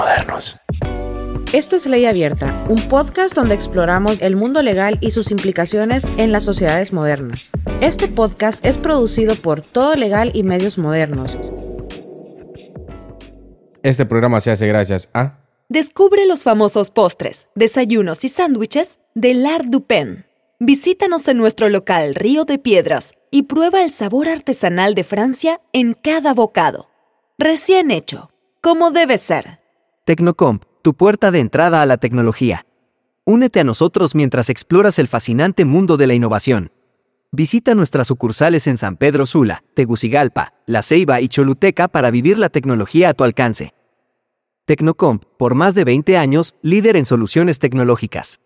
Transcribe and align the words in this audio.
modernos. 0.00 0.56
Esto 1.52 1.76
es 1.76 1.84
Ley 1.84 2.06
Abierta, 2.06 2.64
un 2.70 2.88
podcast 2.88 3.34
donde 3.34 3.54
exploramos 3.54 4.22
el 4.22 4.34
mundo 4.34 4.62
legal 4.62 4.96
y 5.02 5.10
sus 5.10 5.30
implicaciones 5.30 6.06
en 6.16 6.32
las 6.32 6.44
sociedades 6.44 6.94
modernas. 6.94 7.50
Este 7.82 8.08
podcast 8.08 8.64
es 8.64 8.78
producido 8.78 9.34
por 9.36 9.60
Todo 9.60 9.94
Legal 9.96 10.30
y 10.32 10.42
Medios 10.42 10.78
Modernos. 10.78 11.38
Este 13.82 14.06
programa 14.06 14.40
se 14.40 14.50
hace 14.50 14.66
gracias 14.66 15.10
a... 15.12 15.40
Descubre 15.68 16.24
los 16.24 16.44
famosos 16.44 16.90
postres, 16.90 17.48
desayunos 17.54 18.24
y 18.24 18.30
sándwiches 18.30 19.00
de 19.14 19.34
L'Art 19.34 19.66
du 19.66 19.84
Pen. 19.84 20.24
Visítanos 20.60 21.28
en 21.28 21.36
nuestro 21.36 21.68
local 21.68 22.14
Río 22.14 22.46
de 22.46 22.58
Piedras 22.58 23.16
y 23.30 23.42
prueba 23.42 23.82
el 23.82 23.90
sabor 23.90 24.28
artesanal 24.28 24.94
de 24.94 25.04
Francia 25.04 25.60
en 25.74 25.92
cada 25.92 26.32
bocado. 26.32 26.88
Recién 27.36 27.90
hecho, 27.90 28.30
como 28.62 28.92
debe 28.92 29.18
ser. 29.18 29.59
Tecnocomp, 30.10 30.64
tu 30.82 30.94
puerta 30.94 31.30
de 31.30 31.38
entrada 31.38 31.82
a 31.82 31.86
la 31.86 31.96
tecnología. 31.96 32.66
Únete 33.24 33.60
a 33.60 33.64
nosotros 33.64 34.16
mientras 34.16 34.50
exploras 34.50 34.98
el 34.98 35.06
fascinante 35.06 35.64
mundo 35.64 35.96
de 35.96 36.08
la 36.08 36.14
innovación. 36.14 36.72
Visita 37.30 37.76
nuestras 37.76 38.08
sucursales 38.08 38.66
en 38.66 38.76
San 38.76 38.96
Pedro 38.96 39.24
Sula, 39.24 39.62
Tegucigalpa, 39.74 40.54
La 40.66 40.82
Ceiba 40.82 41.20
y 41.20 41.28
Choluteca 41.28 41.86
para 41.86 42.10
vivir 42.10 42.38
la 42.38 42.48
tecnología 42.48 43.10
a 43.10 43.14
tu 43.14 43.22
alcance. 43.22 43.72
Tecnocomp, 44.64 45.26
por 45.38 45.54
más 45.54 45.76
de 45.76 45.84
20 45.84 46.16
años, 46.16 46.56
líder 46.60 46.96
en 46.96 47.06
soluciones 47.06 47.60
tecnológicas. 47.60 48.40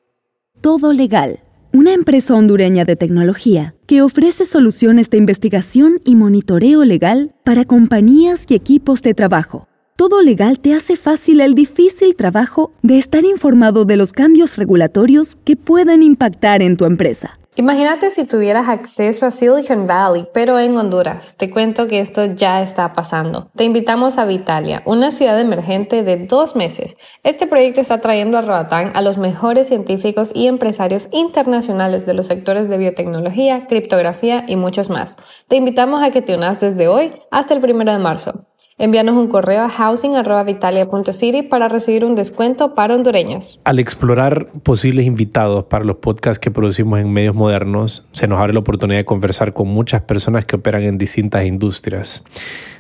Todo 0.61 0.93
Legal, 0.93 1.41
una 1.73 1.95
empresa 1.95 2.35
hondureña 2.35 2.85
de 2.85 2.97
tecnología 2.97 3.75
que 3.87 4.03
ofrece 4.03 4.45
soluciones 4.45 5.09
de 5.09 5.17
investigación 5.17 6.03
y 6.05 6.15
monitoreo 6.15 6.85
legal 6.85 7.35
para 7.43 7.65
compañías 7.65 8.45
y 8.51 8.55
equipos 8.55 9.01
de 9.01 9.15
trabajo. 9.15 9.67
Todo 9.97 10.23
Legal 10.23 10.59
te 10.59 10.75
hace 10.75 10.97
fácil 10.97 11.41
el 11.41 11.55
difícil 11.55 12.17
trabajo 12.17 12.73
de 12.83 12.99
estar 12.99 13.25
informado 13.25 13.85
de 13.85 13.97
los 13.97 14.13
cambios 14.13 14.57
regulatorios 14.57 15.37
que 15.45 15.55
pueden 15.55 16.03
impactar 16.03 16.63
en 16.63 16.77
tu 16.77 16.85
empresa. 16.85 17.39
Imagínate 17.55 18.11
si 18.11 18.25
tuvieras 18.25 18.69
acceso 18.69 19.25
a 19.25 19.31
Silicon 19.31 19.87
Valley, 19.87 20.27
pero 20.35 20.59
en 20.59 20.77
Honduras. 20.77 21.37
Te 21.37 21.49
cuento 21.49 21.87
que 21.87 22.01
esto 22.01 22.25
ya 22.25 22.61
está 22.61 22.93
pasando. 22.93 23.53
Te 23.55 23.63
invitamos 23.63 24.19
a 24.19 24.25
Vitalia, 24.25 24.83
una 24.85 25.13
ciudad 25.13 25.41
emergente 25.41 26.03
de 26.03 26.27
dos 26.27 26.57
meses. 26.57 26.97
Este 27.23 27.47
proyecto 27.47 27.81
está 27.81 27.99
trayendo 27.99 28.37
a 28.37 28.43
Roatán 28.43 28.91
a 28.97 29.01
los 29.01 29.17
mejores 29.17 29.69
científicos 29.69 30.33
y 30.35 30.49
empresarios 30.49 31.09
internacionales 31.13 32.05
de 32.05 32.15
los 32.15 32.27
sectores 32.27 32.69
de 32.69 32.79
biotecnología, 32.79 33.69
criptografía 33.69 34.45
y 34.49 34.57
muchos 34.57 34.91
más. 34.91 35.17
Te 35.47 35.55
invitamos 35.55 36.03
a 36.03 36.11
que 36.11 36.21
te 36.21 36.35
unas 36.35 36.59
desde 36.59 36.89
hoy 36.89 37.13
hasta 37.31 37.55
el 37.55 37.61
primero 37.61 37.93
de 37.93 37.99
marzo. 38.01 38.45
Envíanos 38.77 39.15
un 39.15 39.29
correo 39.29 39.63
a 39.63 39.69
housing.vitalia.city 39.69 41.43
para 41.43 41.69
recibir 41.69 42.05
un 42.05 42.17
descuento 42.17 42.75
para 42.75 42.97
hondureños. 42.97 43.61
Al 43.63 43.79
explorar 43.79 44.49
posibles 44.65 45.07
invitados 45.07 45.67
para 45.67 45.85
los 45.85 45.99
podcasts 45.99 46.41
que 46.41 46.51
producimos 46.51 46.99
en 46.99 47.13
medios 47.13 47.37
modernos, 47.37 48.09
se 48.11 48.27
nos 48.27 48.41
abre 48.41 48.53
la 48.53 48.59
oportunidad 48.59 48.99
de 48.99 49.05
conversar 49.05 49.53
con 49.53 49.69
muchas 49.69 50.03
personas 50.03 50.45
que 50.45 50.57
operan 50.57 50.83
en 50.83 50.99
distintas 50.99 51.45
industrias. 51.45 52.25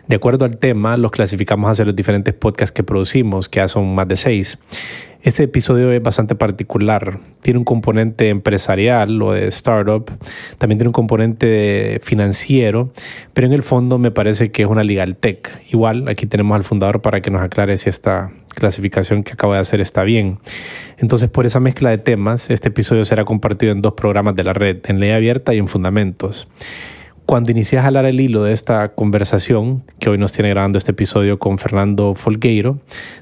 De 0.07 0.17
acuerdo 0.17 0.45
al 0.45 0.59
tema, 0.59 0.97
los 0.97 1.11
clasificamos 1.11 1.71
hacia 1.71 1.85
los 1.85 1.97
diferentes 1.97 2.35
podcasts 2.35 2.73
que 2.73 2.83
producimos, 2.83 3.49
que 3.49 3.59
ya 3.61 3.69
son 3.69 3.95
más 3.95 4.07
de 4.07 4.17
seis. 4.17 4.59
Este 5.23 5.45
episodio 5.45 5.91
es 5.91 6.03
bastante 6.03 6.35
particular. 6.35 7.19
Tiene 7.41 7.59
un 7.59 7.65
componente 7.65 8.29
empresarial 8.29 9.23
o 9.23 9.33
de 9.33 9.49
startup, 9.49 10.11
también 10.59 10.77
tiene 10.79 10.91
un 10.91 10.93
componente 10.93 11.99
financiero, 12.03 12.91
pero 13.33 13.47
en 13.47 13.55
el 13.55 13.63
fondo 13.63 13.97
me 13.97 14.11
parece 14.11 14.53
que 14.53 14.65
es 14.65 14.69
una 14.69 14.85
legal 14.85 15.17
tech. 15.17 15.51
Igual, 15.73 16.09
aquí 16.09 16.27
tenemos 16.27 16.55
al 16.55 16.65
fundador 16.65 17.01
para 17.01 17.23
que 17.23 17.31
nos 17.31 17.41
aclare 17.41 17.79
si 17.79 17.89
esta 17.89 18.33
clasificación 18.55 19.23
que 19.23 19.33
acabo 19.33 19.55
de 19.55 19.61
hacer 19.61 19.81
está 19.81 20.03
bien. 20.03 20.37
Entonces, 20.99 21.31
por 21.31 21.47
esa 21.47 21.59
mezcla 21.59 21.89
de 21.89 21.97
temas, 21.97 22.51
este 22.51 22.69
episodio 22.69 23.07
será 23.07 23.25
compartido 23.25 23.73
en 23.73 23.81
dos 23.81 23.95
programas 23.95 24.37
de 24.37 24.45
la 24.45 24.53
red, 24.53 24.77
en 24.89 25.01
ley 25.01 25.13
abierta 25.13 25.55
y 25.55 25.59
en 25.59 25.69
fundamentos. 25.69 26.49
Cuando 27.27 27.51
inicié 27.51 27.79
a 27.79 27.83
jalar 27.83 28.05
el 28.05 28.21
hilo 28.21 28.43
de 28.43 28.53
esta 28.53 28.91
conversación, 28.91 29.83
que 29.99 30.11
hoy 30.11 30.19
nos 30.19 30.33
tiene 30.33 30.51
grabando 30.51 30.77
este 30.77 30.91
episodio 30.91 31.39
con 31.39 31.57
Fernando 31.57 32.15
Folgueiro 32.15 32.79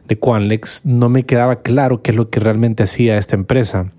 de 0.09 0.19
Quanlex, 0.19 0.85
no 0.85 1.09
me 1.09 1.25
quedaba 1.25 1.63
claro 1.63 2.03
qué 2.03 2.11
es 2.11 2.17
lo 2.17 2.29
que 2.29 2.41
realmente 2.41 2.83
hacía 2.83 3.17
esta 3.17 3.37
empresa. 3.37 3.93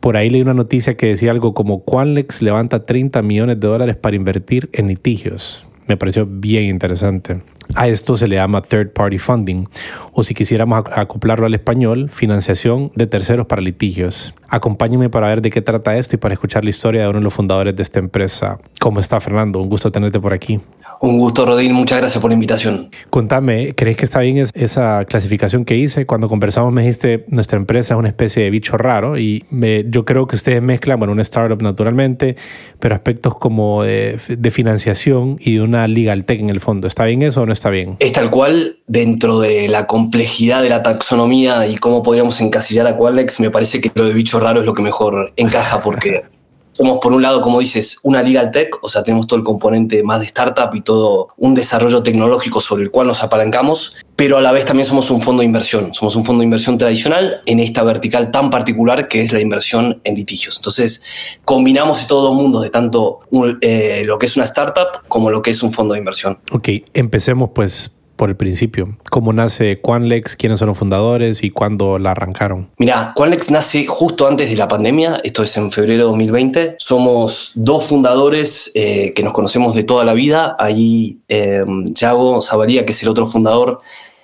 Por 0.00 0.16
ahí 0.16 0.30
leí 0.30 0.42
una 0.42 0.52
noticia 0.52 0.96
que 0.96 1.06
decía 1.06 1.30
algo 1.30 1.54
como 1.54 1.84
Quanlex 1.84 2.42
levanta 2.42 2.84
30 2.84 3.22
millones 3.22 3.60
de 3.60 3.68
dólares 3.68 3.96
para 3.96 4.16
invertir 4.16 4.68
en 4.72 4.88
litigios. 4.88 5.68
Me 5.86 5.96
pareció 5.96 6.26
bien 6.26 6.64
interesante. 6.64 7.42
A 7.74 7.88
esto 7.88 8.16
se 8.16 8.26
le 8.26 8.36
llama 8.36 8.62
third 8.62 8.92
party 8.92 9.18
funding, 9.18 9.66
o 10.12 10.22
si 10.22 10.34
quisiéramos 10.34 10.84
acoplarlo 10.92 11.46
al 11.46 11.54
español, 11.54 12.08
financiación 12.10 12.92
de 12.94 13.06
terceros 13.06 13.46
para 13.46 13.60
litigios. 13.62 14.34
Acompáñenme 14.48 15.10
para 15.10 15.28
ver 15.28 15.42
de 15.42 15.50
qué 15.50 15.62
trata 15.62 15.96
esto 15.96 16.16
y 16.16 16.18
para 16.18 16.34
escuchar 16.34 16.64
la 16.64 16.70
historia 16.70 17.02
de 17.02 17.08
uno 17.08 17.18
de 17.18 17.24
los 17.24 17.34
fundadores 17.34 17.74
de 17.74 17.82
esta 17.82 17.98
empresa. 17.98 18.58
¿Cómo 18.80 19.00
está 19.00 19.20
Fernando? 19.20 19.60
Un 19.60 19.68
gusto 19.68 19.90
tenerte 19.90 20.20
por 20.20 20.32
aquí. 20.32 20.60
Un 21.00 21.18
gusto, 21.18 21.46
Rodín. 21.46 21.72
Muchas 21.72 21.98
gracias 21.98 22.20
por 22.20 22.30
la 22.30 22.34
invitación. 22.34 22.90
Contame, 23.10 23.74
¿crees 23.74 23.96
que 23.96 24.04
está 24.04 24.20
bien 24.20 24.38
esa 24.38 25.04
clasificación 25.04 25.64
que 25.64 25.76
hice? 25.76 26.06
Cuando 26.06 26.28
conversamos 26.28 26.72
me 26.72 26.82
dijiste, 26.82 27.24
nuestra 27.28 27.58
empresa 27.58 27.94
es 27.94 27.98
una 27.98 28.08
especie 28.08 28.42
de 28.42 28.50
bicho 28.50 28.76
raro 28.76 29.18
y 29.18 29.44
yo 29.88 30.04
creo 30.04 30.26
que 30.26 30.36
ustedes 30.36 30.62
mezclan, 30.62 30.98
bueno, 30.98 31.12
una 31.12 31.22
startup 31.22 31.60
naturalmente, 31.62 32.36
pero 32.78 32.94
aspectos 32.94 33.36
como 33.36 33.82
de, 33.82 34.18
de 34.28 34.50
financiación 34.50 35.38
y 35.40 35.54
de 35.54 35.62
una 35.62 35.86
legal 35.88 36.24
tech 36.24 36.40
en 36.40 36.50
el 36.50 36.60
fondo. 36.60 36.86
¿Está 36.86 37.04
bien 37.04 37.22
eso 37.22 37.42
o 37.42 37.46
no 37.46 37.52
está 37.52 37.70
bien. 37.70 37.96
Es 37.98 38.12
tal 38.12 38.30
cual, 38.30 38.78
dentro 38.86 39.40
de 39.40 39.68
la 39.68 39.86
complejidad 39.86 40.62
de 40.62 40.70
la 40.70 40.82
taxonomía 40.82 41.66
y 41.66 41.76
cómo 41.76 42.02
podríamos 42.02 42.40
encasillar 42.40 42.86
a 42.86 42.96
Qualex, 42.96 43.40
me 43.40 43.50
parece 43.50 43.80
que 43.80 43.90
lo 43.94 44.04
de 44.04 44.14
bicho 44.14 44.40
raro 44.40 44.60
es 44.60 44.66
lo 44.66 44.74
que 44.74 44.82
mejor 44.82 45.32
encaja 45.36 45.82
porque 45.82 46.24
somos 46.76 46.98
por 46.98 47.14
un 47.14 47.22
lado, 47.22 47.40
como 47.40 47.58
dices, 47.60 47.98
una 48.02 48.22
legal 48.22 48.50
tech, 48.50 48.76
o 48.82 48.88
sea, 48.90 49.02
tenemos 49.02 49.26
todo 49.26 49.38
el 49.38 49.44
componente 49.44 50.02
más 50.02 50.20
de 50.20 50.26
startup 50.26 50.74
y 50.74 50.82
todo 50.82 51.28
un 51.38 51.54
desarrollo 51.54 52.02
tecnológico 52.02 52.60
sobre 52.60 52.82
el 52.82 52.90
cual 52.90 53.06
nos 53.06 53.22
apalancamos, 53.22 53.96
pero 54.14 54.36
a 54.36 54.42
la 54.42 54.52
vez 54.52 54.66
también 54.66 54.86
somos 54.86 55.10
un 55.10 55.22
fondo 55.22 55.40
de 55.40 55.46
inversión, 55.46 55.94
somos 55.94 56.16
un 56.16 56.24
fondo 56.26 56.40
de 56.40 56.44
inversión 56.44 56.76
tradicional 56.76 57.40
en 57.46 57.60
esta 57.60 57.82
vertical 57.82 58.30
tan 58.30 58.50
particular 58.50 59.08
que 59.08 59.22
es 59.22 59.32
la 59.32 59.40
inversión 59.40 60.02
en 60.04 60.16
litigios. 60.16 60.58
Entonces, 60.58 61.02
combinamos 61.46 62.02
estos 62.02 62.22
dos 62.22 62.34
mundos 62.34 62.62
de 62.62 62.68
tanto 62.68 63.20
eh, 63.62 64.02
lo 64.04 64.18
que 64.18 64.26
es 64.26 64.36
una 64.36 64.44
startup 64.44 65.08
como 65.08 65.30
lo 65.30 65.40
que 65.40 65.52
es 65.52 65.62
un 65.62 65.72
fondo 65.72 65.94
de 65.94 66.00
inversión. 66.00 66.38
Ok, 66.52 66.68
empecemos 66.92 67.50
pues 67.54 67.95
por 68.16 68.30
el 68.30 68.36
principio. 68.36 68.96
¿Cómo 69.10 69.32
nace 69.32 69.80
Quanlex? 69.80 70.36
¿Quiénes 70.36 70.58
son 70.58 70.68
los 70.68 70.78
fundadores 70.78 71.44
y 71.44 71.50
cuándo 71.50 71.98
la 71.98 72.12
arrancaron? 72.12 72.68
Mira, 72.78 73.12
Quanlex 73.14 73.50
nace 73.50 73.86
justo 73.86 74.26
antes 74.26 74.50
de 74.50 74.56
la 74.56 74.68
pandemia, 74.68 75.20
esto 75.22 75.42
es 75.42 75.56
en 75.56 75.70
febrero 75.70 76.04
de 76.04 76.08
2020. 76.08 76.76
Somos 76.78 77.52
dos 77.54 77.84
fundadores 77.84 78.70
eh, 78.74 79.12
que 79.14 79.22
nos 79.22 79.32
conocemos 79.32 79.74
de 79.74 79.84
toda 79.84 80.04
la 80.04 80.14
vida. 80.14 80.56
Allí 80.58 81.20
eh, 81.28 81.64
Yago 81.92 82.40
que 82.40 82.92
es 82.92 83.02
el 83.02 83.08
otro 83.08 83.26
fundador, 83.26 83.80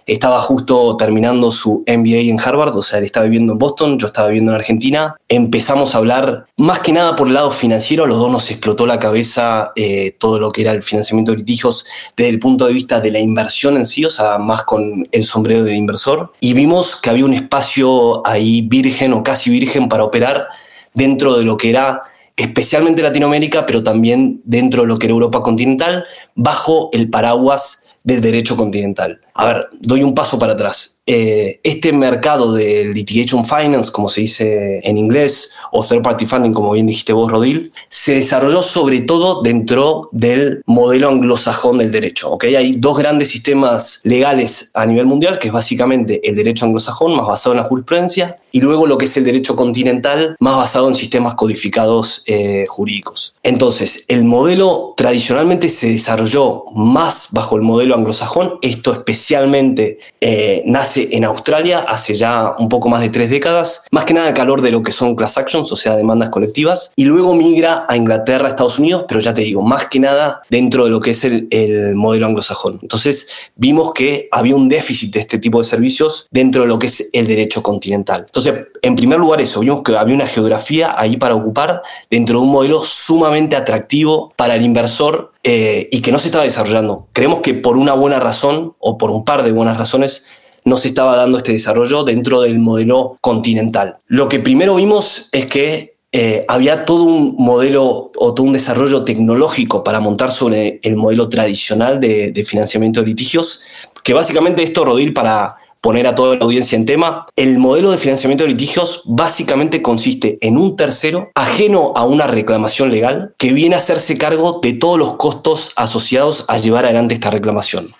estaba 0.06 0.40
justo 0.40 0.96
terminando 0.96 1.50
su 1.50 1.84
MBA 1.86 2.30
en 2.30 2.40
Harvard, 2.40 2.76
o 2.76 2.82
sea, 2.82 2.98
él 2.98 3.04
estaba 3.04 3.24
viviendo 3.24 3.52
en 3.52 3.58
Boston, 3.58 3.98
yo 3.98 4.06
estaba 4.06 4.28
viviendo 4.28 4.52
en 4.52 4.56
Argentina. 4.56 5.16
Empezamos 5.28 5.94
a 5.94 5.98
hablar 5.98 6.46
más 6.56 6.80
que 6.80 6.92
nada 6.92 7.16
por 7.16 7.28
el 7.28 7.34
lado 7.34 7.50
financiero, 7.50 8.04
a 8.04 8.06
los 8.06 8.18
dos 8.18 8.30
nos 8.30 8.50
explotó 8.50 8.86
la 8.86 8.98
cabeza 8.98 9.72
eh, 9.76 10.14
todo 10.18 10.38
lo 10.38 10.50
que 10.50 10.62
era 10.62 10.72
el 10.72 10.82
financiamiento 10.82 11.32
de 11.32 11.38
litigios 11.38 11.84
desde 12.16 12.30
el 12.30 12.38
punto 12.38 12.66
de 12.66 12.72
vista 12.72 13.00
de 13.00 13.10
la 13.10 13.18
inversión 13.18 13.76
en 13.76 13.86
sí, 13.86 14.04
o 14.04 14.10
sea, 14.10 14.38
más 14.38 14.64
con 14.64 15.08
el 15.10 15.24
sombrero 15.24 15.64
del 15.64 15.76
inversor. 15.76 16.32
Y 16.40 16.52
vimos 16.52 16.96
que 16.96 17.10
había 17.10 17.24
un 17.24 17.34
espacio 17.34 18.26
ahí 18.26 18.62
virgen 18.62 19.12
o 19.12 19.22
casi 19.22 19.50
virgen 19.50 19.88
para 19.88 20.04
operar 20.04 20.48
dentro 20.94 21.36
de 21.36 21.44
lo 21.44 21.56
que 21.56 21.70
era 21.70 22.02
especialmente 22.36 23.02
Latinoamérica, 23.02 23.66
pero 23.66 23.82
también 23.82 24.40
dentro 24.44 24.82
de 24.82 24.88
lo 24.88 24.98
que 24.98 25.06
era 25.06 25.12
Europa 25.12 25.40
continental, 25.40 26.04
bajo 26.34 26.88
el 26.92 27.10
paraguas 27.10 27.81
del 28.04 28.20
derecho 28.20 28.56
continental. 28.56 29.20
A 29.34 29.46
ver, 29.46 29.68
doy 29.80 30.02
un 30.02 30.14
paso 30.14 30.38
para 30.38 30.54
atrás. 30.54 30.98
Eh, 31.06 31.60
este 31.64 31.92
mercado 31.92 32.52
de 32.52 32.84
litigation 32.94 33.44
finance, 33.44 33.90
como 33.90 34.08
se 34.08 34.20
dice 34.20 34.80
en 34.84 34.98
inglés, 34.98 35.52
o 35.72 35.84
third 35.84 36.02
party 36.02 36.26
funding, 36.26 36.52
como 36.52 36.72
bien 36.72 36.86
dijiste 36.86 37.12
vos, 37.12 37.30
Rodil, 37.30 37.72
se 37.88 38.16
desarrolló 38.16 38.62
sobre 38.62 39.00
todo 39.00 39.42
dentro 39.42 40.08
del 40.12 40.62
modelo 40.66 41.08
anglosajón 41.08 41.78
del 41.78 41.90
derecho. 41.90 42.30
¿okay? 42.30 42.54
Hay 42.54 42.72
dos 42.72 42.98
grandes 42.98 43.30
sistemas 43.30 44.00
legales 44.04 44.70
a 44.74 44.86
nivel 44.86 45.06
mundial, 45.06 45.38
que 45.38 45.48
es 45.48 45.54
básicamente 45.54 46.20
el 46.28 46.36
derecho 46.36 46.66
anglosajón, 46.66 47.16
más 47.16 47.26
basado 47.26 47.54
en 47.54 47.62
la 47.62 47.68
jurisprudencia, 47.68 48.38
y 48.52 48.60
luego 48.60 48.86
lo 48.86 48.98
que 48.98 49.06
es 49.06 49.16
el 49.16 49.24
derecho 49.24 49.56
continental, 49.56 50.36
más 50.38 50.56
basado 50.56 50.88
en 50.88 50.94
sistemas 50.94 51.34
codificados 51.34 52.22
eh, 52.26 52.66
jurídicos. 52.68 53.34
Entonces, 53.42 54.04
el 54.08 54.24
modelo 54.24 54.94
tradicionalmente 54.96 55.70
se 55.70 55.88
desarrolló 55.88 56.64
más 56.74 57.28
bajo 57.32 57.56
el 57.56 57.62
modelo 57.62 57.94
anglosajón, 57.94 58.58
esto 58.62 58.92
especialmente 58.92 59.98
eh, 60.20 60.62
nace 60.66 61.08
en 61.12 61.24
Australia 61.24 61.80
hace 61.88 62.14
ya 62.14 62.54
un 62.58 62.68
poco 62.68 62.88
más 62.88 63.00
de 63.00 63.10
tres 63.10 63.30
décadas, 63.30 63.84
más 63.90 64.04
que 64.04 64.14
nada 64.14 64.28
al 64.28 64.34
calor 64.34 64.62
de 64.62 64.70
lo 64.70 64.82
que 64.82 64.92
son 64.92 65.16
class 65.16 65.38
actions, 65.38 65.72
o 65.72 65.76
sea, 65.76 65.96
demandas 65.96 66.30
colectivas, 66.30 66.92
y 66.96 67.04
luego 67.04 67.34
migra 67.34 67.86
a 67.88 67.96
Inglaterra, 67.96 68.48
Estados 68.48 68.78
Unidos, 68.78 69.06
pero 69.08 69.20
ya 69.20 69.34
te 69.34 69.42
digo, 69.42 69.62
más 69.62 69.86
que 69.86 69.98
nada 69.98 70.42
dentro 70.50 70.84
de 70.84 70.90
lo 70.90 71.00
que 71.00 71.10
es 71.10 71.24
el, 71.24 71.48
el 71.50 71.94
modelo 71.94 72.26
anglosajón. 72.26 72.78
Entonces 72.82 73.28
vimos 73.56 73.92
que 73.92 74.28
había 74.30 74.54
un 74.54 74.68
déficit 74.68 75.12
de 75.14 75.20
este 75.20 75.38
tipo 75.38 75.58
de 75.58 75.64
servicios 75.64 76.28
dentro 76.30 76.62
de 76.62 76.68
lo 76.68 76.78
que 76.78 76.86
es 76.86 77.08
el 77.12 77.26
derecho 77.26 77.62
continental. 77.62 78.26
En 78.46 78.96
primer 78.96 79.18
lugar 79.18 79.40
eso, 79.40 79.60
vimos 79.60 79.82
que 79.82 79.96
había 79.96 80.14
una 80.14 80.26
geografía 80.26 80.94
ahí 80.96 81.16
para 81.16 81.34
ocupar 81.34 81.82
dentro 82.10 82.38
de 82.38 82.44
un 82.44 82.52
modelo 82.52 82.82
sumamente 82.84 83.56
atractivo 83.56 84.32
para 84.36 84.56
el 84.56 84.62
inversor 84.62 85.32
eh, 85.42 85.88
y 85.90 86.00
que 86.00 86.12
no 86.12 86.18
se 86.18 86.28
estaba 86.28 86.44
desarrollando. 86.44 87.08
Creemos 87.12 87.40
que 87.40 87.54
por 87.54 87.76
una 87.76 87.94
buena 87.94 88.20
razón 88.20 88.74
o 88.78 88.98
por 88.98 89.10
un 89.10 89.24
par 89.24 89.42
de 89.42 89.52
buenas 89.52 89.78
razones 89.78 90.26
no 90.64 90.76
se 90.76 90.88
estaba 90.88 91.16
dando 91.16 91.38
este 91.38 91.52
desarrollo 91.52 92.04
dentro 92.04 92.42
del 92.42 92.58
modelo 92.58 93.18
continental. 93.20 93.98
Lo 94.06 94.28
que 94.28 94.38
primero 94.38 94.76
vimos 94.76 95.28
es 95.32 95.46
que 95.46 95.96
eh, 96.12 96.44
había 96.46 96.84
todo 96.84 97.04
un 97.04 97.36
modelo 97.38 98.12
o 98.16 98.34
todo 98.34 98.46
un 98.46 98.52
desarrollo 98.52 99.02
tecnológico 99.02 99.82
para 99.82 99.98
montar 99.98 100.30
sobre 100.30 100.78
el 100.82 100.96
modelo 100.96 101.28
tradicional 101.28 102.00
de, 102.00 102.30
de 102.32 102.44
financiamiento 102.44 103.00
de 103.00 103.06
litigios, 103.06 103.62
que 104.04 104.12
básicamente 104.12 104.62
esto, 104.62 104.84
Rodil, 104.84 105.14
para 105.14 105.56
poner 105.82 106.06
a 106.06 106.14
toda 106.14 106.36
la 106.36 106.44
audiencia 106.44 106.76
en 106.76 106.86
tema, 106.86 107.26
el 107.36 107.58
modelo 107.58 107.90
de 107.90 107.98
financiamiento 107.98 108.44
de 108.44 108.50
litigios 108.50 109.02
básicamente 109.04 109.82
consiste 109.82 110.38
en 110.40 110.56
un 110.56 110.76
tercero 110.76 111.30
ajeno 111.34 111.92
a 111.96 112.04
una 112.04 112.26
reclamación 112.26 112.90
legal 112.90 113.34
que 113.36 113.52
viene 113.52 113.74
a 113.74 113.78
hacerse 113.78 114.16
cargo 114.16 114.60
de 114.62 114.74
todos 114.74 114.96
los 114.96 115.16
costos 115.16 115.72
asociados 115.76 116.44
a 116.48 116.58
llevar 116.58 116.84
adelante 116.84 117.14
esta 117.14 117.30
reclamación. 117.30 117.92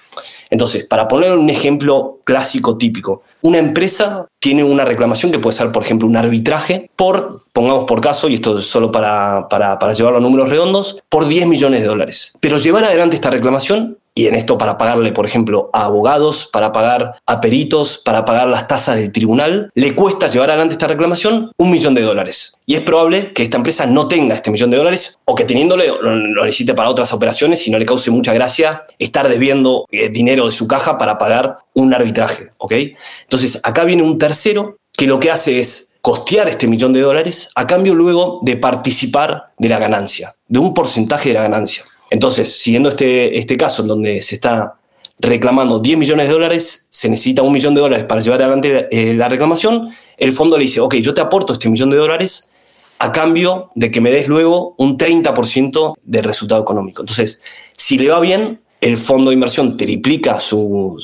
Entonces, 0.53 0.85
para 0.85 1.09
poner 1.09 1.33
un 1.33 1.49
ejemplo 1.49 2.21
clásico 2.25 2.77
típico, 2.77 3.23
una 3.41 3.57
empresa 3.57 4.27
tiene 4.39 4.63
una 4.63 4.85
reclamación 4.85 5.33
que 5.33 5.39
puede 5.39 5.57
ser, 5.57 5.73
por 5.73 5.83
ejemplo, 5.83 6.07
un 6.07 6.15
arbitraje 6.15 6.91
por, 6.95 7.43
pongamos 7.55 7.85
por 7.85 8.03
caso, 8.03 8.29
y 8.29 8.35
esto 8.35 8.59
es 8.59 8.67
solo 8.67 8.93
para, 8.93 9.49
para, 9.49 9.79
para 9.79 9.95
llevarlo 9.95 10.19
a 10.19 10.21
números 10.21 10.51
redondos, 10.51 11.03
por 11.09 11.27
10 11.27 11.47
millones 11.47 11.81
de 11.81 11.87
dólares. 11.87 12.35
Pero 12.39 12.59
llevar 12.59 12.85
adelante 12.85 13.17
esta 13.17 13.31
reclamación 13.31 13.97
y 14.15 14.27
en 14.27 14.35
esto 14.35 14.59
para 14.59 14.77
pagarle, 14.79 15.13
por 15.13 15.25
ejemplo, 15.25 15.71
a 15.73 15.85
abogados, 15.85 16.49
para 16.53 16.73
pagar 16.73 17.17
a 17.27 17.41
peritos, 17.41 17.99
para 17.99 18.25
pagar 18.25 18.49
las 18.49 18.69
tasas 18.69 18.97
del 18.97 19.13
tribunal, 19.13 19.71
le 19.75 19.95
cuesta 19.95 20.29
llevar 20.29 20.51
adelante 20.51 20.75
esta 20.75 20.87
reclamación 20.87 21.51
un 21.57 21.71
millón 21.71 21.95
de 21.95 22.03
dólares. 22.03 22.55
Y 22.67 22.75
es 22.75 22.83
probable 22.83 23.33
que 23.33 23.43
esta 23.43 23.57
empresa 23.57 23.87
no 23.87 24.09
tenga 24.09 24.35
este 24.35 24.51
millón 24.51 24.71
de 24.71 24.77
dólares 24.77 25.19
o 25.25 25.35
que 25.35 25.45
teniéndole 25.45 25.89
lo 25.89 26.45
necesite 26.45 26.75
para 26.75 26.91
otras 26.91 27.13
operaciones 27.13 27.67
y 27.67 27.71
no 27.71 27.79
le 27.79 27.87
cause 27.87 28.11
mucha 28.11 28.33
gracia 28.33 28.85
estar 28.99 29.29
desviando 29.29 29.87
eh, 29.91 30.09
dinero 30.09 30.47
de 30.47 30.53
su 30.53 30.69
caja 30.69 30.99
para 30.99 31.19
pagar 31.19 31.59
un 31.75 31.95
arbitraje. 31.95 32.51
¿ok? 32.59 32.73
Entonces, 33.25 33.61
acá 33.63 33.85
viene 33.85 34.03
un 34.03 34.19
tercero 34.19 34.77
que 34.93 35.07
lo 35.07 35.19
que 35.19 35.31
hace 35.31 35.61
es 35.61 35.95
costear 36.03 36.49
este 36.49 36.67
millón 36.67 36.93
de 36.93 37.01
dólares 37.01 37.51
a 37.55 37.67
cambio 37.67 37.95
luego 37.95 38.41
de 38.43 38.57
participar 38.57 39.53
de 39.57 39.69
la 39.69 39.79
ganancia, 39.79 40.35
de 40.49 40.59
un 40.59 40.75
porcentaje 40.75 41.31
de 41.31 41.37
la 41.37 41.43
ganancia. 41.43 41.85
Entonces, 42.13 42.61
siguiendo 42.61 42.91
este, 42.91 43.39
este 43.39 43.57
caso 43.57 43.81
en 43.81 43.89
donde 43.89 44.21
se 44.21 44.35
está 44.35 44.75
reclamando 45.19 45.79
10 45.79 45.97
millones 45.97 46.27
de 46.27 46.35
dólares, 46.35 46.87
se 46.91 47.09
necesita 47.09 47.41
un 47.41 47.55
millón 47.55 47.75
de 47.75 47.81
dólares 47.81 48.05
para 48.05 48.21
llevar 48.21 48.43
adelante 48.43 48.87
eh, 48.91 49.15
la 49.15 49.31
reclamación, 49.31 49.89
el 50.19 50.35
fondo 50.35 50.59
le 50.59 50.65
dice, 50.65 50.81
ok, 50.81 50.97
yo 50.97 51.15
te 51.15 51.23
aporto 51.23 51.55
este 51.55 51.71
millón 51.71 51.89
de 51.89 51.97
dólares 51.97 52.51
a 52.99 53.13
cambio 53.13 53.71
de 53.75 53.91
que 53.91 54.03
me 54.03 54.13
des 54.13 54.29
luego 54.29 54.75
un 54.77 54.99
30% 54.99 55.95
del 56.03 56.25
resultado 56.25 56.61
económico. 56.61 57.01
Entonces, 57.01 57.41
si 57.73 57.99
le 57.99 58.11
va 58.11 58.21
bien, 58.21 58.61
el 58.83 58.99
fondo 58.99 59.31
de 59.31 59.35
inversión 59.35 59.79
triplica 59.79 60.39
su, 60.39 61.01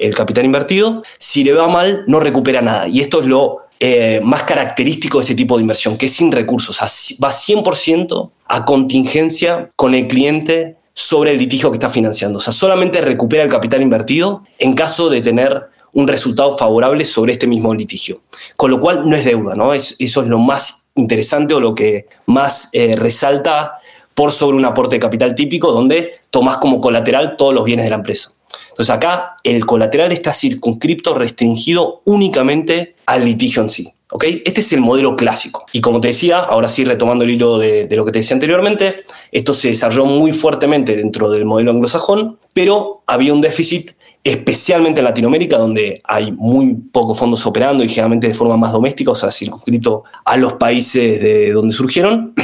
el 0.00 0.14
capital 0.14 0.46
invertido, 0.46 1.02
si 1.18 1.44
le 1.44 1.52
va 1.52 1.68
mal, 1.68 2.04
no 2.06 2.20
recupera 2.20 2.62
nada. 2.62 2.88
Y 2.88 3.00
esto 3.00 3.20
es 3.20 3.26
lo 3.26 3.67
eh, 3.80 4.20
más 4.22 4.42
característico 4.42 5.18
de 5.18 5.24
este 5.24 5.34
tipo 5.34 5.56
de 5.56 5.62
inversión, 5.62 5.96
que 5.96 6.06
es 6.06 6.12
sin 6.12 6.32
recursos, 6.32 6.78
va 6.80 7.30
100% 7.30 8.30
a 8.46 8.64
contingencia 8.64 9.70
con 9.76 9.94
el 9.94 10.08
cliente 10.08 10.76
sobre 10.94 11.30
el 11.30 11.38
litigio 11.38 11.70
que 11.70 11.76
está 11.76 11.90
financiando. 11.90 12.38
O 12.38 12.40
sea, 12.40 12.52
solamente 12.52 13.00
recupera 13.00 13.44
el 13.44 13.48
capital 13.48 13.82
invertido 13.82 14.42
en 14.58 14.74
caso 14.74 15.08
de 15.08 15.20
tener 15.20 15.68
un 15.92 16.08
resultado 16.08 16.58
favorable 16.58 17.04
sobre 17.04 17.32
este 17.32 17.46
mismo 17.46 17.72
litigio. 17.74 18.22
Con 18.56 18.70
lo 18.70 18.80
cual 18.80 19.08
no 19.08 19.14
es 19.14 19.24
deuda, 19.24 19.54
¿no? 19.54 19.72
Es, 19.74 19.94
eso 19.98 20.22
es 20.22 20.28
lo 20.28 20.38
más 20.38 20.88
interesante 20.96 21.54
o 21.54 21.60
lo 21.60 21.74
que 21.74 22.06
más 22.26 22.70
eh, 22.72 22.96
resalta 22.96 23.78
por 24.14 24.32
sobre 24.32 24.56
un 24.56 24.64
aporte 24.64 24.96
de 24.96 25.00
capital 25.00 25.36
típico 25.36 25.70
donde 25.70 26.14
tomas 26.30 26.56
como 26.56 26.80
colateral 26.80 27.36
todos 27.36 27.54
los 27.54 27.64
bienes 27.64 27.84
de 27.86 27.90
la 27.90 27.96
empresa. 27.96 28.32
Entonces 28.78 28.94
acá 28.94 29.34
el 29.42 29.66
colateral 29.66 30.12
está 30.12 30.32
circunscripto, 30.32 31.12
restringido 31.12 32.02
únicamente 32.04 32.94
al 33.06 33.24
litigio 33.24 33.62
en 33.62 33.70
sí. 33.70 33.92
Este 34.22 34.60
es 34.60 34.72
el 34.72 34.80
modelo 34.80 35.16
clásico. 35.16 35.66
Y 35.72 35.80
como 35.80 36.00
te 36.00 36.08
decía, 36.08 36.38
ahora 36.38 36.68
sí 36.68 36.84
retomando 36.84 37.24
el 37.24 37.30
hilo 37.30 37.58
de, 37.58 37.88
de 37.88 37.96
lo 37.96 38.04
que 38.04 38.12
te 38.12 38.20
decía 38.20 38.36
anteriormente, 38.36 39.02
esto 39.32 39.52
se 39.52 39.70
desarrolló 39.70 40.04
muy 40.04 40.30
fuertemente 40.30 40.94
dentro 40.94 41.28
del 41.28 41.44
modelo 41.44 41.72
anglosajón, 41.72 42.38
pero 42.54 43.02
había 43.08 43.34
un 43.34 43.40
déficit 43.40 43.90
especialmente 44.24 45.00
en 45.00 45.04
Latinoamérica, 45.04 45.58
donde 45.58 46.00
hay 46.04 46.32
muy 46.32 46.74
pocos 46.74 47.18
fondos 47.18 47.44
operando 47.46 47.82
y 47.84 47.88
generalmente 47.88 48.28
de 48.28 48.34
forma 48.34 48.56
más 48.56 48.72
doméstica, 48.72 49.12
o 49.12 49.14
sea, 49.14 49.30
circunscrito 49.30 50.04
a 50.24 50.36
los 50.36 50.54
países 50.54 51.20
de 51.20 51.52
donde 51.52 51.74
surgieron. 51.74 52.34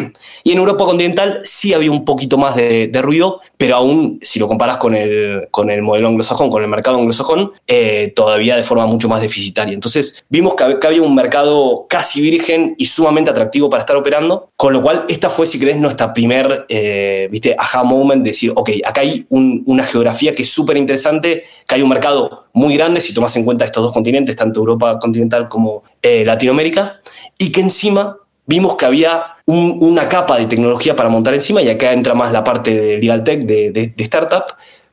Y 0.47 0.53
en 0.53 0.59
Europa 0.59 0.85
continental 0.85 1.41
sí 1.43 1.73
había 1.73 1.91
un 1.91 2.05
poquito 2.05 2.37
más 2.37 2.55
de, 2.55 2.91
ruido, 3.01 3.41
pero 3.57 3.77
aún, 3.77 4.19
si 4.21 4.39
lo 4.39 4.47
comparas 4.47 4.77
con 4.77 4.95
el, 4.95 5.49
con 5.51 5.71
el 5.71 5.81
modelo 5.81 6.09
anglosajón, 6.09 6.51
con 6.51 6.63
el 6.63 6.69
mercado 6.69 6.99
anglosajón, 6.99 7.53
eh, 7.67 8.13
todavía 8.15 8.55
de 8.55 8.63
forma 8.63 8.85
mucho 8.85 9.09
más 9.09 9.23
deficitaria. 9.23 9.73
Entonces, 9.73 10.23
vimos 10.29 10.55
que, 10.55 10.65
había 10.87 11.01
un 11.01 11.15
mercado 11.15 11.87
casi 11.89 12.21
virgen 12.21 12.75
y 12.77 12.85
sumamente 12.87 13.31
atractivo 13.31 13.71
para 13.71 13.81
estar 13.81 13.97
operando, 13.97 14.51
con 14.55 14.75
lo 14.75 14.83
cual 14.83 15.07
esta 15.09 15.31
fue, 15.31 15.47
si 15.47 15.59
querés, 15.59 15.79
nuestra 15.79 16.13
primer, 16.13 16.67
eh, 16.69 17.27
viste, 17.31 17.57
aha 17.59 17.83
moment, 17.83 18.23
de 18.23 18.31
decir, 18.31 18.53
ok, 18.55 18.71
acá 18.85 19.01
hay 19.01 19.25
un, 19.31 19.63
una 19.65 19.85
geografía 19.85 20.35
que 20.35 20.43
es 20.43 20.51
súper 20.51 20.77
interesante, 20.77 21.45
que 21.67 21.75
hay 21.75 21.83
un 21.83 21.89
mercado 21.89 22.47
muy 22.53 22.77
grande, 22.77 23.01
si 23.01 23.15
tomas 23.15 23.35
en 23.37 23.45
cuenta 23.45 23.65
estos 23.65 23.83
dos 23.83 23.93
continentes, 23.93 24.37
tanto 24.37 24.61
Europa 24.61 24.99
continental 24.99 25.49
como 25.49 25.85
eh, 26.03 26.25
Latinoamérica, 26.25 27.01
y 27.39 27.51
que 27.51 27.61
encima 27.61 28.17
vimos 28.47 28.77
que 28.77 28.87
había 28.87 29.25
un, 29.47 29.79
una 29.81 30.09
capa 30.09 30.39
de 30.39 30.47
tecnología 30.47 30.95
para 30.95 31.09
montar 31.09 31.35
encima, 31.35 31.63
y 31.63 31.69
acá 31.69 31.93
entra 31.93 32.15
más 32.15 32.33
la 32.33 32.45
parte 32.45 32.75
de 32.79 32.99
Legal 32.99 33.25
Tech, 33.25 33.45
de, 33.45 33.95
startup, 33.99 34.45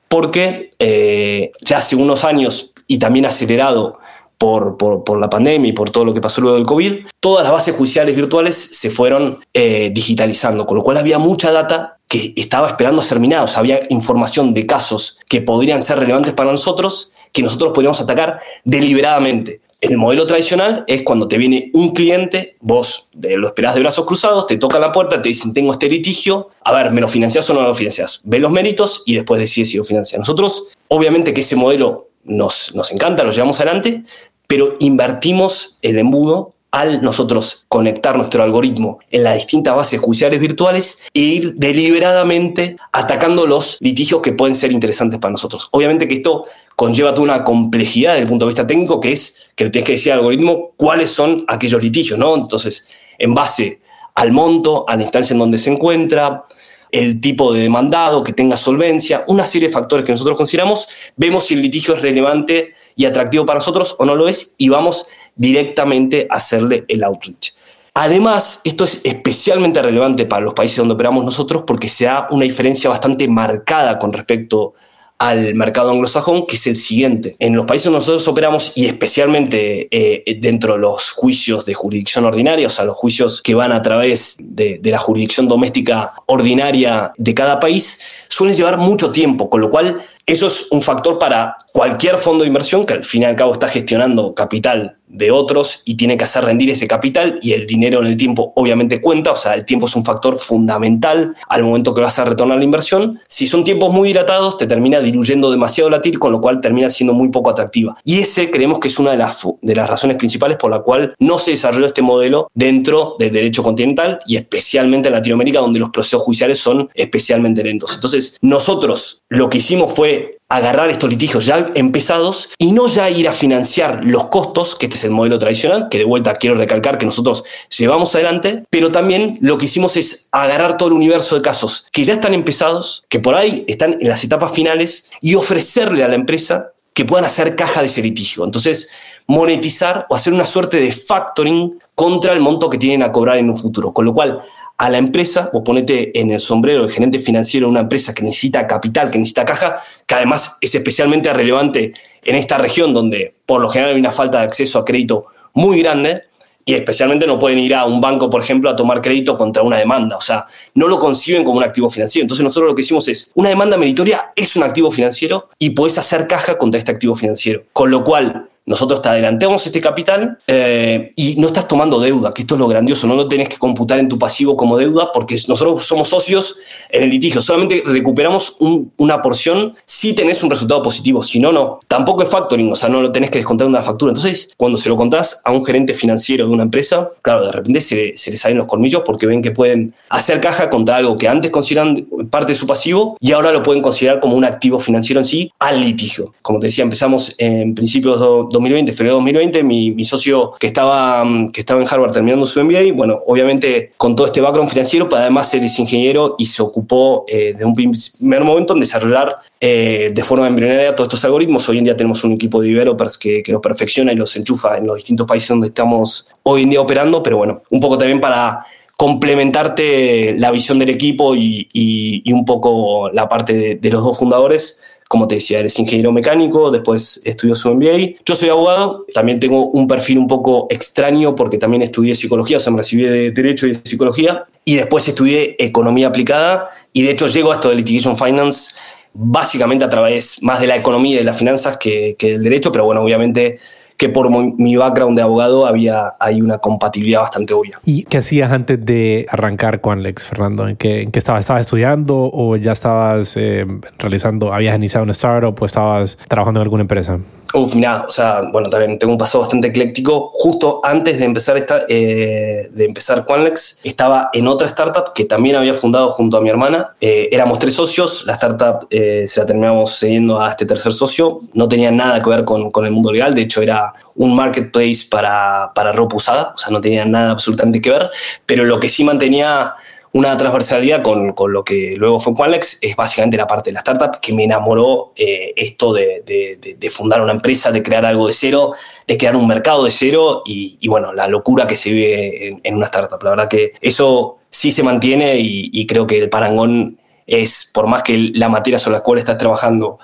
porque 0.07 0.71
eh, 0.79 1.51
ya 1.61 1.77
hace 1.77 1.95
unos 1.95 2.23
años, 2.23 2.73
y 2.87 2.99
también 2.99 3.25
acelerado 3.25 3.99
por, 4.37 4.75
por, 4.75 5.03
por, 5.03 5.19
la 5.19 5.29
pandemia 5.29 5.69
y 5.69 5.73
por 5.73 5.91
todo 5.91 6.03
lo 6.03 6.15
que 6.15 6.19
pasó 6.19 6.41
luego 6.41 6.57
del 6.57 6.65
COVID, 6.65 7.05
todas 7.19 7.43
las 7.43 7.51
bases 7.51 7.75
judiciales 7.75 8.15
virtuales 8.15 8.57
se 8.57 8.89
fueron 8.89 9.39
eh, 9.53 9.91
digitalizando, 9.93 10.65
con 10.65 10.77
lo 10.77 10.83
cual 10.83 10.97
había 10.97 11.19
mucha 11.19 11.51
data 11.51 11.99
que 12.11 12.33
estaba 12.35 12.67
esperando 12.67 13.01
ser 13.01 13.21
sea, 13.21 13.47
había 13.55 13.79
información 13.89 14.53
de 14.53 14.65
casos 14.65 15.17
que 15.29 15.39
podrían 15.39 15.81
ser 15.81 15.97
relevantes 15.97 16.33
para 16.33 16.51
nosotros, 16.51 17.13
que 17.31 17.41
nosotros 17.41 17.71
podríamos 17.73 18.01
atacar 18.01 18.41
deliberadamente. 18.65 19.61
El 19.79 19.95
modelo 19.95 20.27
tradicional 20.27 20.83
es 20.87 21.03
cuando 21.03 21.29
te 21.29 21.37
viene 21.37 21.71
un 21.73 21.93
cliente, 21.93 22.57
vos 22.59 23.09
lo 23.13 23.47
esperás 23.47 23.75
de 23.75 23.79
brazos 23.79 24.05
cruzados, 24.05 24.45
te 24.45 24.57
toca 24.57 24.77
la 24.77 24.91
puerta, 24.91 25.21
te 25.21 25.29
dicen, 25.29 25.53
tengo 25.53 25.71
este 25.71 25.87
litigio, 25.87 26.49
a 26.65 26.73
ver, 26.73 26.91
¿me 26.91 26.99
lo 26.99 27.07
financias 27.07 27.49
o 27.49 27.53
no 27.53 27.61
lo 27.61 27.73
financias? 27.73 28.19
Ve 28.25 28.39
los 28.39 28.51
méritos 28.51 29.03
y 29.05 29.15
después 29.15 29.39
decides 29.39 29.69
si 29.69 29.77
lo 29.77 29.85
financias. 29.85 30.19
Nosotros, 30.19 30.67
obviamente 30.89 31.33
que 31.33 31.39
ese 31.39 31.55
modelo 31.55 32.09
nos, 32.25 32.75
nos 32.75 32.91
encanta, 32.91 33.23
lo 33.23 33.31
llevamos 33.31 33.61
adelante, 33.61 34.03
pero 34.47 34.75
invertimos 34.81 35.77
el 35.81 35.97
embudo 35.97 36.55
al 36.71 37.01
nosotros 37.01 37.65
conectar 37.67 38.15
nuestro 38.15 38.43
algoritmo 38.43 38.99
en 39.09 39.23
las 39.25 39.35
distintas 39.35 39.75
bases 39.75 39.99
judiciales 39.99 40.39
virtuales 40.39 41.03
e 41.13 41.19
ir 41.19 41.55
deliberadamente 41.55 42.77
atacando 42.93 43.45
los 43.45 43.77
litigios 43.81 44.21
que 44.21 44.31
pueden 44.31 44.55
ser 44.55 44.71
interesantes 44.71 45.19
para 45.19 45.33
nosotros. 45.33 45.67
Obviamente 45.71 46.07
que 46.07 46.15
esto 46.15 46.45
conlleva 46.77 47.11
toda 47.11 47.23
una 47.23 47.43
complejidad 47.43 48.13
desde 48.13 48.23
el 48.23 48.29
punto 48.29 48.45
de 48.45 48.51
vista 48.51 48.65
técnico, 48.65 49.01
que 49.01 49.11
es 49.11 49.49
que 49.55 49.65
le 49.65 49.69
tienes 49.69 49.85
que 49.85 49.91
decir 49.93 50.13
al 50.13 50.19
algoritmo 50.19 50.71
cuáles 50.77 51.11
son 51.11 51.43
aquellos 51.47 51.83
litigios, 51.83 52.17
¿no? 52.17 52.35
Entonces, 52.35 52.87
en 53.19 53.33
base 53.33 53.81
al 54.15 54.31
monto, 54.31 54.85
a 54.87 54.95
la 54.95 55.03
instancia 55.03 55.33
en 55.33 55.39
donde 55.39 55.57
se 55.57 55.71
encuentra, 55.71 56.45
el 56.91 57.21
tipo 57.21 57.53
de 57.53 57.61
demandado, 57.61 58.23
que 58.23 58.33
tenga 58.33 58.57
solvencia, 58.57 59.23
una 59.27 59.45
serie 59.45 59.69
de 59.69 59.73
factores 59.73 60.05
que 60.05 60.11
nosotros 60.11 60.37
consideramos, 60.37 60.87
vemos 61.15 61.45
si 61.45 61.53
el 61.53 61.61
litigio 61.61 61.95
es 61.95 62.01
relevante 62.01 62.73
y 62.95 63.05
atractivo 63.05 63.45
para 63.45 63.59
nosotros 63.59 63.95
o 63.99 64.05
no 64.05 64.15
lo 64.15 64.27
es 64.27 64.55
y 64.57 64.69
vamos 64.69 65.07
directamente 65.41 66.27
hacerle 66.29 66.85
el 66.87 67.03
outreach. 67.03 67.53
Además, 67.95 68.61
esto 68.63 68.83
es 68.83 69.01
especialmente 69.03 69.81
relevante 69.81 70.25
para 70.25 70.45
los 70.45 70.53
países 70.53 70.77
donde 70.77 70.93
operamos 70.93 71.25
nosotros 71.25 71.63
porque 71.65 71.89
se 71.89 72.05
da 72.05 72.27
una 72.29 72.45
diferencia 72.45 72.89
bastante 72.91 73.27
marcada 73.27 73.97
con 73.97 74.13
respecto 74.13 74.73
al 75.17 75.53
mercado 75.55 75.91
anglosajón, 75.91 76.45
que 76.47 76.55
es 76.55 76.65
el 76.67 76.75
siguiente. 76.75 77.35
En 77.39 77.55
los 77.55 77.65
países 77.65 77.85
donde 77.85 77.99
nosotros 77.99 78.27
operamos, 78.27 78.71
y 78.75 78.85
especialmente 78.85 79.87
eh, 79.91 80.37
dentro 80.39 80.73
de 80.73 80.79
los 80.79 81.11
juicios 81.11 81.65
de 81.65 81.73
jurisdicción 81.73 82.25
ordinaria, 82.25 82.67
o 82.67 82.71
sea, 82.71 82.85
los 82.85 82.97
juicios 82.97 83.41
que 83.41 83.53
van 83.53 83.71
a 83.71 83.81
través 83.81 84.37
de, 84.39 84.79
de, 84.79 84.91
la 84.91 84.97
jurisdicción 84.97 85.47
doméstica 85.47 86.13
ordinaria 86.27 87.13
de 87.17 87.33
cada 87.35 87.59
país, 87.59 87.99
suelen 88.29 88.55
llevar 88.55 88.77
mucho 88.77 89.11
tiempo, 89.11 89.49
con 89.49 89.61
lo 89.61 89.69
cual 89.69 90.01
eso 90.25 90.47
es 90.47 90.67
un 90.71 90.81
factor 90.81 91.19
para 91.19 91.57
cualquier 91.73 92.17
fondo 92.17 92.43
de 92.43 92.47
inversión 92.47 92.85
que 92.85 92.93
al 92.93 93.03
fin 93.03 93.23
y 93.23 93.25
al 93.25 93.35
cabo 93.35 93.53
está 93.53 93.67
gestionando 93.67 94.33
capital 94.33 94.97
de 95.11 95.31
otros 95.31 95.81
y 95.85 95.95
tiene 95.95 96.17
que 96.17 96.23
hacer 96.23 96.45
rendir 96.45 96.69
ese 96.69 96.87
capital 96.87 97.39
y 97.41 97.53
el 97.53 97.67
dinero 97.67 97.99
en 97.99 98.07
el 98.07 98.17
tiempo 98.17 98.53
obviamente 98.55 99.01
cuenta, 99.01 99.31
o 99.31 99.35
sea, 99.35 99.53
el 99.53 99.65
tiempo 99.65 99.85
es 99.85 99.95
un 99.95 100.05
factor 100.05 100.37
fundamental 100.39 101.35
al 101.47 101.63
momento 101.63 101.93
que 101.93 102.01
vas 102.01 102.17
a 102.19 102.25
retornar 102.25 102.57
la 102.57 102.63
inversión. 102.63 103.19
Si 103.27 103.47
son 103.47 103.63
tiempos 103.63 103.93
muy 103.93 104.09
dilatados, 104.09 104.57
te 104.57 104.67
termina 104.67 104.99
diluyendo 104.99 105.51
demasiado 105.51 105.89
la 105.89 106.01
TIR, 106.01 106.19
con 106.19 106.31
lo 106.31 106.41
cual 106.41 106.61
termina 106.61 106.89
siendo 106.89 107.13
muy 107.13 107.29
poco 107.29 107.49
atractiva. 107.49 107.97
Y 108.03 108.19
ese 108.19 108.49
creemos 108.51 108.79
que 108.79 108.87
es 108.87 108.99
una 108.99 109.11
de 109.11 109.17
las, 109.17 109.37
de 109.61 109.75
las 109.75 109.89
razones 109.89 110.17
principales 110.17 110.57
por 110.57 110.71
la 110.71 110.79
cual 110.79 111.13
no 111.19 111.37
se 111.37 111.51
desarrolló 111.51 111.85
este 111.85 112.01
modelo 112.01 112.49
dentro 112.53 113.15
del 113.19 113.33
derecho 113.33 113.63
continental 113.63 114.19
y 114.25 114.37
especialmente 114.37 115.09
en 115.09 115.13
Latinoamérica, 115.13 115.59
donde 115.59 115.79
los 115.79 115.89
procesos 115.89 116.23
judiciales 116.23 116.59
son 116.59 116.89
especialmente 116.93 117.63
lentos. 117.63 117.93
Entonces, 117.95 118.37
nosotros 118.41 119.23
lo 119.29 119.49
que 119.49 119.57
hicimos 119.57 119.93
fue 119.93 120.40
agarrar 120.51 120.89
estos 120.89 121.09
litigios 121.09 121.45
ya 121.45 121.71
empezados 121.75 122.49
y 122.57 122.73
no 122.73 122.87
ya 122.87 123.09
ir 123.09 123.29
a 123.29 123.31
financiar 123.31 124.03
los 124.03 124.25
costos, 124.25 124.75
que 124.75 124.87
este 124.87 124.97
es 124.97 125.05
el 125.05 125.11
modelo 125.11 125.39
tradicional, 125.39 125.87
que 125.89 125.97
de 125.97 126.03
vuelta 126.03 126.33
quiero 126.33 126.57
recalcar 126.57 126.97
que 126.97 127.05
nosotros 127.05 127.45
llevamos 127.69 128.13
adelante, 128.15 128.65
pero 128.69 128.91
también 128.91 129.37
lo 129.39 129.57
que 129.57 129.65
hicimos 129.65 129.95
es 129.95 130.27
agarrar 130.33 130.75
todo 130.75 130.89
el 130.89 130.95
universo 130.95 131.35
de 131.35 131.41
casos 131.41 131.87
que 131.93 132.03
ya 132.03 132.15
están 132.15 132.33
empezados, 132.33 133.05
que 133.07 133.19
por 133.19 133.35
ahí 133.35 133.63
están 133.65 133.93
en 134.01 134.09
las 134.09 134.25
etapas 134.25 134.51
finales 134.51 135.09
y 135.21 135.35
ofrecerle 135.35 136.03
a 136.03 136.09
la 136.09 136.15
empresa 136.15 136.73
que 136.93 137.05
puedan 137.05 137.23
hacer 137.23 137.55
caja 137.55 137.79
de 137.79 137.87
ese 137.87 138.01
litigio. 138.01 138.43
Entonces, 138.43 138.89
monetizar 139.27 140.05
o 140.09 140.15
hacer 140.15 140.33
una 140.33 140.45
suerte 140.45 140.75
de 140.77 140.91
factoring 140.91 141.79
contra 141.95 142.33
el 142.33 142.41
monto 142.41 142.69
que 142.69 142.77
tienen 142.77 143.03
a 143.03 143.11
cobrar 143.13 143.37
en 143.37 143.49
un 143.49 143.57
futuro. 143.57 143.93
Con 143.93 144.03
lo 144.03 144.13
cual, 144.13 144.41
a 144.81 144.89
la 144.89 144.97
empresa, 144.97 145.51
vos 145.53 145.61
ponete 145.63 146.19
en 146.19 146.31
el 146.31 146.39
sombrero 146.39 146.81
del 146.81 146.91
gerente 146.91 147.19
financiero 147.19 147.67
de 147.67 147.71
una 147.71 147.81
empresa 147.81 148.15
que 148.15 148.23
necesita 148.23 148.65
capital, 148.65 149.11
que 149.11 149.19
necesita 149.19 149.45
caja, 149.45 149.83
que 150.07 150.15
además 150.15 150.57
es 150.59 150.73
especialmente 150.73 151.31
relevante 151.31 151.93
en 152.25 152.35
esta 152.35 152.57
región 152.57 152.91
donde 152.91 153.35
por 153.45 153.61
lo 153.61 153.69
general 153.69 153.93
hay 153.93 153.99
una 153.99 154.11
falta 154.11 154.39
de 154.39 154.45
acceso 154.45 154.79
a 154.79 154.85
crédito 154.85 155.27
muy 155.53 155.79
grande 155.83 156.23
y 156.65 156.73
especialmente 156.73 157.27
no 157.27 157.37
pueden 157.37 157.59
ir 157.59 157.75
a 157.75 157.85
un 157.85 158.01
banco, 158.01 158.27
por 158.27 158.41
ejemplo, 158.41 158.71
a 158.71 158.75
tomar 158.75 159.03
crédito 159.03 159.37
contra 159.37 159.61
una 159.61 159.77
demanda. 159.77 160.17
O 160.17 160.21
sea, 160.21 160.47
no 160.73 160.87
lo 160.87 160.97
conciben 160.97 161.43
como 161.43 161.59
un 161.59 161.63
activo 161.63 161.91
financiero. 161.91 162.23
Entonces 162.23 162.43
nosotros 162.43 162.71
lo 162.71 162.75
que 162.75 162.81
hicimos 162.81 163.07
es, 163.07 163.31
una 163.35 163.49
demanda 163.49 163.77
meritoria 163.77 164.31
es 164.35 164.55
un 164.55 164.63
activo 164.63 164.91
financiero 164.91 165.49
y 165.59 165.69
podés 165.71 165.99
hacer 165.99 166.25
caja 166.25 166.57
contra 166.57 166.79
este 166.79 166.89
activo 166.89 167.15
financiero. 167.15 167.65
Con 167.71 167.91
lo 167.91 168.03
cual, 168.03 168.49
nosotros 168.65 169.01
te 169.01 169.09
adelantamos 169.09 169.65
este 169.65 169.81
capital 169.81 170.37
eh, 170.47 171.11
y 171.15 171.35
no 171.37 171.47
estás 171.47 171.67
tomando 171.67 171.99
deuda, 171.99 172.31
que 172.33 172.43
esto 172.43 172.55
es 172.55 172.59
lo 172.59 172.67
grandioso, 172.67 173.07
no 173.07 173.15
lo 173.15 173.27
tenés 173.27 173.49
que 173.49 173.57
computar 173.57 173.99
en 173.99 174.07
tu 174.07 174.19
pasivo 174.19 174.55
como 174.55 174.77
deuda 174.77 175.11
porque 175.11 175.37
nosotros 175.47 175.85
somos 175.85 176.09
socios 176.09 176.59
en 176.89 177.03
el 177.03 177.09
litigio, 177.09 177.41
solamente 177.41 177.83
recuperamos 177.85 178.57
una 178.59 179.21
porción 179.21 179.75
si 179.85 180.13
tenés 180.13 180.43
un 180.43 180.49
resultado 180.49 180.83
positivo, 180.83 181.23
si 181.23 181.39
no, 181.39 181.51
no. 181.51 181.79
Tampoco 181.87 182.23
es 182.23 182.29
factoring, 182.29 182.71
o 182.71 182.75
sea, 182.75 182.89
no 182.89 183.01
lo 183.01 183.11
tenés 183.11 183.29
que 183.29 183.39
descontar 183.39 183.65
en 183.65 183.71
una 183.71 183.81
factura. 183.81 184.11
Entonces, 184.11 184.51
cuando 184.57 184.77
se 184.77 184.89
lo 184.89 184.95
contás 184.95 185.41
a 185.43 185.51
un 185.51 185.65
gerente 185.65 185.93
financiero 185.93 186.47
de 186.47 186.53
una 186.53 186.63
empresa, 186.63 187.09
claro, 187.21 187.45
de 187.45 187.51
repente 187.51 187.81
se, 187.81 188.15
se 188.15 188.31
les 188.31 188.39
salen 188.39 188.57
los 188.57 188.67
colmillos 188.67 189.03
porque 189.05 189.25
ven 189.25 189.41
que 189.41 189.51
pueden 189.51 189.93
hacer 190.09 190.41
caja 190.41 190.69
contra 190.69 190.97
algo 190.97 191.17
que 191.17 191.27
antes 191.27 191.51
consideran 191.51 192.07
parte 192.29 192.51
de 192.53 192.57
su 192.57 192.67
pasivo 192.67 193.17
y 193.19 193.31
ahora 193.31 193.51
lo 193.51 193.63
pueden 193.63 193.81
considerar 193.81 194.19
como 194.19 194.35
un 194.35 194.45
activo 194.45 194.79
financiero 194.79 195.19
en 195.19 195.25
sí 195.25 195.51
al 195.59 195.81
litigio. 195.81 196.33
Como 196.41 196.59
te 196.59 196.67
decía, 196.67 196.83
empezamos 196.83 197.35
en 197.37 197.73
principios 197.73 198.19
de 198.19 198.50
2020, 198.51 198.91
febrero 198.93 199.15
de 199.15 199.19
2020, 199.21 199.63
mi, 199.63 199.91
mi, 199.91 200.03
socio 200.03 200.53
que 200.59 200.67
estaba, 200.67 201.23
que 201.51 201.61
estaba 201.61 201.81
en 201.81 201.87
Harvard 201.89 202.11
terminando 202.11 202.45
su 202.45 202.63
MBA, 202.63 202.93
bueno, 202.93 203.19
obviamente 203.27 203.93
con 203.97 204.15
todo 204.15 204.27
este 204.27 204.41
background 204.41 204.69
financiero, 204.69 205.07
pero 205.09 205.21
además 205.21 205.53
él 205.53 205.63
es 205.63 205.77
ingeniero 205.79 206.35
y 206.37 206.45
se 206.45 206.61
ocupó 206.61 207.25
eh, 207.27 207.53
de 207.57 207.65
un 207.65 207.73
primer 207.73 208.43
momento 208.43 208.73
en 208.73 208.79
desarrollar 208.79 209.37
eh, 209.59 210.11
de 210.13 210.23
forma 210.23 210.47
embrionaria 210.47 210.95
todos 210.95 211.07
estos 211.07 211.25
algoritmos. 211.25 211.67
Hoy 211.69 211.77
en 211.77 211.85
día 211.85 211.97
tenemos 211.97 212.23
un 212.23 212.33
equipo 212.33 212.61
de 212.61 212.69
developers 212.69 213.17
que, 213.17 213.43
que 213.43 213.51
los 213.51 213.61
perfecciona 213.61 214.11
y 214.11 214.15
los 214.15 214.35
enchufa 214.35 214.77
en 214.77 214.87
los 214.87 214.97
distintos 214.97 215.27
países 215.27 215.49
donde 215.49 215.67
estamos 215.67 216.27
hoy 216.43 216.63
en 216.63 216.69
día 216.71 216.81
operando, 216.81 217.21
pero 217.21 217.37
bueno, 217.37 217.61
un 217.71 217.79
poco 217.79 217.97
también 217.97 218.19
para 218.19 218.65
complementarte 219.01 220.35
la 220.37 220.51
visión 220.51 220.77
del 220.77 220.89
equipo 220.89 221.35
y, 221.35 221.67
y, 221.73 222.21
y 222.23 222.33
un 222.33 222.45
poco 222.45 223.09
la 223.09 223.27
parte 223.27 223.53
de, 223.53 223.75
de 223.75 223.89
los 223.89 224.03
dos 224.03 224.19
fundadores 224.19 224.79
como 225.11 225.27
te 225.27 225.35
decía, 225.35 225.59
eres 225.59 225.77
ingeniero 225.77 226.13
mecánico, 226.13 226.71
después 226.71 227.19
estudió 227.25 227.53
su 227.53 227.69
MBA. 227.75 228.21
Yo 228.23 228.33
soy 228.33 228.47
abogado, 228.47 229.05
también 229.13 229.41
tengo 229.41 229.65
un 229.65 229.85
perfil 229.85 230.17
un 230.17 230.25
poco 230.25 230.67
extraño 230.69 231.35
porque 231.35 231.57
también 231.57 231.81
estudié 231.81 232.15
psicología, 232.15 232.55
o 232.55 232.59
sea, 232.61 232.71
me 232.71 232.77
recibí 232.77 233.03
de 233.03 233.31
Derecho 233.31 233.67
y 233.67 233.73
de 233.73 233.81
Psicología, 233.83 234.45
y 234.63 234.75
después 234.75 235.05
estudié 235.09 235.57
Economía 235.59 236.07
Aplicada, 236.07 236.69
y 236.93 237.01
de 237.01 237.11
hecho 237.11 237.27
llego 237.27 237.51
a 237.51 237.55
esto 237.55 237.67
de 237.67 237.75
Litigation 237.75 238.17
Finance 238.17 238.75
básicamente 239.13 239.83
a 239.83 239.89
través 239.89 240.41
más 240.41 240.61
de 240.61 240.67
la 240.67 240.77
economía 240.77 241.15
y 241.15 241.17
de 241.17 241.25
las 241.25 241.37
finanzas 241.37 241.75
que, 241.75 242.15
que 242.17 242.29
del 242.29 242.43
derecho, 242.43 242.71
pero 242.71 242.85
bueno, 242.85 243.01
obviamente 243.01 243.59
que 244.01 244.09
por 244.09 244.31
mi 244.31 244.75
background 244.75 245.15
de 245.15 245.21
abogado 245.21 245.67
había 245.67 246.15
hay 246.19 246.41
una 246.41 246.57
compatibilidad 246.57 247.21
bastante 247.21 247.53
obvia. 247.53 247.79
¿Y 247.85 248.01
qué 248.05 248.17
hacías 248.17 248.51
antes 248.51 248.83
de 248.83 249.27
arrancar 249.29 249.79
con 249.79 250.01
Lex, 250.01 250.25
Fernando? 250.25 250.67
¿En 250.67 250.75
qué, 250.75 251.03
en 251.03 251.11
qué 251.11 251.19
estabas? 251.19 251.41
¿Estabas 251.41 251.61
estudiando 251.67 252.31
o 252.33 252.55
ya 252.55 252.71
estabas 252.71 253.37
eh, 253.37 253.63
realizando, 253.99 254.55
habías 254.55 254.75
iniciado 254.75 255.03
una 255.03 255.11
startup 255.11 255.55
o 255.61 255.65
estabas 255.67 256.17
trabajando 256.27 256.61
en 256.61 256.63
alguna 256.63 256.81
empresa? 256.81 257.19
Uf, 257.53 257.75
mira, 257.75 258.05
o 258.07 258.11
sea, 258.11 258.41
bueno, 258.51 258.69
también 258.69 258.97
tengo 258.97 259.11
un 259.13 259.19
pasado 259.19 259.41
bastante 259.41 259.67
ecléctico. 259.67 260.31
Justo 260.33 260.79
antes 260.83 261.19
de 261.19 261.25
empezar 261.25 261.57
esta, 261.57 261.85
eh, 261.89 262.69
de 262.71 262.85
empezar 262.85 263.25
Quanlex, 263.25 263.79
estaba 263.83 264.29
en 264.33 264.47
otra 264.47 264.67
startup 264.67 265.13
que 265.13 265.25
también 265.25 265.55
había 265.55 265.73
fundado 265.73 266.11
junto 266.11 266.37
a 266.37 266.41
mi 266.41 266.49
hermana. 266.49 266.95
Eh, 267.01 267.29
éramos 267.31 267.59
tres 267.59 267.73
socios, 267.73 268.25
la 268.25 268.33
startup 268.33 268.87
eh, 268.89 269.25
se 269.27 269.39
la 269.41 269.45
terminamos 269.45 269.99
cediendo 269.99 270.41
a 270.41 270.49
este 270.49 270.65
tercer 270.65 270.93
socio. 270.93 271.39
No 271.53 271.67
tenía 271.67 271.91
nada 271.91 272.21
que 272.21 272.29
ver 272.29 272.45
con, 272.45 272.71
con 272.71 272.85
el 272.85 272.91
mundo 272.91 273.11
legal, 273.11 273.35
de 273.35 273.41
hecho 273.41 273.61
era 273.61 273.93
un 274.15 274.35
marketplace 274.35 275.05
para, 275.09 275.71
para 275.73 275.91
ropa 275.91 276.17
usada, 276.17 276.53
o 276.55 276.57
sea, 276.57 276.69
no 276.69 276.79
tenía 276.79 277.05
nada 277.05 277.31
absolutamente 277.31 277.81
que 277.81 277.89
ver, 277.89 278.09
pero 278.45 278.63
lo 278.63 278.79
que 278.79 278.89
sí 278.89 279.03
mantenía 279.03 279.73
una 280.13 280.35
transversalidad 280.35 281.01
con, 281.03 281.31
con, 281.31 281.53
lo 281.53 281.63
que 281.63 281.95
luego 281.97 282.19
fue 282.19 282.35
Quanlex 282.35 282.79
es 282.81 282.95
básicamente 282.95 283.37
la 283.37 283.47
parte 283.47 283.69
de 283.69 283.75
la 283.75 283.79
startup 283.79 284.19
que 284.19 284.33
me 284.33 284.43
enamoró 284.43 285.13
eh, 285.15 285.53
esto 285.55 285.93
de, 285.93 286.21
de, 286.25 286.75
de, 286.77 286.89
fundar 286.89 287.21
una 287.21 287.31
empresa, 287.31 287.71
de 287.71 287.81
crear 287.81 288.05
algo 288.05 288.27
de 288.27 288.33
cero, 288.33 288.73
de 289.07 289.17
crear 289.17 289.37
un 289.37 289.47
mercado 289.47 289.85
de 289.85 289.91
cero 289.91 290.43
y, 290.45 290.77
y 290.81 290.87
bueno, 290.89 291.13
la 291.13 291.27
locura 291.27 291.65
que 291.65 291.77
se 291.77 291.91
vive 291.91 292.47
en, 292.47 292.61
en, 292.63 292.75
una 292.75 292.87
startup. 292.87 293.23
La 293.23 293.29
verdad 293.29 293.47
que 293.47 293.73
eso 293.79 294.39
sí 294.49 294.73
se 294.73 294.83
mantiene 294.83 295.37
y, 295.37 295.69
y, 295.71 295.87
creo 295.87 296.05
que 296.05 296.17
el 296.17 296.29
parangón 296.29 296.99
es, 297.25 297.71
por 297.73 297.87
más 297.87 298.03
que 298.03 298.31
la 298.33 298.49
materia 298.49 298.79
sobre 298.79 298.97
la 298.97 299.03
cual 299.03 299.19
estás 299.19 299.37
trabajando 299.37 299.97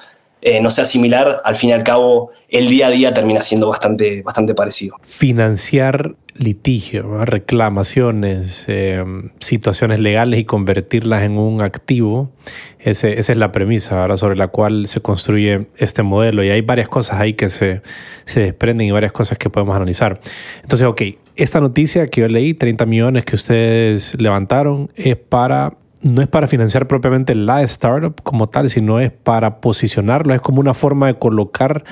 eh, 0.48 0.62
no 0.62 0.72
sea 0.72 0.86
similar, 0.86 1.42
al 1.44 1.58
fin 1.58 1.72
y 1.72 1.74
al 1.74 1.84
cabo 1.84 2.32
el 2.48 2.70
día 2.70 2.88
a 2.88 2.90
día 2.90 3.14
termina 3.14 3.42
siendo 3.42 3.68
bastante, 3.68 4.22
bastante 4.22 4.56
parecido. 4.56 4.96
Financiar 5.04 6.16
litigio, 6.36 7.26
reclamaciones, 7.26 8.64
eh, 8.70 9.04
situaciones 9.40 10.00
legales 10.00 10.40
y 10.40 10.46
convertirlas 10.46 11.24
en 11.24 11.38
un 11.38 11.62
activo, 11.62 12.32
ese, 12.80 13.20
esa 13.20 13.34
es 13.34 13.38
la 13.38 13.52
premisa 13.52 14.00
¿verdad? 14.00 14.16
sobre 14.16 14.38
la 14.38 14.48
cual 14.48 14.88
se 14.88 15.02
construye 15.02 15.68
este 15.78 16.02
modelo 16.02 16.46
y 16.46 16.50
hay 16.50 16.62
varias 16.62 16.88
cosas 16.88 17.20
ahí 17.20 17.34
que 17.34 17.50
se, 17.50 17.82
se 18.24 18.40
desprenden 18.40 18.88
y 18.88 18.92
varias 18.92 19.12
cosas 19.12 19.38
que 19.38 19.50
podemos 19.50 19.76
analizar. 19.76 20.22
Entonces, 20.62 20.88
ok, 20.88 21.02
esta 21.36 21.60
noticia 21.60 22.08
que 22.08 22.22
yo 22.22 22.28
leí, 22.30 22.54
30 22.54 22.86
millones 22.86 23.26
que 23.26 23.36
ustedes 23.36 24.16
levantaron, 24.18 24.90
es 24.96 25.18
para 25.18 25.74
no 26.08 26.22
es 26.22 26.28
para 26.28 26.48
financiar 26.48 26.88
propiamente 26.88 27.36
la 27.36 27.62
startup 27.64 28.22
como 28.24 28.50
tal, 28.50 28.70
sino 28.70 29.00
es 29.00 29.12
para 29.12 29.62
posicionarlo, 29.62 30.34
es 30.34 30.42
como 30.42 30.60
una 30.60 30.74
forma 30.74 31.08
de 31.08 31.16
colocar 31.16 31.84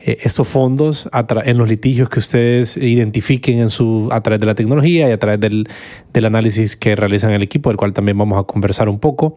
eh, 0.00 0.18
estos 0.22 0.46
fondos 0.46 1.08
en 1.44 1.58
los 1.58 1.68
litigios 1.68 2.08
que 2.08 2.20
ustedes 2.20 2.76
identifiquen 2.76 3.58
en 3.58 3.70
su, 3.70 4.08
a 4.12 4.20
través 4.22 4.38
de 4.38 4.46
la 4.46 4.54
tecnología 4.54 5.08
y 5.08 5.12
a 5.12 5.18
través 5.18 5.40
del, 5.40 5.68
del 6.12 6.24
análisis 6.24 6.76
que 6.76 6.94
realizan 6.94 7.32
el 7.32 7.42
equipo, 7.42 7.70
del 7.70 7.76
cual 7.76 7.92
también 7.92 8.16
vamos 8.16 8.38
a 8.38 8.44
conversar 8.44 8.88
un 8.88 9.00
poco, 9.00 9.34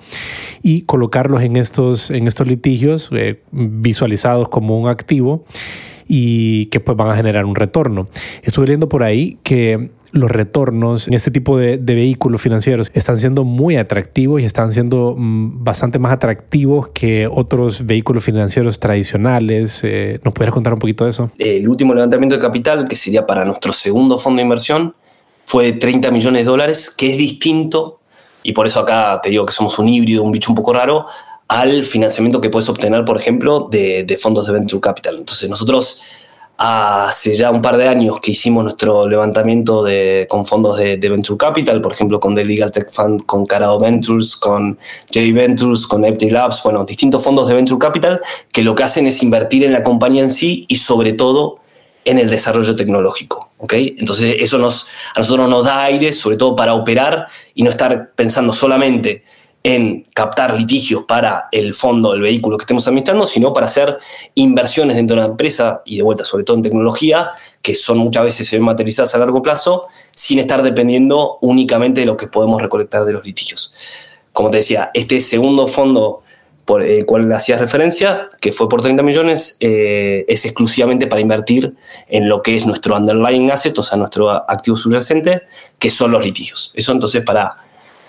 y 0.62 0.84
colocarlos 0.84 1.42
en 1.42 1.58
estos, 1.58 2.12
en 2.12 2.28
estos 2.28 2.48
litigios 2.48 3.10
eh, 3.12 3.42
visualizados 3.52 4.50
como 4.50 4.80
un 4.80 4.88
activo 4.88 5.46
y 6.08 6.68
que 6.68 6.80
pues 6.80 6.98
van 6.98 7.10
a 7.10 7.16
generar 7.16 7.46
un 7.46 7.56
retorno. 7.56 8.08
Estuve 8.44 8.68
leyendo 8.68 8.90
por 8.90 9.04
ahí 9.04 9.38
que 9.44 9.92
los 10.12 10.30
retornos 10.30 11.08
en 11.08 11.14
este 11.14 11.32
tipo 11.32 11.58
de, 11.58 11.78
vehículos 11.78 12.42
financieros 12.42 12.92
están 12.94 13.18
siendo 13.18 13.44
muy 13.44 13.78
atractivos 13.78 14.42
y 14.42 14.46
están 14.46 14.72
siendo 14.72 15.16
mmm, 15.18 15.64
bastante 15.64 16.00
más 16.00 16.12
atractivos 16.12 16.90
que 16.90 17.28
otros 17.28 17.86
vehículos 17.86 18.24
financieros 18.24 18.80
tradicionales. 18.80 19.82
Eh, 19.84 20.20
¿Nos 20.24 20.34
pudieras 20.34 20.54
contar 20.54 20.74
un 20.74 20.80
poquito 20.80 21.06
de 21.06 21.12
eso? 21.12 21.32
El 21.38 21.68
último 21.68 21.94
levantamiento 21.94 22.36
de 22.36 22.42
capital, 22.42 22.88
que 22.88 22.96
sería 22.96 23.26
para 23.26 23.46
nuestro 23.46 23.74
segundo 23.74 24.20
fondo 24.20 24.40
de 24.40 24.44
inversión, 24.44 24.96
fue 25.46 25.66
de 25.66 25.74
30 25.74 26.12
millones 26.12 26.44
de 26.44 26.50
dólares, 26.50 26.90
que 26.90 27.12
es 27.12 27.18
distinto, 27.18 28.00
y 28.44 28.54
por 28.54 28.68
eso 28.68 28.80
acá 28.80 29.20
te 29.22 29.30
digo 29.30 29.46
que 29.46 29.52
somos 29.52 29.78
un 29.80 29.90
híbrido, 29.90 30.24
un 30.24 30.32
bicho 30.32 30.52
un 30.52 30.56
poco 30.56 30.74
raro, 30.74 31.08
al 31.52 31.84
financiamiento 31.84 32.40
que 32.40 32.50
puedes 32.50 32.70
obtener, 32.70 33.04
por 33.04 33.18
ejemplo, 33.18 33.68
de, 33.70 34.18
fondos 34.22 34.48
de 34.48 34.54
venture 34.54 34.80
capital. 34.80 35.18
Entonces 35.18 35.50
nosotros 35.50 36.02
hace 36.58 37.36
ya 37.36 37.52
un 37.52 37.62
par 37.62 37.76
de 37.76 37.90
años 37.90 38.22
que 38.22 38.32
hicimos 38.32 38.64
nuestro 38.64 39.06
levantamiento 39.06 39.86
con 40.30 40.46
fondos 40.46 40.78
de, 40.78 40.96
Venture 40.96 41.38
Capital, 41.38 41.82
por 41.82 41.92
ejemplo, 41.92 42.22
con 42.22 42.36
The 42.36 42.46
Legal 42.46 42.72
Tech 42.72 42.90
Fund, 42.90 43.26
con 43.26 43.46
Carado 43.46 43.80
Ventures, 43.80 44.38
con 44.38 44.80
J 45.14 45.34
Ventures, 45.34 45.86
con 45.88 46.06
FD 46.06 46.32
Labs, 46.32 46.64
bueno, 46.64 46.86
distintos 46.86 47.22
fondos 47.22 47.50
de 47.50 47.56
Venture 47.56 47.80
Capital 47.80 48.22
que 48.54 48.62
lo 48.62 48.74
que 48.74 48.84
hacen 48.84 49.06
es 49.08 49.22
invertir 49.22 49.66
en 49.66 49.74
la 49.74 49.84
compañía 49.84 50.24
en 50.24 50.32
sí 50.32 50.66
y 50.70 50.78
sobre 50.78 51.12
todo 51.12 51.60
en 52.06 52.18
el 52.18 52.30
desarrollo 52.30 52.78
tecnológico. 52.78 53.50
¿okay? 53.58 53.98
Entonces 54.00 54.38
eso 54.40 54.58
nos, 54.58 54.88
a 55.14 55.20
nosotros 55.20 55.50
nos 55.50 55.66
da 55.66 55.84
aire, 55.84 56.14
sobre 56.14 56.38
todo 56.38 56.56
para 56.56 56.76
operar 56.76 57.28
y 57.54 57.64
no 57.64 57.70
estar 57.70 58.12
pensando 58.16 58.54
solamente 58.54 59.26
en 59.64 60.08
captar 60.14 60.58
litigios 60.58 61.04
para 61.04 61.48
el 61.52 61.74
fondo, 61.74 62.14
el 62.14 62.22
vehículo 62.22 62.58
que 62.58 62.64
estemos 62.64 62.88
administrando, 62.88 63.26
sino 63.26 63.54
para 63.54 63.68
hacer 63.68 64.00
inversiones 64.34 64.96
dentro 64.96 65.16
de 65.16 65.22
la 65.22 65.28
empresa 65.28 65.84
y 65.86 65.98
de 65.98 66.04
vuelta, 66.04 66.26
sobre 66.26 66.44
todo 66.44 66.58
en 66.58 66.64
tecnología, 66.64 67.32
que 67.62 67.76
son 67.76 68.00
muchas 68.00 68.24
veces 68.24 68.48
se 68.48 68.56
ven 68.56 68.66
materializadas 68.66 69.14
a 69.14 69.20
largo 69.20 69.42
plazo, 69.42 69.88
sin 70.16 70.40
estar 70.40 70.64
dependiendo 70.64 71.38
únicamente 71.42 72.02
de 72.02 72.08
lo 72.08 72.18
que 72.18 72.28
podemos 72.28 72.62
recolectar 72.62 73.06
de 73.06 73.14
los 73.14 73.24
litigios. 73.24 73.74
Como 74.34 74.50
te 74.50 74.58
decía, 74.58 74.90
este 74.94 75.20
segundo 75.22 75.68
fondo 75.68 76.24
por 76.66 76.84
el 76.84 77.06
cual 77.06 77.32
hacías 77.34 77.60
referencia, 77.60 78.30
que 78.40 78.52
fue 78.52 78.70
por 78.70 78.82
30 78.82 79.04
millones, 79.04 79.58
eh, 79.60 80.26
es 80.28 80.46
exclusivamente 80.46 81.08
para 81.08 81.22
invertir 81.22 81.76
en 82.08 82.30
lo 82.30 82.42
que 82.42 82.56
es 82.56 82.66
nuestro 82.66 82.96
underlying 82.96 83.52
asset, 83.52 83.78
o 83.78 83.84
sea, 83.84 83.98
nuestro 83.98 84.30
activo 84.30 84.78
subyacente, 84.78 85.42
que 85.78 85.90
son 85.90 86.12
los 86.12 86.24
litigios. 86.24 86.72
Eso 86.76 86.92
entonces 86.94 87.24
para 87.24 87.58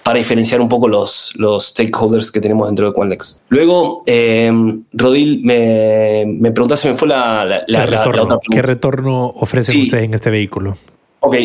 para 0.03 0.19
diferenciar 0.19 0.61
un 0.61 0.69
poco 0.69 0.89
los, 0.89 1.33
los 1.37 1.69
stakeholders 1.69 2.31
que 2.31 2.41
tenemos 2.41 2.67
dentro 2.67 2.87
de 2.87 2.93
Quanlex. 2.93 3.43
Luego, 3.49 4.03
eh, 4.07 4.53
Rodil 4.93 5.43
me, 5.45 6.25
me 6.27 6.51
preguntó 6.51 6.77
si 6.77 6.89
me 6.89 6.95
fue 6.95 7.09
la, 7.09 7.45
la, 7.45 7.65
¿Qué, 7.67 7.87
retorno, 7.87 8.41
¿Qué 8.51 8.63
retorno 8.63 9.27
ofrecen 9.27 9.83
ustedes 9.83 10.05
en 10.05 10.15
este 10.15 10.31
vehículo? 10.31 10.77
Ok, 11.25 11.37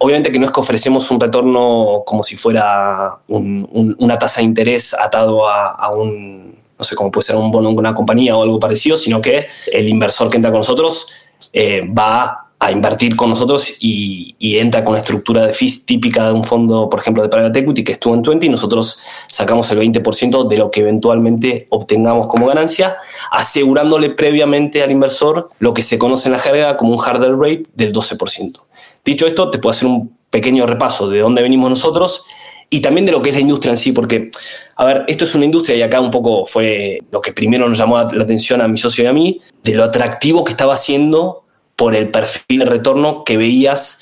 obviamente 0.00 0.32
que 0.32 0.38
no 0.40 0.46
es 0.46 0.50
que 0.50 0.58
ofrecemos 0.58 1.08
un 1.12 1.20
retorno 1.20 2.02
como 2.04 2.24
si 2.24 2.34
fuera 2.34 3.20
una 3.28 4.18
tasa 4.18 4.40
de 4.40 4.46
interés 4.46 4.94
atado 4.94 5.48
a, 5.48 5.90
un, 5.94 6.56
no 6.76 6.84
sé, 6.84 6.96
cómo 6.96 7.12
puede 7.12 7.26
ser 7.26 7.36
un 7.36 7.52
bono 7.52 7.70
en 7.70 7.78
una 7.78 7.94
compañía 7.94 8.36
o 8.36 8.42
algo 8.42 8.58
parecido, 8.58 8.96
sino 8.96 9.20
que 9.20 9.46
el 9.70 9.88
inversor 9.88 10.28
que 10.28 10.38
entra 10.38 10.50
con 10.50 10.58
nosotros 10.58 11.06
eh, 11.52 11.82
va 11.86 12.48
a 12.62 12.70
invertir 12.70 13.16
con 13.16 13.28
nosotros 13.28 13.74
y, 13.80 14.36
entra 14.38 14.84
con 14.84 14.94
la 14.94 15.00
estructura 15.00 15.44
de 15.44 15.52
fees 15.52 15.84
típica 15.84 16.26
de 16.26 16.32
un 16.32 16.44
fondo, 16.44 16.88
por 16.88 17.00
ejemplo, 17.00 17.20
de 17.20 17.28
private 17.28 17.58
equity, 17.58 17.82
que 17.82 17.92
es 17.92 17.98
2 17.98 18.18
en 18.18 18.22
20, 18.22 18.46
y 18.46 18.48
nosotros 18.50 19.00
sacamos 19.26 19.68
el 19.72 19.80
20% 19.80 20.46
de 20.46 20.56
lo 20.58 20.70
que 20.70 20.80
eventualmente 20.80 21.66
obtengamos 21.70 22.28
como 22.28 22.46
ganancia, 22.46 22.98
asegurándole 23.32 24.10
previamente 24.10 24.80
al 24.80 24.92
inversor 24.92 25.48
lo 25.58 25.74
que 25.74 25.82
se 25.82 25.98
conoce 25.98 26.28
en 26.28 26.34
la 26.34 26.38
jerga 26.38 26.76
como 26.76 26.92
un 26.92 27.00
hurdle 27.00 27.34
rate 27.36 27.64
del 27.74 27.92
12%. 27.92 28.60
Dicho 29.04 29.26
esto, 29.26 29.50
te 29.50 29.58
puedo 29.58 29.72
hacer 29.72 29.88
un 29.88 30.16
pequeño 30.30 30.64
repaso 30.64 31.10
de 31.10 31.18
dónde 31.18 31.42
venimos 31.42 31.68
nosotros 31.68 32.24
y 32.70 32.80
también 32.80 33.06
de 33.06 33.12
lo 33.12 33.22
que 33.22 33.30
es 33.30 33.34
la 33.34 33.42
industria 33.42 33.72
en 33.72 33.78
sí, 33.78 33.90
porque, 33.90 34.30
a 34.76 34.84
ver, 34.84 35.04
esto 35.08 35.24
es 35.24 35.34
una 35.34 35.46
industria 35.46 35.76
y 35.76 35.82
acá 35.82 36.00
un 36.00 36.12
poco 36.12 36.46
fue 36.46 37.00
lo 37.10 37.20
que 37.20 37.32
primero 37.32 37.68
nos 37.68 37.76
llamó 37.76 37.98
la 37.98 38.22
atención 38.22 38.60
a 38.60 38.68
mi 38.68 38.78
socio 38.78 39.02
y 39.02 39.08
a 39.08 39.12
mí, 39.12 39.40
de 39.64 39.74
lo 39.74 39.82
atractivo 39.82 40.44
que 40.44 40.52
estaba 40.52 40.74
haciendo 40.74 41.41
por 41.82 41.96
el 41.96 42.10
perfil 42.12 42.60
de 42.60 42.64
retorno 42.64 43.24
que 43.24 43.36
veías 43.36 43.98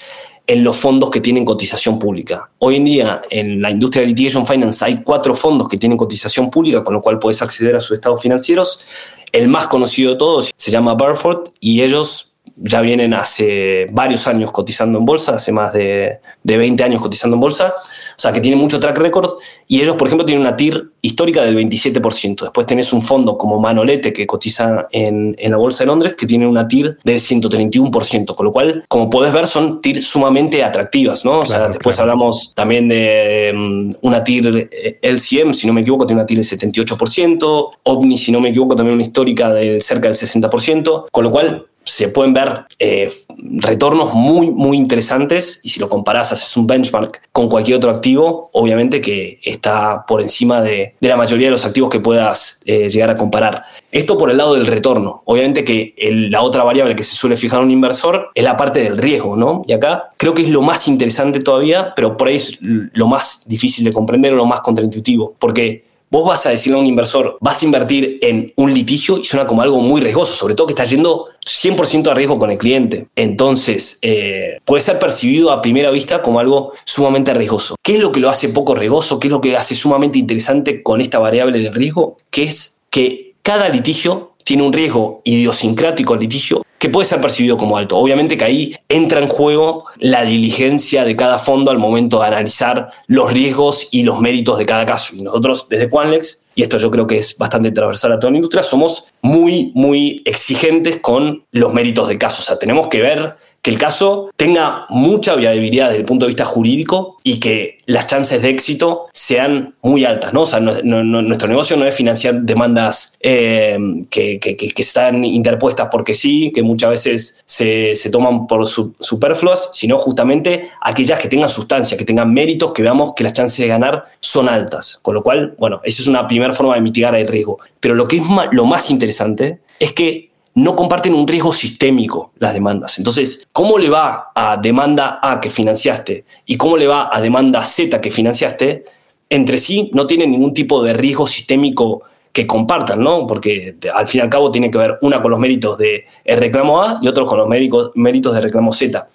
en 0.46 0.62
los 0.64 0.76
fondos 0.76 1.08
que 1.08 1.22
tienen 1.22 1.46
cotización 1.46 1.99
pública. 1.99 2.50
Hoy 2.58 2.76
en 2.76 2.84
día 2.84 3.22
en 3.30 3.62
la 3.62 3.70
industria 3.70 4.02
de 4.02 4.08
litigation 4.08 4.46
finance 4.46 4.84
hay 4.84 5.02
cuatro 5.02 5.34
fondos 5.34 5.66
que 5.66 5.78
tienen 5.78 5.96
cotización 5.96 6.50
pública, 6.50 6.84
con 6.84 6.92
lo 6.92 7.00
cual 7.00 7.18
puedes 7.18 7.40
acceder 7.40 7.75
a 7.75 7.80
sus 7.80 7.92
estados 7.92 8.20
financieros. 8.20 8.84
El 9.32 9.49
más 9.49 9.66
conocido 9.66 10.10
de 10.10 10.18
todos 10.18 10.50
se 10.54 10.70
llama 10.70 10.92
Burford 10.92 11.52
y 11.58 11.80
ellos 11.80 12.29
ya 12.61 12.81
vienen 12.81 13.14
hace 13.14 13.87
varios 13.93 14.26
años 14.26 14.52
cotizando 14.52 14.99
en 14.99 15.05
bolsa, 15.05 15.35
hace 15.35 15.52
más 15.52 15.73
de, 15.73 16.19
de 16.43 16.57
20 16.57 16.83
años 16.85 17.00
cotizando 17.00 17.37
en 17.37 17.40
bolsa 17.40 17.75
o 18.21 18.23
sea, 18.23 18.33
que 18.33 18.43
tiene 18.43 18.59
mucho 18.59 18.79
track 18.79 18.99
record 18.99 19.38
y 19.67 19.81
ellos, 19.81 19.97
por 19.97 20.07
ejemplo, 20.07 20.26
tienen 20.26 20.43
una 20.43 20.55
TIR 20.55 20.90
histórica 21.00 21.43
del 21.43 21.57
27%. 21.57 22.43
Después 22.43 22.67
tenés 22.67 22.93
un 22.93 23.00
fondo 23.00 23.38
como 23.38 23.59
Manolete 23.59 24.12
que 24.12 24.26
cotiza 24.26 24.88
en, 24.93 25.35
la 25.40 25.57
Bolsa 25.57 25.85
de 25.85 25.87
Londres 25.87 26.17
que 26.19 26.26
tiene 26.26 26.47
una 26.47 26.69
TIR 26.69 26.99
del 27.02 27.19
131%, 27.19 28.35
con 28.35 28.45
lo 28.45 28.52
cual, 28.52 28.85
como 28.88 29.09
podés 29.09 29.33
ver, 29.33 29.47
son 29.47 29.81
TIR 29.81 30.02
sumamente 30.02 30.62
atractivas, 30.62 31.25
¿no? 31.25 31.40
o 31.40 31.47
sea, 31.47 31.69
después 31.69 31.99
hablamos 31.99 32.52
también 32.55 32.90
de 32.90 33.55
mm, 33.57 33.90
una 34.02 34.23
TIR 34.23 34.69
eh, 34.71 34.99
LCM, 35.00 35.55
si 35.55 35.67
no 35.67 35.73
me 35.73 35.81
equivoco, 35.81 36.07
tiene 36.07 36.21
una 36.21 36.26
TIR 36.26 36.45
del 36.45 36.47
78%, 36.47 37.71
OVNI, 37.85 38.19
si 38.19 38.33
no 38.33 38.40
me 38.40 38.50
equivoco, 38.50 38.76
también 38.76 38.97
una 38.97 39.02
histórica 39.02 39.50
del 39.50 39.81
cerca 39.81 40.09
del 40.09 40.19
60%, 40.19 41.07
con 41.11 41.25
lo 41.25 41.31
cual 41.31 41.64
se 41.90 42.09
pueden 42.09 42.32
ver 42.32 42.66
eh, 42.78 43.11
retornos 43.37 44.14
muy, 44.14 44.50
muy 44.50 44.76
interesantes 44.76 45.61
y 45.62 45.70
si 45.70 45.80
lo 45.80 45.88
comparas, 45.88 46.32
haces 46.32 46.56
un 46.56 46.66
benchmark 46.66 47.21
con 47.32 47.49
cualquier 47.49 47.78
otro 47.78 47.91
activo, 47.91 48.49
obviamente 48.52 49.00
que 49.00 49.41
está 49.43 50.04
por 50.06 50.23
encima 50.23 50.62
de, 50.62 50.95
la 51.00 51.17
mayoría 51.17 51.49
de 51.49 51.52
los 51.52 51.65
activos 51.65 51.91
que 51.91 51.99
puedas 51.99 52.60
eh, 52.65 52.88
llegar 52.88 53.10
a 53.10 53.17
comparar. 53.17 53.65
Esto 53.91 54.17
por 54.17 54.30
el 54.30 54.36
lado 54.36 54.54
del 54.54 54.67
retorno. 54.67 55.23
Obviamente 55.25 55.65
que 55.65 55.95
la 56.30 56.43
otra 56.43 56.62
variable 56.62 56.95
que 56.95 57.02
se 57.02 57.17
suele 57.17 57.36
fijar 57.36 57.60
un 57.60 57.73
inversor 57.73 58.30
es 58.34 58.45
la 58.45 58.56
parte 58.56 58.80
del 58.80 58.97
riesgo, 58.97 59.36
¿no? 59.36 59.62
Y 59.67 59.73
acá 59.73 60.10
creo 60.17 60.32
que 60.32 60.43
es 60.43 60.49
lo 60.49 60.62
más 60.62 60.86
interesante 60.86 61.41
todavía, 61.41 61.93
pero 61.97 62.17
por 62.17 62.28
ahí 62.28 62.36
es 62.36 62.58
lo 62.60 63.08
más 63.08 63.43
difícil 63.47 63.84
de 63.84 63.93
comprender 63.93 64.32
o 64.34 64.36
lo 64.36 64.47
más 64.47 64.60
contraintuitivo, 64.60 65.34
porque 65.41 65.91
Vos 66.12 66.26
vas 66.26 66.45
a 66.45 66.50
decirle 66.50 66.76
a 66.76 66.80
un 66.80 66.88
inversor, 66.88 67.38
vas 67.41 67.62
a 67.62 67.65
invertir 67.65 68.19
en 68.21 68.52
un 68.56 68.75
litigio 68.75 69.19
y 69.19 69.25
suena 69.25 69.47
como 69.47 69.62
algo 69.62 69.80
muy 69.80 70.00
riesgoso, 70.00 70.34
sobre 70.34 70.56
todo 70.56 70.67
que 70.67 70.73
está 70.73 70.84
yendo 70.84 71.26
100% 71.50 72.10
a 72.10 72.15
riesgo 72.15 72.39
con 72.39 72.50
el 72.50 72.58
cliente. 72.58 73.08
Entonces, 73.17 73.99
eh, 74.02 74.58
puede 74.65 74.82
ser 74.82 74.99
percibido 74.99 75.50
a 75.50 75.60
primera 75.60 75.91
vista 75.91 76.23
como 76.23 76.39
algo 76.39 76.73
sumamente 76.84 77.34
riesgoso. 77.34 77.75
¿Qué 77.82 77.95
es 77.95 78.00
lo 78.00 78.13
que 78.13 78.21
lo 78.21 78.30
hace 78.30 78.50
poco 78.50 78.75
riesgoso? 78.75 79.19
¿Qué 79.19 79.26
es 79.26 79.32
lo 79.32 79.41
que 79.41 79.56
hace 79.56 79.75
sumamente 79.75 80.19
interesante 80.19 80.82
con 80.82 81.00
esta 81.00 81.19
variable 81.19 81.58
de 81.58 81.71
riesgo? 81.71 82.19
Que 82.30 82.45
es 82.45 82.80
que 82.91 83.34
cada 83.43 83.69
litigio 83.69 84.34
tiene 84.45 84.63
un 84.63 84.73
riesgo 84.73 85.21
idiosincrático 85.25 86.15
al 86.15 86.21
litigio 86.21 86.63
que 86.80 86.89
puede 86.89 87.06
ser 87.06 87.21
percibido 87.21 87.58
como 87.58 87.76
alto. 87.76 87.99
Obviamente 87.99 88.39
que 88.39 88.45
ahí 88.45 88.75
entra 88.89 89.21
en 89.21 89.28
juego 89.28 89.84
la 89.99 90.25
diligencia 90.25 91.04
de 91.04 91.15
cada 91.15 91.39
fondo 91.39 91.71
al 91.71 91.78
momento 91.78 92.21
de 92.21 92.26
analizar 92.26 92.91
los 93.06 93.32
riesgos 93.32 93.89
y 93.91 94.02
los 94.02 94.19
méritos 94.19 94.56
de 94.56 94.65
cada 94.65 94.86
caso. 94.86 95.15
Y 95.15 95.21
nosotros 95.21 95.69
desde 95.69 95.91
Quanlex, 95.91 96.40
y 96.54 96.63
esto 96.63 96.78
yo 96.78 96.91
creo 96.91 97.06
que 97.06 97.19
es 97.19 97.36
bastante 97.36 97.71
transversal 97.71 98.13
a 98.13 98.19
toda 98.19 98.32
la 98.32 98.36
industria, 98.39 98.63
somos 98.63 99.13
muy, 99.23 99.73
muy 99.75 100.23
exigentes 100.25 101.00
con 101.00 101.45
los 101.52 101.73
méritos 101.73 102.08
de 102.08 102.19
caso. 102.19 102.43
O 102.43 102.45
sea, 102.45 102.58
tenemos 102.58 102.89
que 102.89 103.00
ver 103.00 103.34
que 103.62 103.70
el 103.70 103.78
caso 103.78 104.30
tenga 104.36 104.86
mucha 104.88 105.34
viabilidad 105.34 105.88
desde 105.88 106.00
el 106.00 106.06
punto 106.06 106.25
de 106.25 106.30
vista 106.30 106.44
jurídico 106.44 107.18
y 107.23 107.40
que 107.40 107.78
las 107.86 108.06
chances 108.06 108.40
de 108.40 108.49
éxito 108.49 109.08
sean 109.12 109.75
muy 109.82 110.04
altas, 110.04 110.32
¿no? 110.32 110.42
O 110.42 110.46
sea, 110.46 110.60
nuestro 110.60 111.49
negocio 111.49 111.76
no 111.76 111.84
es 111.84 111.94
financiar 111.94 112.40
demandas 112.42 113.14
eh, 113.20 113.76
que, 114.08 114.38
están 114.76 115.25
interpuestas 115.25 115.88
porque 115.92 116.14
sí, 116.14 116.52
que 116.54 116.62
muchas 116.62 116.90
veces 116.90 117.42
se, 117.44 117.94
toman 118.10 118.46
por 118.46 118.66
superfluas, 118.66 119.70
sino 119.73 119.99
justamente 119.99 120.70
aquellas 120.80 121.18
que 121.18 121.28
tengan 121.28 121.50
sustancia, 121.50 121.99
que 121.99 122.04
tengan 122.04 122.32
méritos, 122.32 122.73
que 122.73 122.82
veamos 122.82 123.12
que 123.14 123.25
las 123.25 123.34
chances 123.34 123.58
de 123.58 123.68
ganar 123.68 124.06
son 124.20 124.49
altas. 124.49 124.99
Con 125.02 125.14
lo 125.14 125.23
cual, 125.23 125.54
bueno, 125.58 125.80
esa 125.84 126.00
es 126.00 126.08
una 126.08 126.26
primera 126.26 126.54
forma 126.54 126.75
de 126.76 126.80
mitigar 126.80 127.14
el 127.14 127.28
riesgo. 127.28 127.58
Pero 127.78 127.94
lo 127.94 128.08
que 128.08 128.16
es 128.16 128.23
lo 128.52 128.64
más 128.64 128.90
interesante 128.90 129.58
es 129.78 129.92
que 129.92 130.29
no 130.60 130.76
comparten 130.76 131.14
un 131.14 131.26
riesgo 131.26 131.52
sistémico 131.52 132.32
las 132.38 132.52
demandas. 132.52 132.99
Entonces, 132.99 133.49
¿cómo 133.52 133.78
le 133.78 133.88
va 133.88 134.30
a 134.34 134.56
demanda 134.58 135.18
A 135.23 135.40
que 135.40 135.50
financiaste 135.50 136.25
y 136.44 136.56
cómo 136.56 136.76
le 136.76 136.86
va 136.86 137.08
a 137.12 137.20
demanda 137.20 137.64
Z 137.64 138.00
que 138.00 138.10
financiaste? 138.10 138.84
Entre 139.28 139.58
sí 139.58 139.90
no 139.94 140.06
tienen 140.06 140.30
ningún 140.30 140.52
tipo 140.52 140.82
de 140.82 140.92
riesgo 140.92 141.26
sistémico 141.26 142.02
que 142.32 142.46
compartan, 142.46 143.02
¿no? 143.02 143.26
Porque 143.26 143.76
al 143.92 144.06
fin 144.06 144.20
y 144.20 144.23
al 144.23 144.28
cabo 144.28 144.50
tiene 144.50 144.70
que 144.70 144.78
ver 144.78 144.99
una 145.02 145.23
con 145.23 145.30
los 145.30 145.40
méritos 145.40 145.78
de 145.78 146.04
reclamo 146.25 146.82
A 146.82 146.99
y 147.02 147.08
otro 147.08 147.26
con 147.26 147.38
los 147.38 147.49
méritos 147.94 148.34
de 148.34 148.40
reclamo 148.40 148.73
Z. 148.73 149.08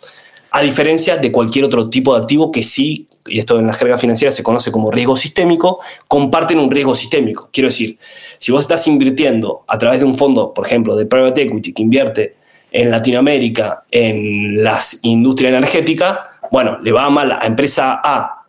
A 0.56 0.62
diferencia 0.62 1.18
de 1.18 1.34
cualquier 1.34 1.66
otro 1.66 1.90
tipo 1.90 2.16
de 2.16 2.22
activo 2.22 2.50
que 2.50 2.64
sí, 2.64 3.10
y 3.28 3.40
esto 3.40 3.60
en 3.60 3.68
la 3.68 3.74
jerga 3.74 3.98
financiera 3.98 4.32
se 4.32 4.42
conoce 4.42 4.72
como 4.72 4.90
riesgo 4.90 5.18
sistémico, 5.18 5.82
comparten 6.08 6.60
un 6.60 6.72
riesgo 6.72 6.96
sistémico. 6.96 7.50
Quiero 7.52 7.68
decir, 7.68 7.98
si 8.38 8.54
vos 8.54 8.62
estás 8.62 8.88
invirtiendo 8.88 9.66
a 9.68 9.78
través 9.78 10.00
de 10.00 10.06
un 10.06 10.16
fondo, 10.16 10.54
por 10.54 10.66
ejemplo, 10.66 10.96
de 10.96 11.08
private 11.08 11.42
equity 11.42 11.74
que 11.74 11.82
invierte 11.82 12.36
en 12.72 12.90
Latinoamérica 12.90 13.84
en 13.92 14.64
la 14.64 14.80
industria 15.02 15.50
energética, 15.50 16.40
bueno, 16.50 16.80
le 16.82 16.94
va 16.94 17.10
mal 17.10 17.34
a 17.34 17.46
empresa 17.46 18.00
A 18.02 18.46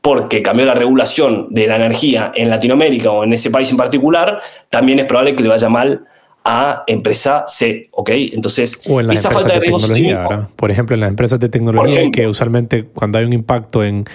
porque 0.00 0.42
cambió 0.42 0.64
la 0.64 0.74
regulación 0.74 1.48
de 1.50 1.66
la 1.66 1.74
energía 1.74 2.30
en 2.36 2.50
Latinoamérica 2.50 3.10
o 3.10 3.24
en 3.24 3.32
ese 3.32 3.50
país 3.50 3.68
en 3.72 3.78
particular, 3.78 4.40
también 4.70 5.00
es 5.00 5.06
probable 5.06 5.34
que 5.34 5.42
le 5.42 5.48
vaya 5.48 5.68
mal 5.68 6.06
a 6.50 6.82
empresa 6.86 7.44
C, 7.46 7.90
¿ok? 7.92 8.08
Entonces, 8.32 8.80
o 8.88 9.00
en 9.00 9.08
las 9.08 9.18
esa 9.18 9.30
falta 9.30 9.52
de, 9.52 9.60
tecnología, 9.60 10.48
Por 10.56 10.70
ejemplo, 10.70 10.94
en 10.94 11.00
las 11.00 11.10
empresas 11.10 11.38
de 11.38 11.50
tecnología, 11.50 12.10
que 12.10 12.26
usualmente 12.26 12.84
cuando 12.84 13.18
hay 13.18 13.26
un 13.26 13.34
impacto 13.34 13.84
en, 13.84 14.06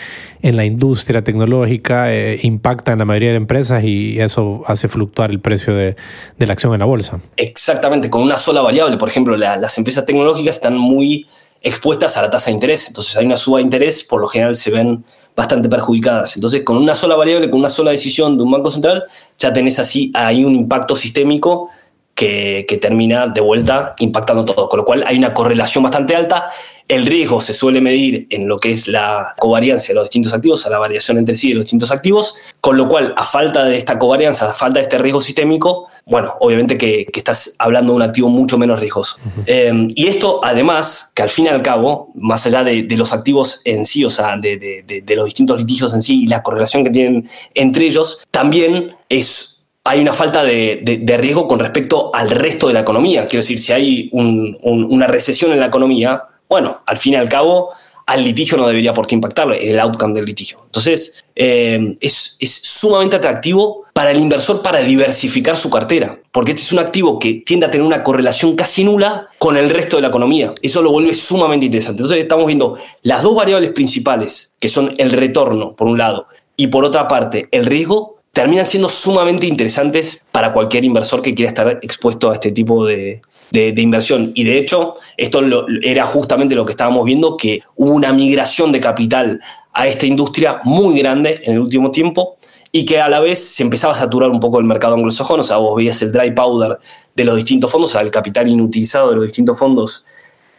en 0.41 0.57
la 0.57 0.65
industria 0.65 1.23
tecnológica, 1.23 2.11
eh, 2.11 2.39
impacta 2.41 2.91
en 2.91 2.99
la 2.99 3.05
mayoría 3.05 3.29
de 3.29 3.35
empresas 3.35 3.83
y 3.83 4.19
eso 4.19 4.63
hace 4.65 4.87
fluctuar 4.87 5.29
el 5.29 5.41
precio 5.41 5.75
de, 5.75 5.95
de, 6.39 6.47
la 6.47 6.53
acción 6.53 6.73
en 6.73 6.79
la 6.79 6.85
bolsa. 6.85 7.19
Exactamente, 7.37 8.09
con 8.09 8.23
una 8.23 8.37
sola 8.37 8.61
variable. 8.61 8.97
Por 8.97 9.09
ejemplo, 9.09 9.37
las 9.37 9.77
empresas 9.77 10.03
tecnológicas 10.03 10.55
están 10.55 10.75
muy 10.75 11.27
expuestas 11.61 12.17
a 12.17 12.23
la 12.23 12.31
tasa 12.31 12.47
de 12.47 12.53
interés. 12.53 12.87
Entonces, 12.87 13.15
hay 13.15 13.27
una 13.27 13.37
suba 13.37 13.59
de 13.59 13.65
interés, 13.65 14.01
por 14.01 14.19
lo 14.19 14.25
general 14.25 14.55
se 14.55 14.71
ven 14.71 15.05
bastante 15.35 15.69
perjudicadas. 15.69 16.35
Entonces, 16.35 16.63
con 16.63 16.77
una 16.77 16.95
sola 16.95 17.15
variable, 17.15 17.51
con 17.51 17.59
una 17.59 17.69
sola 17.69 17.91
decisión 17.91 18.37
de 18.37 18.43
un 18.43 18.51
banco 18.51 18.71
central, 18.71 19.03
ya 19.37 19.53
tenés 19.53 19.77
así, 19.77 20.11
hay 20.15 20.43
un 20.43 20.55
impacto 20.55 20.95
sistémico 20.95 21.69
que, 22.15 22.79
termina 22.81 23.27
de 23.27 23.41
vuelta 23.41 23.95
impactando 23.99 24.45
todo. 24.45 24.69
Con 24.69 24.79
lo 24.79 24.85
cual 24.85 25.03
hay 25.07 25.17
una 25.17 25.33
correlación 25.33 25.83
bastante 25.83 26.15
alta. 26.15 26.51
El 26.87 27.05
riesgo 27.05 27.39
se 27.39 27.53
suele 27.53 27.79
medir 27.79 28.27
en 28.29 28.47
lo 28.47 28.59
que 28.59 28.73
es 28.73 28.89
la 28.89 29.35
covariancia 29.39 29.93
de 29.93 29.95
los 29.95 30.05
distintos 30.05 30.33
activos, 30.33 30.65
a 30.65 30.69
la 30.69 30.79
variación 30.79 31.17
entre 31.17 31.35
sí 31.35 31.49
de 31.49 31.55
los 31.55 31.63
distintos 31.63 31.91
activos, 31.91 32.35
con 32.59 32.75
lo 32.75 32.89
cual, 32.89 33.13
a 33.15 33.23
falta 33.23 33.63
de 33.63 33.77
esta 33.77 33.97
covarianza, 33.97 34.51
a 34.51 34.53
falta 34.53 34.79
de 34.79 34.83
este 34.83 34.97
riesgo 34.97 35.21
sistémico, 35.21 35.87
bueno, 36.05 36.33
obviamente 36.41 36.77
que, 36.77 37.07
estás 37.13 37.55
hablando 37.57 37.93
de 37.93 37.97
un 37.97 38.01
activo 38.01 38.27
mucho 38.27 38.57
menos 38.57 38.81
riesgoso. 38.81 39.15
Em, 39.45 39.87
y 39.95 40.07
esto, 40.07 40.41
además, 40.43 41.13
que 41.15 41.21
al 41.21 41.29
fin 41.29 41.45
y 41.45 41.47
al 41.47 41.61
cabo, 41.61 42.11
más 42.15 42.45
allá 42.45 42.65
de, 42.65 42.85
los 42.97 43.13
activos 43.13 43.61
en 43.63 43.85
sí, 43.85 44.03
o 44.03 44.09
sea, 44.09 44.35
de, 44.35 44.83
de 44.85 45.15
los 45.15 45.25
distintos 45.25 45.61
litigios 45.61 45.93
en 45.93 46.01
sí 46.01 46.23
y 46.23 46.27
la 46.27 46.43
correlación 46.43 46.83
que 46.83 46.89
tienen 46.89 47.29
entre 47.55 47.85
ellos, 47.85 48.25
también 48.29 48.97
es 49.07 49.52
hay 49.85 49.99
una 49.99 50.13
falta 50.13 50.43
de, 50.43 51.17
riesgo 51.19 51.47
con 51.47 51.59
respecto 51.59 52.11
al 52.13 52.29
resto 52.29 52.67
de 52.67 52.73
la 52.73 52.81
economía. 52.81 53.27
Quiero 53.27 53.41
decir, 53.41 53.59
si 53.59 53.73
hay 53.73 54.09
una 54.13 55.07
recesión 55.07 55.51
en 55.51 55.59
la 55.59 55.65
economía, 55.65 56.23
bueno, 56.47 56.81
al 56.85 56.97
fin 56.97 57.13
y 57.13 57.15
al 57.17 57.27
cabo, 57.27 57.71
al 58.05 58.23
litigio 58.23 58.57
no 58.57 58.67
debería 58.67 58.93
por 58.93 59.07
qué 59.07 59.15
impactarle 59.15 59.69
el 59.69 59.79
outcome 59.79 60.13
del 60.13 60.25
litigio. 60.25 60.61
Entonces, 60.65 61.23
eh, 61.35 61.95
es, 61.99 62.37
sumamente 62.39 63.15
atractivo 63.15 63.85
para 63.93 64.11
el 64.11 64.19
inversor 64.19 64.61
para 64.61 64.79
diversificar 64.79 65.57
su 65.57 65.69
cartera, 65.69 66.19
porque 66.31 66.51
este 66.51 66.63
es 66.63 66.71
un 66.71 66.79
activo 66.79 67.19
que 67.19 67.43
tiende 67.45 67.65
a 67.65 67.71
tener 67.71 67.85
una 67.85 68.03
correlación 68.03 68.55
casi 68.55 68.83
nula 68.83 69.27
con 69.37 69.57
el 69.57 69.69
resto 69.69 69.97
de 69.97 70.01
la 70.01 70.07
economía. 70.09 70.53
Eso 70.61 70.81
lo 70.81 70.91
vuelve 70.91 71.13
sumamente 71.13 71.65
interesante. 71.65 72.01
Entonces, 72.01 72.23
estamos 72.23 72.45
viendo 72.45 72.77
las 73.01 73.21
dos 73.21 73.35
variables 73.35 73.71
principales, 73.71 74.53
que 74.59 74.69
son 74.69 74.93
el 74.97 75.11
retorno, 75.11 75.75
por 75.75 75.87
un 75.87 75.97
lado, 75.97 76.27
y 76.55 76.67
por 76.67 76.85
otra 76.85 77.07
parte, 77.07 77.47
el 77.51 77.65
riesgo, 77.65 78.12
terminan 78.33 78.65
siendo 78.65 78.89
sumamente 78.89 79.45
interesantes 79.45 80.25
para 80.31 80.51
cualquier 80.51 80.83
inversor 80.83 81.21
que 81.21 81.35
quiera 81.35 81.49
estar 81.49 81.79
expuesto 81.83 82.31
a 82.31 82.33
este 82.33 82.51
tipo 82.51 82.85
de, 82.85 83.21
inversión. 83.51 84.31
Y 84.33 84.43
de 84.43 84.57
hecho, 84.57 84.95
esto 85.15 85.41
era 85.83 86.05
justamente 86.05 86.55
lo 86.55 86.65
que 86.65 86.71
estábamos 86.71 87.05
viendo, 87.05 87.37
que 87.37 87.61
hubo 87.75 87.93
una 87.93 88.11
migración 88.11 88.71
de 88.71 88.81
capital 88.81 89.39
a 89.71 89.87
esta 89.87 90.07
industria 90.07 90.59
muy 90.63 90.97
grande 90.97 91.41
en 91.43 91.53
el 91.53 91.59
último 91.59 91.91
tiempo 91.91 92.37
y 92.71 92.87
que 92.87 92.99
a 92.99 93.07
la 93.07 93.19
vez 93.19 93.37
se 93.37 93.61
empezaba 93.61 93.93
a 93.93 93.97
saturar 93.97 94.31
un 94.31 94.39
poco 94.39 94.57
el 94.57 94.65
mercado 94.65 94.95
anglosajón, 94.95 95.39
o 95.39 95.43
sea, 95.43 95.57
vos 95.57 95.75
veías 95.75 96.01
el 96.01 96.11
dry 96.11 96.31
powder 96.31 96.79
de 97.15 97.23
los 97.23 97.35
distintos 97.35 97.71
fondos, 97.71 97.91
o 97.91 97.93
sea, 97.93 98.01
el 98.01 98.09
capital 98.09 98.47
inutilizado 98.47 99.11
de 99.11 99.15
los 99.17 99.25
distintos 99.25 99.59
fondos 99.59 100.05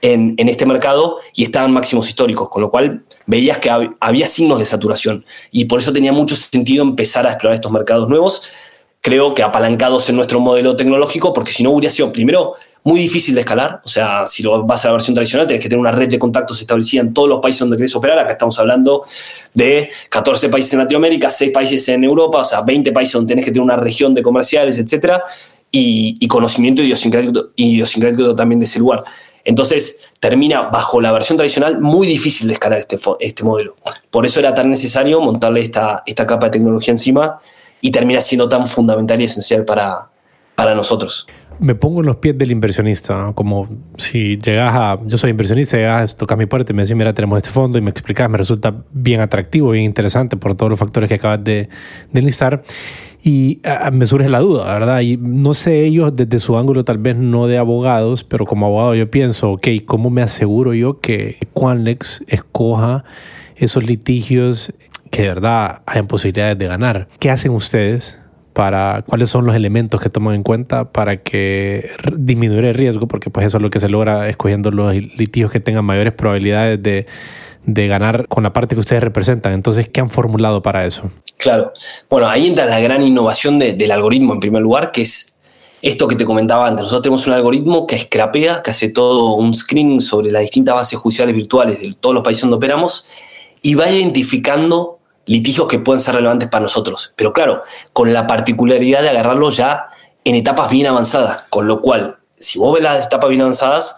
en, 0.04 0.48
este 0.48 0.66
mercado 0.66 1.18
y 1.32 1.44
estaban 1.44 1.72
máximos 1.72 2.08
históricos, 2.08 2.50
con 2.50 2.60
lo 2.60 2.70
cual 2.70 3.04
veías 3.26 3.56
que 3.56 3.70
había 4.00 4.26
signos 4.26 4.58
de 4.58 4.66
saturación. 4.66 5.24
Y 5.50 5.64
por 5.64 5.80
eso 5.80 5.94
tenía 5.94 6.12
mucho 6.12 6.36
sentido 6.36 6.82
empezar 6.82 7.26
a 7.26 7.30
explorar 7.30 7.54
estos 7.54 7.72
mercados 7.72 8.06
nuevos, 8.06 8.42
creo 9.00 9.34
que 9.34 9.42
apalancados 9.42 10.08
en 10.10 10.16
nuestro 10.16 10.40
modelo 10.40 10.76
tecnológico, 10.76 11.32
porque 11.32 11.52
si 11.52 11.62
no 11.62 11.70
hubiera 11.70 11.90
sido 11.90 12.12
primero 12.12 12.52
muy 12.82 13.00
difícil 13.00 13.34
de 13.34 13.40
escalar, 13.40 13.80
o 13.82 13.88
sea, 13.88 14.26
si 14.26 14.42
lo 14.42 14.62
vas 14.64 14.84
a 14.84 14.88
la 14.88 14.92
versión 14.92 15.14
tradicional, 15.14 15.46
tienes 15.46 15.62
que 15.62 15.70
tener 15.70 15.80
una 15.80 15.90
red 15.92 16.10
de 16.10 16.18
contactos 16.18 16.60
establecida 16.60 17.00
en 17.00 17.14
todos 17.14 17.26
los 17.26 17.40
países 17.40 17.60
donde 17.60 17.78
querés 17.78 17.96
operar, 17.96 18.18
acá 18.18 18.32
estamos 18.32 18.58
hablando 18.58 19.04
de 19.54 19.88
14 20.10 20.50
países 20.50 20.74
en 20.74 20.80
Latinoamérica, 20.80 21.30
6 21.30 21.50
países 21.50 21.88
en 21.88 22.04
Europa, 22.04 22.40
o 22.40 22.44
sea, 22.44 22.60
20 22.60 22.92
países 22.92 23.14
donde 23.14 23.32
tenés 23.32 23.46
que 23.46 23.52
tener 23.52 23.62
una 23.62 23.76
región 23.76 24.12
de 24.12 24.20
comerciales, 24.20 24.76
etcétera, 24.76 25.22
y, 25.70 26.18
y 26.20 26.28
conocimiento 26.28 26.82
idiosincrático, 26.82 27.52
idiosincrático 27.56 28.36
también 28.36 28.58
de 28.58 28.66
ese 28.66 28.78
lugar. 28.78 29.02
Entonces 29.44 30.10
termina 30.20 30.62
bajo 30.62 31.00
la 31.00 31.12
versión 31.12 31.36
tradicional 31.36 31.80
muy 31.80 32.06
difícil 32.06 32.48
de 32.48 32.54
escalar 32.54 32.78
este, 32.78 32.98
este 33.20 33.44
modelo. 33.44 33.76
Por 34.10 34.24
eso 34.26 34.40
era 34.40 34.54
tan 34.54 34.70
necesario 34.70 35.20
montarle 35.20 35.60
esta, 35.60 36.02
esta 36.06 36.26
capa 36.26 36.46
de 36.46 36.52
tecnología 36.52 36.92
encima 36.92 37.40
y 37.80 37.90
termina 37.90 38.20
siendo 38.20 38.48
tan 38.48 38.66
fundamental 38.66 39.20
y 39.20 39.24
esencial 39.24 39.64
para, 39.64 40.10
para 40.54 40.74
nosotros. 40.74 41.26
Me 41.60 41.74
pongo 41.74 42.00
en 42.00 42.06
los 42.06 42.16
pies 42.16 42.36
del 42.36 42.50
inversionista, 42.50 43.32
como 43.34 43.68
si 43.96 44.38
llegas 44.38 44.74
a, 44.74 44.98
yo 45.04 45.18
soy 45.18 45.30
inversionista, 45.30 45.76
llegas, 45.76 46.16
tocas 46.16 46.36
mi 46.36 46.46
puerta 46.46 46.72
y 46.72 46.74
me 46.74 46.82
decís, 46.82 46.96
mira, 46.96 47.12
tenemos 47.12 47.36
este 47.36 47.50
fondo 47.50 47.78
y 47.78 47.80
me 47.80 47.90
explicas, 47.90 48.28
me 48.28 48.38
resulta 48.38 48.74
bien 48.90 49.20
atractivo, 49.20 49.70
bien 49.70 49.84
interesante 49.84 50.36
por 50.36 50.56
todos 50.56 50.70
los 50.70 50.78
factores 50.78 51.08
que 51.08 51.14
acabas 51.14 51.44
de, 51.44 51.68
de 52.10 52.20
enlistar. 52.20 52.64
Y 53.26 53.62
me 53.90 54.04
surge 54.04 54.28
la 54.28 54.40
duda, 54.40 54.66
¿verdad? 54.66 55.00
Y 55.00 55.16
no 55.16 55.54
sé 55.54 55.82
ellos 55.82 56.14
desde 56.14 56.38
su 56.38 56.58
ángulo, 56.58 56.84
tal 56.84 56.98
vez 56.98 57.16
no 57.16 57.46
de 57.46 57.56
abogados, 57.56 58.22
pero 58.22 58.44
como 58.44 58.66
abogado 58.66 58.94
yo 58.94 59.10
pienso, 59.10 59.52
ok, 59.52 59.66
¿cómo 59.86 60.10
me 60.10 60.20
aseguro 60.20 60.74
yo 60.74 61.00
que 61.00 61.38
Quanlex 61.54 62.22
escoja 62.28 63.04
esos 63.56 63.86
litigios 63.86 64.74
que 65.10 65.22
de 65.22 65.28
verdad 65.28 65.80
hayan 65.86 66.06
posibilidades 66.06 66.58
de 66.58 66.66
ganar? 66.66 67.08
¿Qué 67.18 67.30
hacen 67.30 67.52
ustedes? 67.52 68.20
para 68.52 69.02
cuáles 69.04 69.30
son 69.30 69.44
los 69.46 69.56
elementos 69.56 70.00
que 70.00 70.08
toman 70.08 70.36
en 70.36 70.44
cuenta 70.44 70.92
para 70.92 71.16
que 71.22 71.90
disminuir 72.16 72.64
el 72.64 72.74
riesgo, 72.74 73.08
porque 73.08 73.28
pues 73.28 73.46
eso 73.46 73.56
es 73.56 73.62
lo 73.64 73.68
que 73.68 73.80
se 73.80 73.88
logra 73.88 74.28
escogiendo 74.28 74.70
los 74.70 74.94
litigios 74.94 75.50
que 75.50 75.58
tengan 75.58 75.84
mayores 75.84 76.12
probabilidades 76.12 76.80
de, 76.80 77.06
de 77.66 77.86
ganar 77.86 78.28
con 78.28 78.42
la 78.42 78.52
parte 78.52 78.74
que 78.74 78.80
ustedes 78.80 79.02
representan. 79.02 79.52
Entonces, 79.52 79.88
¿qué 79.88 80.00
han 80.00 80.10
formulado 80.10 80.62
para 80.62 80.84
eso? 80.86 81.10
Claro. 81.36 81.72
Bueno, 82.08 82.28
ahí 82.28 82.48
entra 82.48 82.66
la 82.66 82.80
gran 82.80 83.02
innovación 83.02 83.58
del 83.58 83.90
algoritmo, 83.90 84.34
en 84.34 84.40
primer 84.40 84.62
lugar, 84.62 84.92
que 84.92 85.02
es 85.02 85.38
esto 85.82 86.08
que 86.08 86.16
te 86.16 86.24
comentaba 86.24 86.66
antes. 86.66 86.82
Nosotros 86.82 87.02
tenemos 87.02 87.26
un 87.26 87.34
algoritmo 87.34 87.86
que 87.86 87.98
scrapea, 87.98 88.62
que 88.62 88.70
hace 88.70 88.88
todo 88.88 89.34
un 89.34 89.54
screening 89.54 90.00
sobre 90.00 90.30
las 90.30 90.42
distintas 90.42 90.74
bases 90.74 90.98
judiciales 90.98 91.34
virtuales 91.36 91.80
de 91.80 91.94
todos 91.98 92.14
los 92.14 92.24
países 92.24 92.42
donde 92.42 92.56
operamos 92.56 93.06
y 93.60 93.74
va 93.74 93.90
identificando 93.90 94.98
litigios 95.26 95.68
que 95.68 95.78
pueden 95.78 96.00
ser 96.00 96.14
relevantes 96.14 96.48
para 96.48 96.62
nosotros. 96.62 97.12
Pero 97.16 97.32
claro, 97.32 97.62
con 97.92 98.12
la 98.12 98.26
particularidad 98.26 99.02
de 99.02 99.10
agarrarlos 99.10 99.56
ya 99.56 99.88
en 100.24 100.34
etapas 100.34 100.70
bien 100.70 100.86
avanzadas, 100.86 101.44
con 101.50 101.66
lo 101.66 101.82
cual, 101.82 102.16
si 102.38 102.58
vos 102.58 102.74
ves 102.74 102.82
las 102.82 103.06
etapas 103.06 103.28
bien 103.28 103.42
avanzadas, 103.42 103.96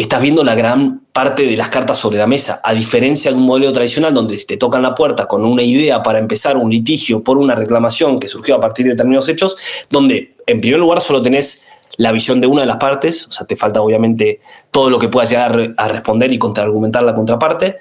estás 0.00 0.22
viendo 0.22 0.42
la 0.44 0.54
gran 0.54 1.02
parte 1.12 1.44
de 1.44 1.56
las 1.56 1.68
cartas 1.68 1.98
sobre 1.98 2.18
la 2.18 2.26
mesa, 2.26 2.60
a 2.64 2.72
diferencia 2.72 3.30
de 3.30 3.36
un 3.36 3.44
modelo 3.44 3.72
tradicional 3.72 4.14
donde 4.14 4.36
te 4.38 4.56
tocan 4.56 4.82
la 4.82 4.94
puerta 4.94 5.26
con 5.26 5.44
una 5.44 5.62
idea 5.62 6.02
para 6.02 6.18
empezar 6.18 6.56
un 6.56 6.70
litigio 6.70 7.22
por 7.22 7.36
una 7.36 7.54
reclamación 7.54 8.18
que 8.18 8.26
surgió 8.26 8.54
a 8.54 8.60
partir 8.60 8.86
de 8.86 8.92
determinados 8.92 9.28
hechos, 9.28 9.56
donde 9.90 10.36
en 10.46 10.60
primer 10.60 10.80
lugar 10.80 11.00
solo 11.00 11.20
tenés 11.20 11.64
la 11.96 12.12
visión 12.12 12.40
de 12.40 12.46
una 12.46 12.62
de 12.62 12.66
las 12.66 12.78
partes, 12.78 13.26
o 13.26 13.32
sea, 13.32 13.46
te 13.46 13.56
falta 13.56 13.82
obviamente 13.82 14.40
todo 14.70 14.88
lo 14.88 14.98
que 14.98 15.08
puedas 15.08 15.28
llegar 15.28 15.74
a 15.76 15.88
responder 15.88 16.32
y 16.32 16.38
contraargumentar 16.38 17.02
la 17.02 17.14
contraparte, 17.14 17.76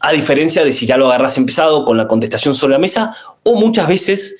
a 0.00 0.12
diferencia 0.12 0.64
de 0.64 0.72
si 0.72 0.86
ya 0.86 0.96
lo 0.96 1.06
agarras 1.06 1.36
empezado 1.36 1.84
con 1.84 1.96
la 1.96 2.08
contestación 2.08 2.54
sobre 2.54 2.72
la 2.72 2.78
mesa, 2.78 3.14
o 3.44 3.54
muchas 3.54 3.86
veces 3.86 4.38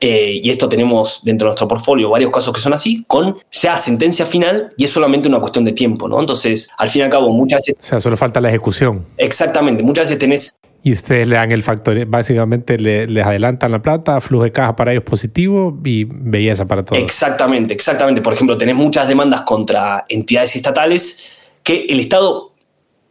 eh, 0.00 0.40
y 0.42 0.48
esto 0.48 0.68
tenemos 0.68 1.20
dentro 1.22 1.44
de 1.44 1.50
nuestro 1.50 1.68
portfolio 1.68 2.08
varios 2.08 2.30
casos 2.30 2.54
que 2.54 2.60
son 2.60 2.72
así, 2.72 3.04
con 3.06 3.36
ya 3.52 3.76
sentencia 3.76 4.24
final 4.24 4.70
y 4.78 4.84
es 4.86 4.90
solamente 4.90 5.28
una 5.28 5.40
cuestión 5.40 5.64
de 5.64 5.72
tiempo, 5.72 6.08
¿no? 6.08 6.18
Entonces, 6.18 6.68
al 6.78 6.88
fin 6.88 7.00
y 7.00 7.02
al 7.04 7.10
cabo, 7.10 7.30
muchas 7.30 7.58
veces... 7.66 7.76
O 7.78 7.86
sea, 7.86 8.00
solo 8.00 8.16
falta 8.16 8.40
la 8.40 8.48
ejecución. 8.48 9.04
Exactamente, 9.18 9.82
muchas 9.82 10.06
veces 10.06 10.18
tenés... 10.18 10.58
Y 10.82 10.92
ustedes 10.92 11.28
le 11.28 11.36
dan 11.36 11.52
el 11.52 11.62
factor, 11.62 12.06
básicamente 12.06 12.78
les 12.78 13.26
adelantan 13.26 13.70
la 13.70 13.82
plata, 13.82 14.18
flujo 14.22 14.44
de 14.44 14.52
caja 14.52 14.74
para 14.74 14.92
ellos 14.92 15.04
positivo 15.04 15.78
y 15.84 16.04
belleza 16.04 16.64
para 16.64 16.82
todos. 16.82 17.02
Exactamente, 17.02 17.74
exactamente. 17.74 18.22
Por 18.22 18.32
ejemplo, 18.32 18.56
tenés 18.56 18.76
muchas 18.76 19.06
demandas 19.06 19.42
contra 19.42 20.06
entidades 20.08 20.56
estatales 20.56 21.22
que 21.62 21.84
el 21.90 22.00
Estado 22.00 22.54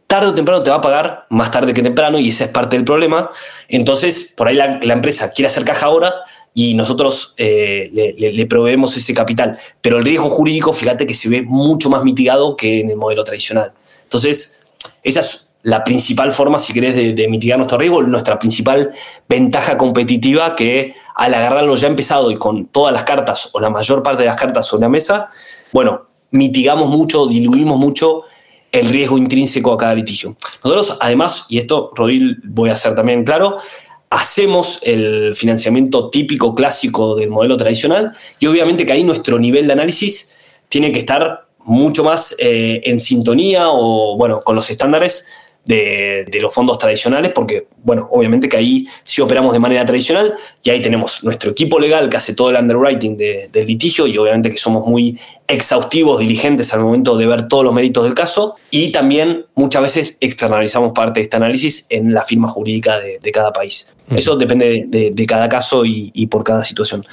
tarde 0.08 0.26
o 0.26 0.34
temprano 0.34 0.64
te 0.64 0.70
va 0.70 0.78
a 0.78 0.80
pagar, 0.80 1.26
más 1.30 1.52
tarde 1.52 1.72
que 1.72 1.84
temprano, 1.84 2.18
y 2.18 2.30
esa 2.30 2.46
es 2.46 2.50
parte 2.50 2.74
del 2.74 2.84
problema. 2.84 3.30
Entonces, 3.68 4.34
por 4.36 4.48
ahí 4.48 4.56
la, 4.56 4.80
la 4.82 4.94
empresa 4.94 5.30
quiere 5.32 5.46
hacer 5.46 5.64
caja 5.64 5.86
ahora, 5.86 6.12
y 6.54 6.74
nosotros 6.74 7.34
eh, 7.36 7.90
le, 8.16 8.46
proveemos 8.46 8.96
ese 8.96 9.14
capital. 9.14 9.58
Pero 9.80 9.98
el 9.98 10.04
riesgo 10.04 10.28
jurídico, 10.28 10.72
fíjate 10.72 11.06
que 11.06 11.14
se 11.14 11.28
ve 11.28 11.42
mucho 11.42 11.90
más 11.90 12.02
mitigado 12.04 12.56
que 12.56 12.80
en 12.80 12.90
el 12.90 12.96
modelo 12.96 13.24
tradicional. 13.24 13.72
Entonces, 14.04 14.58
esa 15.02 15.20
es 15.20 15.54
la 15.62 15.84
principal 15.84 16.32
forma, 16.32 16.58
si 16.58 16.72
querés, 16.72 16.96
de, 16.96 17.28
mitigar 17.28 17.58
nuestro 17.58 17.78
riesgo, 17.78 18.02
nuestra 18.02 18.38
principal 18.38 18.92
ventaja 19.28 19.76
competitiva 19.76 20.56
que 20.56 20.94
al 21.14 21.34
agarrarlo 21.34 21.76
ya 21.76 21.86
empezado 21.86 22.30
y 22.30 22.36
con 22.36 22.66
todas 22.66 22.92
las 22.92 23.04
cartas 23.04 23.50
o 23.52 23.60
la 23.60 23.68
mayor 23.68 24.02
parte 24.02 24.22
de 24.22 24.28
las 24.28 24.36
cartas 24.36 24.66
sobre 24.66 24.82
la 24.82 24.88
mesa, 24.88 25.30
bueno, 25.72 26.06
mitigamos 26.30 26.88
mucho, 26.88 27.26
diluimos 27.26 27.78
mucho 27.78 28.22
el 28.72 28.88
riesgo 28.88 29.18
intrínseco 29.18 29.72
a 29.72 29.76
cada 29.76 29.94
litigio. 29.94 30.36
Nosotros, 30.64 30.96
además, 31.00 31.46
y 31.48 31.58
esto, 31.58 31.90
Rodil, 31.94 32.40
voy 32.44 32.70
a 32.70 32.74
hacer 32.74 32.94
también 32.94 33.24
claro, 33.24 33.56
hacemos 34.10 34.80
el 34.82 35.36
financiamiento 35.36 36.10
típico 36.10 36.54
clásico 36.54 37.14
del 37.14 37.30
modelo 37.30 37.56
tradicional 37.56 38.12
y 38.40 38.46
obviamente 38.46 38.84
que 38.84 38.92
ahí 38.92 39.04
nuestro 39.04 39.38
nivel 39.38 39.68
de 39.68 39.72
análisis 39.72 40.34
tiene 40.68 40.90
que 40.90 40.98
estar 40.98 41.46
mucho 41.64 42.02
más 42.02 42.34
eh, 42.38 42.80
en 42.84 42.98
sintonía 42.98 43.70
o, 43.70 44.16
bueno, 44.16 44.40
con 44.40 44.56
los 44.56 44.68
estándares 44.68 45.26
de, 45.64 46.38
los 46.40 46.52
fondos 46.52 46.78
tradicionales, 46.78 47.32
porque, 47.32 47.66
bueno, 47.82 48.08
obviamente 48.10 48.48
que 48.48 48.56
ahí 48.56 48.86
sí 49.04 49.20
operamos 49.20 49.52
de 49.52 49.58
manera 49.58 49.84
tradicional 49.84 50.34
y 50.62 50.70
ahí 50.70 50.80
tenemos 50.80 51.22
nuestro 51.22 51.50
equipo 51.50 51.78
legal 51.78 52.08
que 52.08 52.16
hace 52.16 52.34
todo 52.34 52.50
el 52.50 52.56
underwriting 52.56 53.16
del 53.16 53.66
litigio 53.66 54.06
y 54.06 54.16
obviamente 54.18 54.50
que 54.50 54.56
somos 54.56 54.86
muy 54.86 55.18
exhaustivos, 55.46 56.20
diligentes 56.20 56.72
al 56.72 56.80
momento 56.80 57.16
de 57.16 57.26
ver 57.26 57.48
todos 57.48 57.64
los 57.64 57.74
méritos 57.74 58.04
del 58.04 58.14
caso 58.14 58.56
y 58.70 58.92
también 58.92 59.46
muchas 59.54 59.82
veces 59.82 60.16
externalizamos 60.20 60.92
parte 60.92 61.20
de 61.20 61.24
este 61.24 61.36
análisis 61.36 61.86
en 61.90 62.14
la 62.14 62.22
firma 62.22 62.48
jurídica 62.48 62.98
de, 62.98 63.32
cada 63.32 63.52
país. 63.52 63.92
Mm. 64.08 64.18
Eso 64.18 64.36
depende 64.36 64.86
de, 64.88 65.26
cada 65.26 65.48
caso 65.48 65.84
y, 65.84 66.10
y 66.14 66.26
por 66.26 66.42
cada 66.42 66.64
situación. 66.64 67.04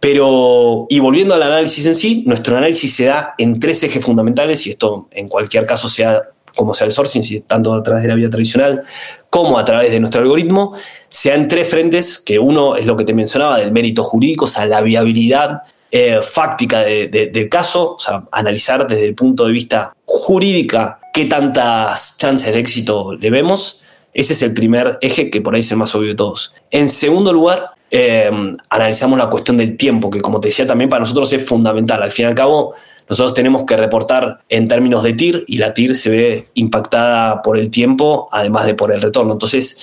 Pero, 0.00 0.86
y 0.88 0.98
volviendo 0.98 1.34
al 1.34 1.42
análisis 1.42 1.84
en 1.84 1.94
sí, 1.94 2.22
nuestro 2.26 2.56
análisis 2.56 2.94
se 2.94 3.04
da 3.04 3.34
en 3.36 3.60
tres 3.60 3.82
ejes 3.82 4.02
fundamentales, 4.02 4.66
y 4.66 4.70
esto 4.70 5.08
en 5.10 5.28
cualquier 5.28 5.66
caso 5.66 5.90
sea 5.90 6.22
como 6.56 6.74
sea 6.74 6.86
el 6.86 6.92
sourcing, 6.92 7.42
tanto 7.42 7.72
a 7.72 7.82
través 7.82 8.02
de 8.02 8.08
la 8.08 8.14
vía 8.14 8.30
tradicional 8.30 8.84
como 9.30 9.58
a 9.58 9.64
través 9.64 9.92
de 9.92 10.00
nuestro 10.00 10.20
algoritmo, 10.20 10.74
se 11.08 11.30
da 11.30 11.36
en 11.36 11.48
tres 11.48 11.68
frentes, 11.68 12.18
que 12.18 12.38
uno 12.38 12.76
es 12.76 12.86
lo 12.86 12.96
que 12.96 13.04
te 13.04 13.14
mencionaba 13.14 13.58
del 13.58 13.72
mérito 13.72 14.02
jurídico, 14.02 14.46
o 14.46 14.48
sea, 14.48 14.66
la 14.66 14.80
viabilidad 14.80 15.62
eh, 15.92 16.20
fáctica 16.22 16.80
del 16.80 17.48
caso, 17.48 17.94
o 17.94 17.98
sea, 17.98 18.24
analizar 18.30 18.86
desde 18.86 19.06
el 19.06 19.14
punto 19.14 19.46
de 19.46 19.52
vista 19.52 19.92
jurídica 20.04 21.00
qué 21.12 21.24
tantas 21.24 22.16
chances 22.18 22.52
de 22.52 22.60
éxito 22.60 23.14
le 23.14 23.30
vemos. 23.30 23.82
Ese 24.12 24.32
es 24.32 24.42
el 24.42 24.54
primer 24.54 24.98
eje 25.00 25.30
que 25.30 25.40
por 25.40 25.54
ahí 25.54 25.60
es 25.60 25.70
el 25.70 25.78
más 25.78 25.94
obvio 25.94 26.08
de 26.08 26.14
todos. 26.14 26.54
En 26.70 26.88
segundo 26.88 27.32
lugar, 27.32 27.70
eh, 27.90 28.30
analizamos 28.68 29.18
la 29.18 29.28
cuestión 29.28 29.56
del 29.56 29.76
tiempo, 29.76 30.10
que 30.10 30.20
como 30.20 30.40
te 30.40 30.48
decía 30.48 30.66
también 30.66 30.88
para 30.88 31.00
nosotros 31.00 31.32
es 31.32 31.44
fundamental. 31.44 32.02
Al 32.02 32.12
fin 32.12 32.26
y 32.26 32.28
al 32.28 32.34
cabo, 32.34 32.74
nosotros 33.10 33.34
tenemos 33.34 33.64
que 33.64 33.76
reportar 33.76 34.40
en 34.48 34.68
términos 34.68 35.02
de 35.02 35.14
TIR 35.14 35.44
y 35.48 35.58
la 35.58 35.74
TIR 35.74 35.96
se 35.96 36.10
ve 36.10 36.46
impactada 36.54 37.42
por 37.42 37.58
el 37.58 37.68
tiempo, 37.68 38.28
además 38.30 38.66
de 38.66 38.74
por 38.74 38.92
el 38.92 39.02
retorno. 39.02 39.32
Entonces, 39.32 39.80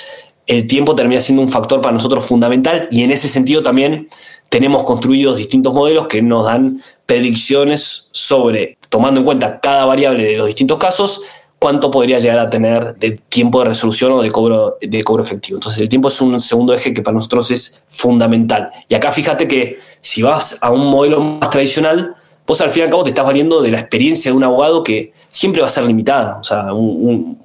el 0.48 0.66
tiempo 0.66 0.96
termina 0.96 1.20
siendo 1.20 1.42
un 1.42 1.50
factor 1.50 1.82
para 1.82 1.94
nosotros 1.94 2.26
fundamental 2.26 2.88
y 2.90 3.04
en 3.04 3.12
ese 3.12 3.28
sentido 3.28 3.62
también 3.62 4.08
tenemos 4.48 4.84
construidos 4.84 5.36
distintos 5.36 5.74
modelos 5.74 6.08
que 6.08 6.22
nos 6.22 6.46
dan 6.46 6.82
predicciones 7.06 8.08
sobre, 8.14 8.78
tomando 8.88 9.20
en 9.20 9.26
cuenta 9.26 9.60
cada 9.60 9.84
variable 9.84 10.24
de 10.24 10.38
los 10.38 10.48
distintos 10.48 10.78
casos, 10.78 11.22
cuánto 11.60 11.92
podría 11.92 12.20
llegar 12.20 12.40
a 12.40 12.50
tener 12.50 12.96
de 12.96 13.20
tiempo 13.30 13.60
de 13.60 13.70
resolución 13.70 14.14
o 14.14 14.22
de 14.22 14.32
cobro, 14.32 14.78
de 14.80 15.04
cobro 15.04 15.24
efectivo. 15.24 15.58
Entonces 15.58 15.82
el 15.82 15.90
tiempo 15.90 16.08
es 16.08 16.22
un 16.22 16.40
segundo 16.40 16.74
eje 16.74 16.94
que 16.94 17.02
para 17.02 17.16
nosotros 17.16 17.52
es 17.52 17.82
fundamental. 17.90 18.72
Y 18.88 18.96
acá 18.96 19.12
fíjate 19.12 19.50
que 19.50 19.80
si 20.00 20.22
vas 20.22 20.60
a 20.62 20.72
un 20.72 20.90
modelo 20.90 21.20
más 21.20 21.50
tradicional, 21.50 22.16
vos 22.48 22.62
al 22.62 22.72
fin 22.72 22.82
y 22.82 22.84
al 22.86 22.90
cabo 22.90 23.04
te 23.04 23.10
estás 23.10 23.26
valiendo 23.26 23.62
de 23.62 23.72
la 23.72 23.80
experiencia 23.82 24.32
de 24.32 24.38
un 24.38 24.44
abogado 24.44 24.82
que 24.82 25.12
siempre 25.28 25.62
va 25.62 25.68
a 25.68 25.70
ser 25.70 25.84
limitada. 25.84 26.38
O 26.40 26.44
sea, 26.44 26.74
un, 26.74 27.38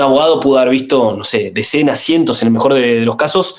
abogado 0.00 0.40
pudo 0.40 0.58
haber 0.58 0.70
visto, 0.70 1.14
no 1.16 1.22
sé, 1.22 1.50
decenas, 1.50 2.00
cientos, 2.00 2.40
en 2.40 2.48
el 2.48 2.52
mejor 2.52 2.72
de, 2.72 3.02
los 3.02 3.16
casos, 3.16 3.56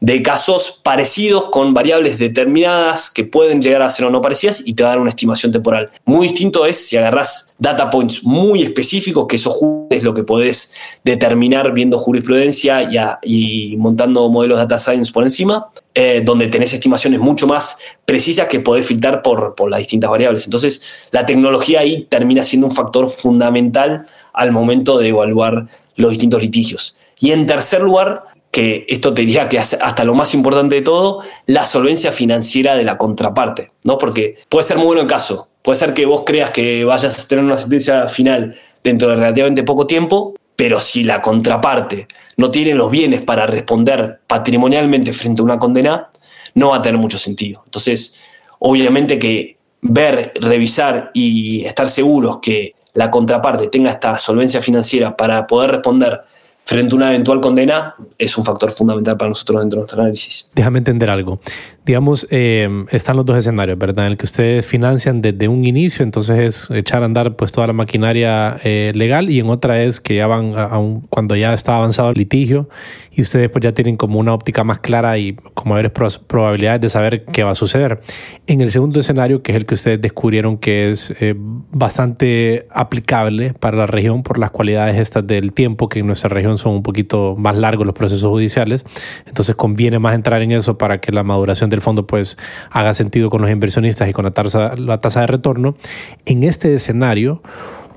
de 0.00 0.22
casos 0.22 0.80
parecidos 0.82 1.44
con 1.50 1.72
variables 1.72 2.18
determinadas 2.18 3.10
que 3.10 3.24
pueden 3.24 3.62
llegar 3.62 3.82
a 3.82 3.90
ser 3.90 4.06
o 4.06 4.10
no 4.10 4.20
parecidas 4.20 4.60
y 4.66 4.74
te 4.74 4.82
va 4.82 4.88
a 4.90 4.92
dar 4.92 5.00
una 5.00 5.10
estimación 5.10 5.52
temporal. 5.52 5.90
Muy 6.04 6.28
distinto 6.28 6.66
es 6.66 6.88
si 6.88 6.96
agarras 6.96 7.54
data 7.58 7.90
points 7.90 8.24
muy 8.24 8.62
específicos, 8.62 9.26
que 9.28 9.36
eso 9.36 9.86
es 9.90 10.02
lo 10.02 10.14
que 10.14 10.24
podés 10.24 10.74
determinar 11.04 11.72
viendo 11.72 11.98
jurisprudencia 11.98 12.88
y, 13.22 13.76
montando 13.78 14.28
modelos 14.28 14.58
data 14.58 14.80
science 14.80 15.12
por 15.12 15.22
encima, 15.22 15.70
eh, 15.94 16.22
donde 16.24 16.48
tenés 16.48 16.72
estimaciones 16.72 17.20
mucho 17.20 17.46
más 17.46 17.78
precisas 18.04 18.48
que 18.48 18.60
podés 18.60 18.86
filtrar 18.86 19.22
por, 19.22 19.54
por 19.54 19.70
las 19.70 19.78
distintas 19.78 20.10
variables. 20.10 20.44
Entonces, 20.44 20.82
la 21.12 21.24
tecnología 21.24 21.80
ahí 21.80 22.06
termina 22.10 22.42
siendo 22.42 22.66
un 22.66 22.74
factor 22.74 23.08
fundamental 23.08 24.06
al 24.32 24.50
momento 24.50 24.98
de 24.98 25.08
evaluar 25.08 25.68
los 25.96 26.10
distintos 26.10 26.42
litigios. 26.42 26.96
Y 27.20 27.30
en 27.30 27.46
tercer 27.46 27.80
lugar, 27.80 28.24
que 28.50 28.86
esto 28.88 29.14
te 29.14 29.22
diría 29.22 29.48
que 29.48 29.58
hasta 29.58 30.04
lo 30.04 30.14
más 30.14 30.34
importante 30.34 30.76
de 30.76 30.82
todo, 30.82 31.22
la 31.46 31.64
solvencia 31.64 32.12
financiera 32.12 32.76
de 32.76 32.84
la 32.84 32.98
contraparte, 32.98 33.72
¿no? 33.82 33.98
Porque 33.98 34.36
puede 34.48 34.64
ser 34.64 34.76
muy 34.76 34.86
bueno 34.86 35.02
el 35.02 35.08
caso, 35.08 35.48
puede 35.62 35.78
ser 35.78 35.94
que 35.94 36.06
vos 36.06 36.22
creas 36.24 36.50
que 36.50 36.84
vayas 36.84 37.18
a 37.18 37.28
tener 37.28 37.44
una 37.44 37.58
sentencia 37.58 38.06
final 38.08 38.56
dentro 38.84 39.08
de 39.08 39.16
relativamente 39.16 39.64
poco 39.64 39.86
tiempo, 39.86 40.34
pero 40.56 40.78
si 40.78 41.02
la 41.02 41.20
contraparte 41.20 42.06
no 42.36 42.50
tiene 42.50 42.74
los 42.74 42.90
bienes 42.90 43.22
para 43.22 43.46
responder 43.46 44.20
patrimonialmente 44.26 45.12
frente 45.12 45.42
a 45.42 45.44
una 45.44 45.58
condena, 45.58 46.08
no 46.54 46.70
va 46.70 46.76
a 46.76 46.82
tener 46.82 47.00
mucho 47.00 47.18
sentido. 47.18 47.62
Entonces, 47.64 48.18
obviamente 48.58 49.18
que 49.18 49.56
ver, 49.82 50.32
revisar 50.40 51.10
y 51.14 51.64
estar 51.64 51.88
seguros 51.88 52.38
que 52.40 52.74
la 52.94 53.10
contraparte 53.10 53.68
tenga 53.68 53.90
esta 53.90 54.16
solvencia 54.18 54.62
financiera 54.62 55.16
para 55.16 55.46
poder 55.46 55.72
responder 55.72 56.22
frente 56.64 56.94
a 56.94 56.96
una 56.96 57.08
eventual 57.10 57.40
condena 57.40 57.94
es 58.16 58.38
un 58.38 58.44
factor 58.44 58.70
fundamental 58.70 59.16
para 59.16 59.28
nosotros 59.28 59.60
dentro 59.60 59.78
de 59.78 59.80
nuestro 59.82 60.00
análisis. 60.00 60.50
Déjame 60.54 60.78
entender 60.78 61.10
algo. 61.10 61.40
Digamos, 61.84 62.26
eh, 62.30 62.86
están 62.90 63.16
los 63.16 63.26
dos 63.26 63.36
escenarios, 63.36 63.78
¿verdad? 63.78 64.06
En 64.06 64.12
el 64.12 64.16
que 64.16 64.24
ustedes 64.24 64.64
financian 64.64 65.20
desde 65.20 65.48
un 65.48 65.66
inicio, 65.66 66.02
entonces 66.02 66.38
es 66.38 66.70
echar 66.70 67.02
a 67.02 67.04
andar 67.04 67.36
pues 67.36 67.52
toda 67.52 67.66
la 67.66 67.74
maquinaria 67.74 68.56
eh, 68.64 68.92
legal 68.94 69.28
y 69.28 69.40
en 69.40 69.50
otra 69.50 69.82
es 69.82 70.00
que 70.00 70.16
ya 70.16 70.26
van 70.26 70.54
a 70.56 70.70
cuando 71.10 71.36
ya 71.36 71.52
está 71.52 71.76
avanzado 71.76 72.08
el 72.08 72.16
litigio 72.16 72.68
y 73.16 73.22
ustedes 73.22 73.48
pues 73.50 73.62
ya 73.62 73.72
tienen 73.72 73.96
como 73.96 74.18
una 74.18 74.32
óptica 74.32 74.64
más 74.64 74.78
clara 74.78 75.18
y 75.18 75.34
como 75.54 75.74
mayores 75.74 75.92
probabilidades 76.26 76.80
de 76.80 76.88
saber 76.88 77.24
qué 77.26 77.44
va 77.44 77.52
a 77.52 77.54
suceder. 77.54 78.00
En 78.46 78.60
el 78.60 78.70
segundo 78.70 79.00
escenario, 79.00 79.42
que 79.42 79.52
es 79.52 79.56
el 79.56 79.66
que 79.66 79.74
ustedes 79.74 80.00
descubrieron 80.00 80.58
que 80.58 80.90
es 80.90 81.14
eh, 81.20 81.34
bastante 81.36 82.66
aplicable 82.70 83.54
para 83.54 83.76
la 83.76 83.86
región 83.86 84.22
por 84.22 84.38
las 84.38 84.50
cualidades 84.50 84.96
estas 84.96 85.26
del 85.26 85.52
tiempo, 85.52 85.88
que 85.88 86.00
en 86.00 86.06
nuestra 86.06 86.28
región 86.28 86.58
son 86.58 86.74
un 86.74 86.82
poquito 86.82 87.36
más 87.36 87.56
largos 87.56 87.86
los 87.86 87.94
procesos 87.94 88.28
judiciales, 88.28 88.84
entonces 89.26 89.54
conviene 89.54 89.98
más 89.98 90.14
entrar 90.14 90.42
en 90.42 90.52
eso 90.52 90.76
para 90.76 91.00
que 91.00 91.12
la 91.12 91.22
maduración 91.22 91.70
del 91.74 91.82
fondo 91.82 92.06
pues 92.06 92.36
haga 92.70 92.94
sentido 92.94 93.30
con 93.30 93.42
los 93.42 93.50
inversionistas 93.50 94.08
y 94.08 94.12
con 94.12 94.24
la 94.24 94.30
tasa, 94.30 94.74
la 94.76 95.00
tasa 95.00 95.20
de 95.20 95.26
retorno. 95.26 95.76
En 96.24 96.42
este 96.44 96.72
escenario, 96.74 97.42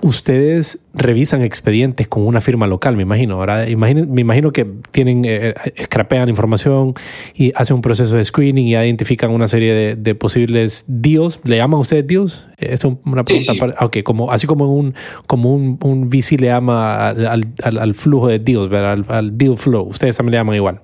ustedes 0.01 0.85
revisan 0.93 1.41
expedientes 1.41 2.07
con 2.07 2.25
una 2.25 2.41
firma 2.41 2.67
local, 2.67 2.95
me 2.95 3.03
imagino. 3.03 3.35
Ahora, 3.35 3.65
me 3.65 4.21
imagino 4.21 4.51
que 4.51 4.65
tienen, 4.91 5.25
eh, 5.25 5.53
eh, 5.65 5.83
scrapean 5.83 6.29
información 6.29 6.93
y 7.33 7.51
hacen 7.55 7.75
un 7.75 7.81
proceso 7.81 8.15
de 8.15 8.23
screening 8.23 8.67
y 8.67 8.75
identifican 8.75 9.31
una 9.31 9.47
serie 9.47 9.95
de, 9.95 10.15
posibles 10.15 10.85
deals. 10.87 11.39
¿Le 11.43 11.57
llaman 11.57 11.79
ustedes 11.79 12.05
deals? 12.05 12.47
Eh, 12.57 12.69
es 12.71 12.83
una 12.83 13.23
pregunta. 13.23 13.53
Para, 13.59 13.73
como, 14.03 14.31
así 14.31 14.47
como 14.47 14.73
un, 14.73 14.93
como 15.25 15.53
un, 15.53 15.79
un 15.81 16.09
VC 16.09 16.39
le 16.39 16.47
llama 16.47 17.09
al, 17.09 17.93
flujo 17.93 18.27
de 18.27 18.39
deals, 18.39 18.71
Al, 18.73 19.05
al 19.07 19.37
deal 19.37 19.57
flow. 19.57 19.87
Ustedes 19.87 20.17
también 20.17 20.31
le 20.31 20.37
llaman 20.37 20.55
igual. 20.55 20.81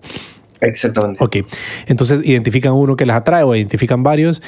Exactamente. 0.61 1.23
Ok. 1.23 1.37
Entonces 1.87 2.21
identifican 2.23 2.73
uno 2.73 2.95
que 2.95 3.05
les 3.05 3.15
atrae 3.15 3.43
o 3.43 3.55
identifican 3.55 4.03
varios 4.03 4.41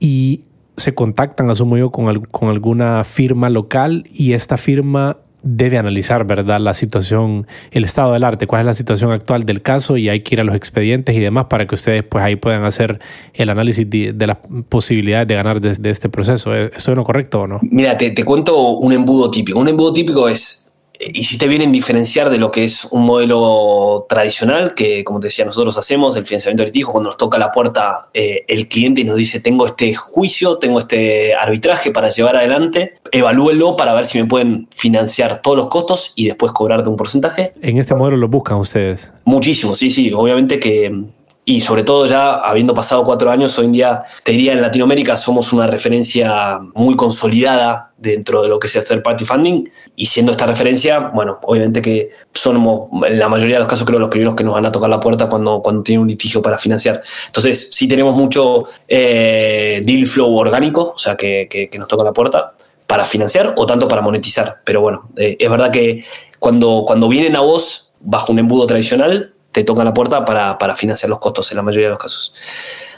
y 0.00 0.44
se 0.76 0.94
contactan, 0.94 1.50
asumo 1.50 1.76
yo, 1.76 1.90
con, 1.90 2.22
con 2.22 2.48
alguna 2.48 3.04
firma 3.04 3.48
local 3.48 4.04
y 4.10 4.32
esta 4.32 4.56
firma 4.56 5.18
debe 5.44 5.76
analizar, 5.76 6.24
¿verdad?, 6.26 6.58
la 6.58 6.74
situación, 6.74 7.46
el 7.70 7.84
estado 7.84 8.14
del 8.14 8.24
arte, 8.24 8.46
cuál 8.46 8.60
es 8.62 8.66
la 8.66 8.74
situación 8.74 9.12
actual 9.12 9.44
del 9.44 9.62
caso 9.62 9.96
y 9.96 10.08
hay 10.08 10.20
que 10.20 10.34
ir 10.34 10.40
a 10.40 10.44
los 10.44 10.56
expedientes 10.56 11.14
y 11.14 11.20
demás 11.20 11.46
para 11.50 11.66
que 11.66 11.74
ustedes 11.74 12.02
pues 12.02 12.24
ahí 12.24 12.36
puedan 12.36 12.64
hacer 12.64 12.98
el 13.34 13.50
análisis 13.50 13.88
de, 13.88 14.14
las 14.26 14.38
posibilidades 14.68 15.28
de 15.28 15.34
ganar 15.34 15.60
desde 15.60 15.90
este 15.90 16.08
proceso. 16.08 16.54
¿Eso 16.54 16.90
es 16.92 16.96
lo 16.96 17.04
correcto 17.04 17.42
o 17.42 17.46
no? 17.46 17.60
Mira, 17.62 17.96
te, 17.98 18.10
te 18.10 18.24
cuento 18.24 18.58
un 18.78 18.92
embudo 18.92 19.30
típico. 19.30 19.60
Un 19.60 19.68
embudo 19.68 19.92
típico 19.92 20.28
es 20.28 20.63
y 21.12 21.24
si 21.24 21.38
te 21.38 21.48
vienen 21.48 21.72
diferenciar 21.72 22.30
de 22.30 22.38
lo 22.38 22.50
que 22.50 22.64
es 22.64 22.84
un 22.86 23.04
modelo 23.04 24.06
tradicional, 24.08 24.74
que 24.74 25.04
como 25.04 25.20
te 25.20 25.26
decía, 25.28 25.44
nosotros 25.44 25.76
hacemos 25.76 26.16
el 26.16 26.24
financiamiento 26.24 26.62
de 26.62 26.68
litigio, 26.68 26.88
cuando 26.88 27.10
nos 27.10 27.16
toca 27.16 27.38
la 27.38 27.52
puerta 27.52 28.08
eh, 28.14 28.44
el 28.48 28.68
cliente 28.68 29.00
y 29.00 29.04
nos 29.04 29.16
dice, 29.16 29.40
tengo 29.40 29.66
este 29.66 29.94
juicio, 29.94 30.58
tengo 30.58 30.78
este 30.78 31.34
arbitraje 31.34 31.90
para 31.90 32.10
llevar 32.10 32.36
adelante, 32.36 32.94
evalúenlo 33.12 33.76
para 33.76 33.94
ver 33.94 34.06
si 34.06 34.18
me 34.18 34.26
pueden 34.26 34.68
financiar 34.74 35.42
todos 35.42 35.56
los 35.56 35.68
costos 35.68 36.12
y 36.16 36.26
después 36.26 36.52
cobrarte 36.52 36.88
un 36.88 36.96
porcentaje. 36.96 37.52
¿En 37.60 37.78
este 37.78 37.94
modelo 37.94 38.16
lo 38.16 38.28
buscan 38.28 38.58
ustedes? 38.58 39.10
Muchísimo, 39.24 39.74
sí, 39.74 39.90
sí, 39.90 40.12
obviamente 40.12 40.58
que 40.60 41.04
y 41.46 41.60
sobre 41.60 41.82
todo 41.82 42.06
ya 42.06 42.34
habiendo 42.34 42.72
pasado 42.72 43.04
cuatro 43.04 43.30
años, 43.30 43.58
hoy 43.58 43.66
en 43.66 43.72
día, 43.72 44.04
te 44.22 44.32
diría 44.32 44.52
en 44.54 44.62
Latinoamérica 44.62 45.16
somos 45.16 45.52
una 45.52 45.66
referencia 45.66 46.58
muy 46.74 46.96
consolidada 46.96 47.92
dentro 47.98 48.42
de 48.42 48.48
lo 48.48 48.58
que 48.58 48.66
es 48.66 48.76
el 48.76 48.84
third 48.84 49.02
party 49.02 49.24
funding 49.26 49.68
y 49.94 50.06
siendo 50.06 50.32
esta 50.32 50.46
referencia, 50.46 51.10
bueno, 51.14 51.38
obviamente 51.42 51.82
que 51.82 52.10
somos 52.32 52.88
en 53.06 53.18
la 53.18 53.28
mayoría 53.28 53.56
de 53.56 53.60
los 53.60 53.68
casos 53.68 53.86
creo 53.86 53.98
los 53.98 54.08
primeros 54.08 54.34
que 54.34 54.42
nos 54.42 54.54
van 54.54 54.64
a 54.64 54.72
tocar 54.72 54.88
la 54.88 55.00
puerta 55.00 55.28
cuando, 55.28 55.60
cuando 55.60 55.82
tienen 55.82 56.00
un 56.02 56.08
litigio 56.08 56.40
para 56.40 56.56
financiar. 56.56 57.02
Entonces 57.26 57.68
sí 57.72 57.86
tenemos 57.86 58.16
mucho 58.16 58.64
eh, 58.88 59.82
deal 59.84 60.06
flow 60.06 60.34
orgánico, 60.34 60.94
o 60.96 60.98
sea, 60.98 61.14
que, 61.14 61.46
que, 61.50 61.78
nos 61.78 61.88
toca 61.88 62.04
la 62.04 62.12
puerta 62.12 62.54
para 62.86 63.04
financiar 63.04 63.52
o 63.56 63.66
tanto 63.66 63.86
para 63.86 64.00
monetizar. 64.00 64.62
Pero 64.64 64.80
bueno, 64.80 65.10
eh, 65.16 65.36
es 65.38 65.50
verdad 65.50 65.70
que 65.70 66.04
cuando, 66.38 66.84
cuando 66.86 67.08
vienen 67.08 67.36
a 67.36 67.40
vos 67.40 67.92
bajo 68.00 68.32
un 68.32 68.38
embudo 68.38 68.66
tradicional, 68.66 69.33
te 69.54 69.62
toca 69.62 69.84
la 69.84 69.94
puerta 69.94 70.24
para, 70.24 70.76
financiar 70.76 71.08
los 71.08 71.20
costos 71.20 71.50
en 71.52 71.56
la 71.56 71.62
mayoría 71.62 71.86
de 71.86 71.90
los 71.90 71.98
casos. 71.98 72.34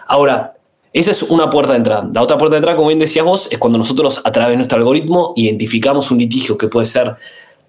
Ahora, 0.08 0.54
Esa 0.92 1.10
es 1.10 1.22
una 1.24 1.50
puerta 1.50 1.72
de 1.72 1.78
entrada. 1.78 2.08
La 2.10 2.22
otra 2.22 2.38
puerta 2.38 2.54
de 2.54 2.58
entrada, 2.58 2.76
como 2.76 2.88
bien 2.88 2.98
decías 2.98 3.22
vos, 3.22 3.48
es 3.50 3.58
cuando 3.58 3.76
nosotros 3.76 4.22
a 4.24 4.32
través 4.32 4.52
de 4.52 4.56
nuestro 4.56 4.78
algoritmo 4.78 5.34
identificamos 5.36 6.10
un 6.10 6.16
litigio 6.16 6.56
que 6.56 6.68
puede 6.68 6.86
ser 6.86 7.16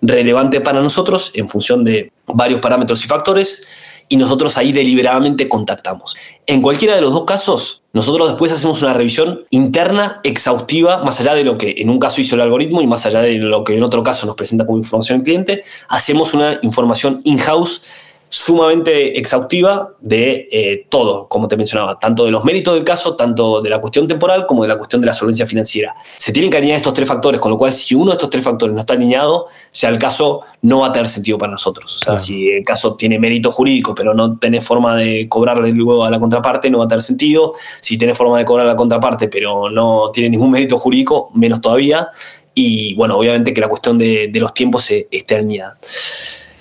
relevante 0.02 0.62
para 0.62 0.80
nosotros 0.82 1.32
en 1.34 1.50
función 1.50 1.84
de 1.84 2.14
varios 2.26 2.62
parámetros 2.62 3.04
y 3.04 3.08
factores 3.08 3.68
y 4.10 4.16
nosotros 4.16 4.58
ahí 4.58 4.72
deliberadamente 4.72 5.50
contactamos. 5.50 6.16
En 6.46 6.62
cualquiera 6.62 6.96
de 6.96 7.02
los 7.02 7.12
dos 7.12 7.26
casos, 7.26 7.84
nosotros 7.92 8.30
después 8.30 8.52
hacemos 8.52 8.82
una 8.82 8.94
revisión 8.94 9.46
interna 9.50 10.22
exhaustiva, 10.24 11.04
más 11.04 11.20
allá 11.20 11.34
de 11.34 11.44
lo 11.44 11.58
que 11.58 11.76
en 11.80 11.90
un 11.90 12.00
caso 12.00 12.22
hizo 12.22 12.36
el 12.36 12.42
algoritmo 12.42 12.82
y 12.82 12.88
más 12.88 13.06
allá 13.06 13.22
de 13.22 13.34
lo 13.34 13.66
que 13.66 13.76
en 13.76 13.84
otro 13.84 14.04
caso 14.04 14.26
nos 14.26 14.38
presenta 14.38 14.66
como 14.66 14.78
información 14.78 15.20
al 15.20 15.24
cliente, 15.26 15.66
hacemos 15.90 16.34
una 16.34 16.60
información 16.62 17.20
in-house 17.26 17.82
sumamente 18.30 19.18
exhaustiva 19.18 19.94
de 20.00 20.50
eh, 20.52 20.86
todo, 20.90 21.28
como 21.28 21.48
te 21.48 21.56
mencionaba, 21.56 21.98
tanto 21.98 22.26
de 22.26 22.32
los 22.32 22.44
méritos 22.44 22.74
del 22.74 22.84
caso, 22.84 23.16
tanto 23.16 23.62
de 23.62 23.70
la 23.70 23.80
cuestión 23.80 24.08
temporal 24.08 24.46
como 24.46 24.64
de 24.64 24.70
la 24.70 24.78
cuestión 24.78 25.02
de 25.02 25.08
la 25.08 25.14
solvencia 25.14 25.46
financiera. 25.46 25.96
Se 26.18 26.32
tienen 26.34 26.52
que 26.52 26.58
alinear 26.58 26.78
estos 26.78 26.94
tres 26.94 27.08
factores, 27.08 27.40
con 27.40 27.52
lo 27.52 27.58
cual 27.58 27.72
si 27.74 27.96
uno 27.96 28.12
de 28.12 28.14
estos 28.14 28.30
tres 28.30 28.44
factores 28.44 28.74
no 28.74 28.82
está 28.82 28.94
alineado, 28.94 29.48
ya 29.74 29.90
el 29.90 29.98
caso 29.98 30.42
no 30.62 30.80
va 30.80 30.88
a 30.88 30.92
tener 30.92 31.08
sentido 31.08 31.38
para 31.38 31.52
nosotros. 31.52 31.96
O 31.96 32.00
sea, 32.00 32.20
si 32.20 32.50
el 32.50 32.64
caso 32.64 32.96
tiene 32.96 33.18
mérito 33.18 33.52
jurídico, 33.52 33.96
pero 33.96 34.14
no 34.14 34.38
tiene 34.38 34.62
forma 34.62 34.96
de 34.96 35.28
cobrarle 35.30 35.72
luego 35.72 36.04
a 36.04 36.10
la 36.10 36.20
contraparte, 36.20 36.70
no 36.70 36.80
va 36.80 36.86
a 36.86 36.88
tener 36.88 37.02
sentido. 37.02 37.54
Si 37.82 37.98
tiene 37.98 38.14
forma 38.14 38.38
de 38.40 38.46
cobrar 38.46 38.66
a 38.66 38.70
la 38.70 38.76
contraparte, 38.76 39.30
pero 39.30 39.70
no 39.70 40.12
tiene 40.12 40.30
ningún 40.30 40.52
mérito 40.52 40.78
jurídico, 40.78 41.32
menos 41.34 41.62
todavía. 41.62 42.10
Y 42.54 42.96
bueno, 42.96 43.18
obviamente 43.18 43.54
que 43.54 43.62
la 43.62 43.68
cuestión 43.68 43.98
de, 43.98 44.28
de 44.28 44.40
los 44.40 44.54
tiempos 44.54 44.90
esté 44.90 45.36
alineada. 45.36 45.78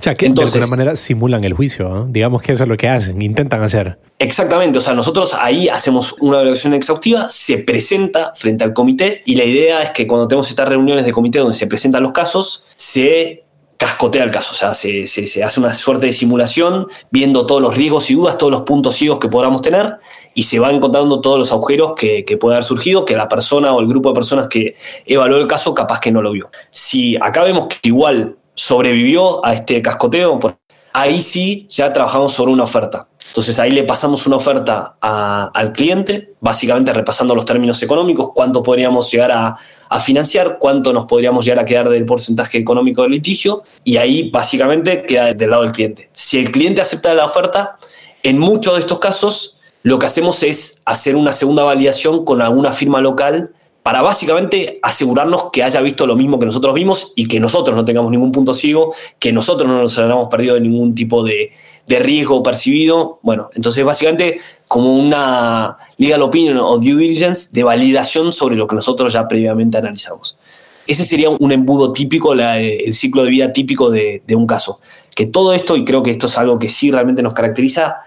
Sea, 0.06 0.14
que 0.14 0.26
Entonces, 0.26 0.52
de 0.52 0.60
alguna 0.60 0.76
manera 0.76 0.94
simulan 0.94 1.42
el 1.42 1.52
juicio, 1.54 2.06
digamos 2.08 2.40
que 2.40 2.52
eso 2.52 2.62
es 2.62 2.68
lo 2.68 2.76
que 2.76 2.88
hacen, 2.88 3.20
intentan 3.20 3.60
hacer. 3.64 3.98
Exactamente, 4.20 4.78
o 4.78 4.80
sea, 4.80 4.94
nosotros 4.94 5.34
ahí 5.36 5.68
hacemos 5.68 6.14
una 6.20 6.36
evaluación 6.36 6.74
exhaustiva, 6.74 7.28
se 7.28 7.58
presenta 7.58 8.32
frente 8.36 8.62
al 8.62 8.72
comité 8.72 9.24
y 9.26 9.34
la 9.34 9.42
idea 9.42 9.82
es 9.82 9.90
que 9.90 10.06
cuando 10.06 10.28
tenemos 10.28 10.48
estas 10.48 10.68
reuniones 10.68 11.06
de 11.06 11.10
comité 11.10 11.40
donde 11.40 11.56
se 11.56 11.66
presentan 11.66 12.04
los 12.04 12.12
casos, 12.12 12.66
se 12.76 13.42
cascotea 13.78 14.22
el 14.22 14.30
caso, 14.30 14.52
o 14.52 14.54
sea, 14.54 14.74
se, 14.74 15.08
se, 15.08 15.42
hace 15.42 15.58
una 15.58 15.74
suerte 15.74 16.06
de 16.06 16.12
simulación 16.12 16.86
viendo 17.10 17.44
todos 17.44 17.60
los 17.60 17.76
riesgos 17.76 18.08
y 18.08 18.14
dudas, 18.14 18.38
todos 18.38 18.52
los 18.52 18.62
puntos 18.62 18.94
ciegos 18.94 19.18
que 19.18 19.26
podamos 19.26 19.60
tener 19.60 19.96
y 20.34 20.44
se 20.44 20.60
van 20.60 20.76
encontrando 20.76 21.20
todos 21.20 21.36
los 21.36 21.50
agujeros 21.50 21.94
que, 21.96 22.24
que 22.24 22.36
puede 22.36 22.54
haber 22.54 22.64
surgido 22.64 23.04
que 23.04 23.16
la 23.16 23.28
persona 23.28 23.74
o 23.74 23.80
el 23.80 23.88
grupo 23.88 24.10
de 24.10 24.14
personas 24.14 24.46
que 24.46 24.76
evaluó 25.04 25.38
el 25.38 25.48
caso 25.48 25.74
capaz 25.74 25.98
que 25.98 26.12
no 26.12 26.22
lo 26.22 26.30
vio. 26.30 26.48
Si 26.70 27.16
acá 27.16 27.42
vemos 27.42 27.66
que 27.66 27.76
igual 27.82 28.36
sobrevivió 28.56 29.44
a 29.46 29.52
este 29.52 29.80
cascoteo, 29.80 30.40
ahí 30.92 31.22
sí 31.22 31.66
ya 31.68 31.92
trabajamos 31.92 32.34
sobre 32.34 32.52
una 32.52 32.64
oferta. 32.64 33.06
Entonces 33.28 33.58
ahí 33.58 33.70
le 33.70 33.84
pasamos 33.84 34.26
una 34.26 34.36
oferta 34.36 34.96
al 35.00 35.72
cliente, 35.72 36.34
básicamente 36.40 36.92
repasando 36.92 37.34
los 37.34 37.44
términos 37.44 37.82
económicos, 37.82 38.30
cuánto 38.34 38.62
podríamos 38.62 39.10
llegar 39.10 39.30
a, 39.30 39.56
a, 39.88 40.00
financiar, 40.00 40.58
cuánto 40.58 40.92
nos 40.92 41.04
podríamos 41.04 41.44
llegar 41.44 41.58
a 41.58 41.64
quedar 41.66 41.88
del 41.88 42.06
porcentaje 42.06 42.58
económico 42.58 43.02
del 43.02 43.12
litigio, 43.12 43.62
y 43.84 43.98
ahí 43.98 44.30
básicamente 44.30 45.04
queda 45.04 45.34
del 45.34 45.50
lado 45.50 45.64
del 45.64 45.72
cliente. 45.72 46.08
Si 46.14 46.38
el 46.38 46.50
cliente 46.50 46.80
acepta 46.80 47.14
la 47.14 47.26
oferta, 47.26 47.76
en 48.22 48.38
muchos 48.38 48.74
de 48.74 48.80
estos 48.80 48.98
casos 48.98 49.56
lo 49.86 50.00
que 50.00 50.06
hacemos 50.06 50.42
es 50.42 50.82
hacer 50.84 51.14
una 51.14 51.32
segunda 51.32 51.62
validación 51.62 52.24
con 52.24 52.42
alguna 52.42 52.72
firma 52.72 53.00
local 53.00 53.52
para 53.86 54.02
básicamente 54.02 54.80
asegurarnos 54.82 55.52
que 55.52 55.62
haya 55.62 55.80
visto 55.80 56.08
lo 56.08 56.16
mismo 56.16 56.40
que 56.40 56.46
nosotros 56.46 56.74
vimos 56.74 57.12
y 57.14 57.28
que 57.28 57.38
nosotros 57.38 57.76
no 57.76 57.84
tengamos 57.84 58.10
ningún 58.10 58.32
punto 58.32 58.52
ciego, 58.52 58.92
que 59.20 59.30
nosotros 59.32 59.70
no 59.70 59.80
nos 59.80 59.96
hayamos 59.96 60.26
perdido 60.26 60.56
de 60.56 60.60
ningún 60.60 60.92
tipo 60.92 61.22
de, 61.22 61.52
riesgo 61.86 62.42
percibido. 62.42 63.20
Bueno, 63.22 63.48
entonces 63.54 63.84
básicamente 63.84 64.40
como 64.66 64.92
una 64.92 65.78
legal 65.98 66.20
opinion 66.22 66.58
o 66.58 66.78
due 66.78 66.96
diligence 66.96 67.50
de 67.52 67.62
validación 67.62 68.32
sobre 68.32 68.56
lo 68.56 68.66
que 68.66 68.74
nosotros 68.74 69.12
ya 69.12 69.28
previamente 69.28 69.78
analizamos. 69.78 70.36
Ese 70.84 71.04
sería 71.04 71.30
un 71.30 71.52
embudo 71.52 71.92
típico, 71.92 72.32
el 72.32 72.92
ciclo 72.92 73.22
de 73.22 73.30
vida 73.30 73.52
típico 73.52 73.88
de, 73.88 74.20
de, 74.26 74.34
un 74.34 74.48
caso. 74.48 74.80
Que 75.14 75.28
todo 75.28 75.52
esto, 75.52 75.76
y 75.76 75.84
creo 75.84 76.02
que 76.02 76.10
esto 76.10 76.26
es 76.26 76.36
algo 76.38 76.58
que 76.58 76.68
sí 76.68 76.90
realmente 76.90 77.22
nos 77.22 77.34
caracteriza, 77.34 77.98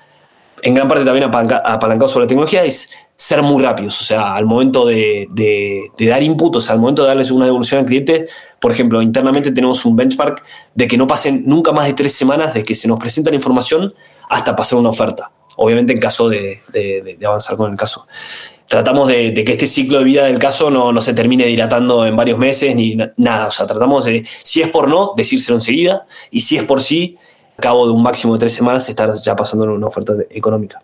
en 0.62 0.74
gran 0.74 0.90
parte 0.90 1.06
también 1.06 1.24
apalancado 1.24 2.10
sobre 2.10 2.26
la 2.26 2.28
tecnología, 2.28 2.66
es 2.66 2.92
ser 3.20 3.42
muy 3.42 3.62
rápidos. 3.62 4.00
O 4.02 4.06
sea, 4.06 4.34
al 4.34 4.46
momento 4.46 4.86
de, 4.86 5.28
dar 6.00 6.24
inputs, 6.24 6.70
al 6.70 6.80
momento 6.80 7.02
de 7.02 7.10
darles 7.10 7.32
una 7.32 7.46
devolución 7.46 7.82
al 7.82 7.86
cliente, 7.86 8.28
por 8.62 8.72
ejemplo, 8.72 9.02
internamente 9.02 9.52
tenemos 9.52 9.84
un 9.84 9.98
benchmark 9.98 10.42
de 10.74 10.88
que 10.88 10.98
no 10.98 11.06
pasen 11.06 11.44
nunca 11.46 11.74
más 11.74 11.88
de 11.88 11.94
tres 11.94 12.14
semanas 12.14 12.54
desde 12.54 12.66
que 12.66 12.76
se 12.76 12.88
nos 12.88 12.98
presenta 12.98 13.30
la 13.30 13.36
información 13.36 13.94
hasta 14.30 14.56
pasar 14.56 14.80
una 14.80 14.90
oferta. 14.90 15.32
Obviamente 15.58 15.92
en 15.92 16.00
caso 16.00 16.30
de, 16.30 16.62
avanzar 17.26 17.58
con 17.58 17.70
el 17.70 17.78
caso. 17.78 18.08
Tratamos 18.68 19.10
de, 19.10 19.34
que 19.34 19.52
este 19.52 19.68
ciclo 19.68 19.98
de 20.00 20.06
vida 20.06 20.26
del 20.26 20.40
caso 20.40 20.72
no, 20.72 20.94
no 20.94 21.02
se 21.02 21.14
termine 21.14 21.46
dilatando 21.46 22.06
en 22.06 22.16
varios 22.16 22.40
meses 22.40 22.74
ni 22.74 22.98
nada. 23.18 23.48
O 23.48 23.52
sea, 23.52 23.68
tratamos 23.68 24.06
de, 24.06 24.26
si 24.46 24.62
es 24.62 24.70
por 24.70 24.88
no, 24.88 25.12
decírselo 25.18 25.58
enseguida 25.58 26.08
y 26.32 26.40
si 26.40 26.56
es 26.56 26.64
por 26.64 26.82
sí, 26.82 27.18
a 27.58 27.62
cabo 27.62 27.86
de 27.86 27.92
un 27.92 28.02
máximo 28.02 28.32
de 28.36 28.40
tres 28.40 28.54
semanas, 28.54 28.88
estar 28.88 29.14
ya 29.14 29.36
pasando 29.36 29.66
una 29.66 29.88
oferta 29.88 30.14
económica. 30.30 30.82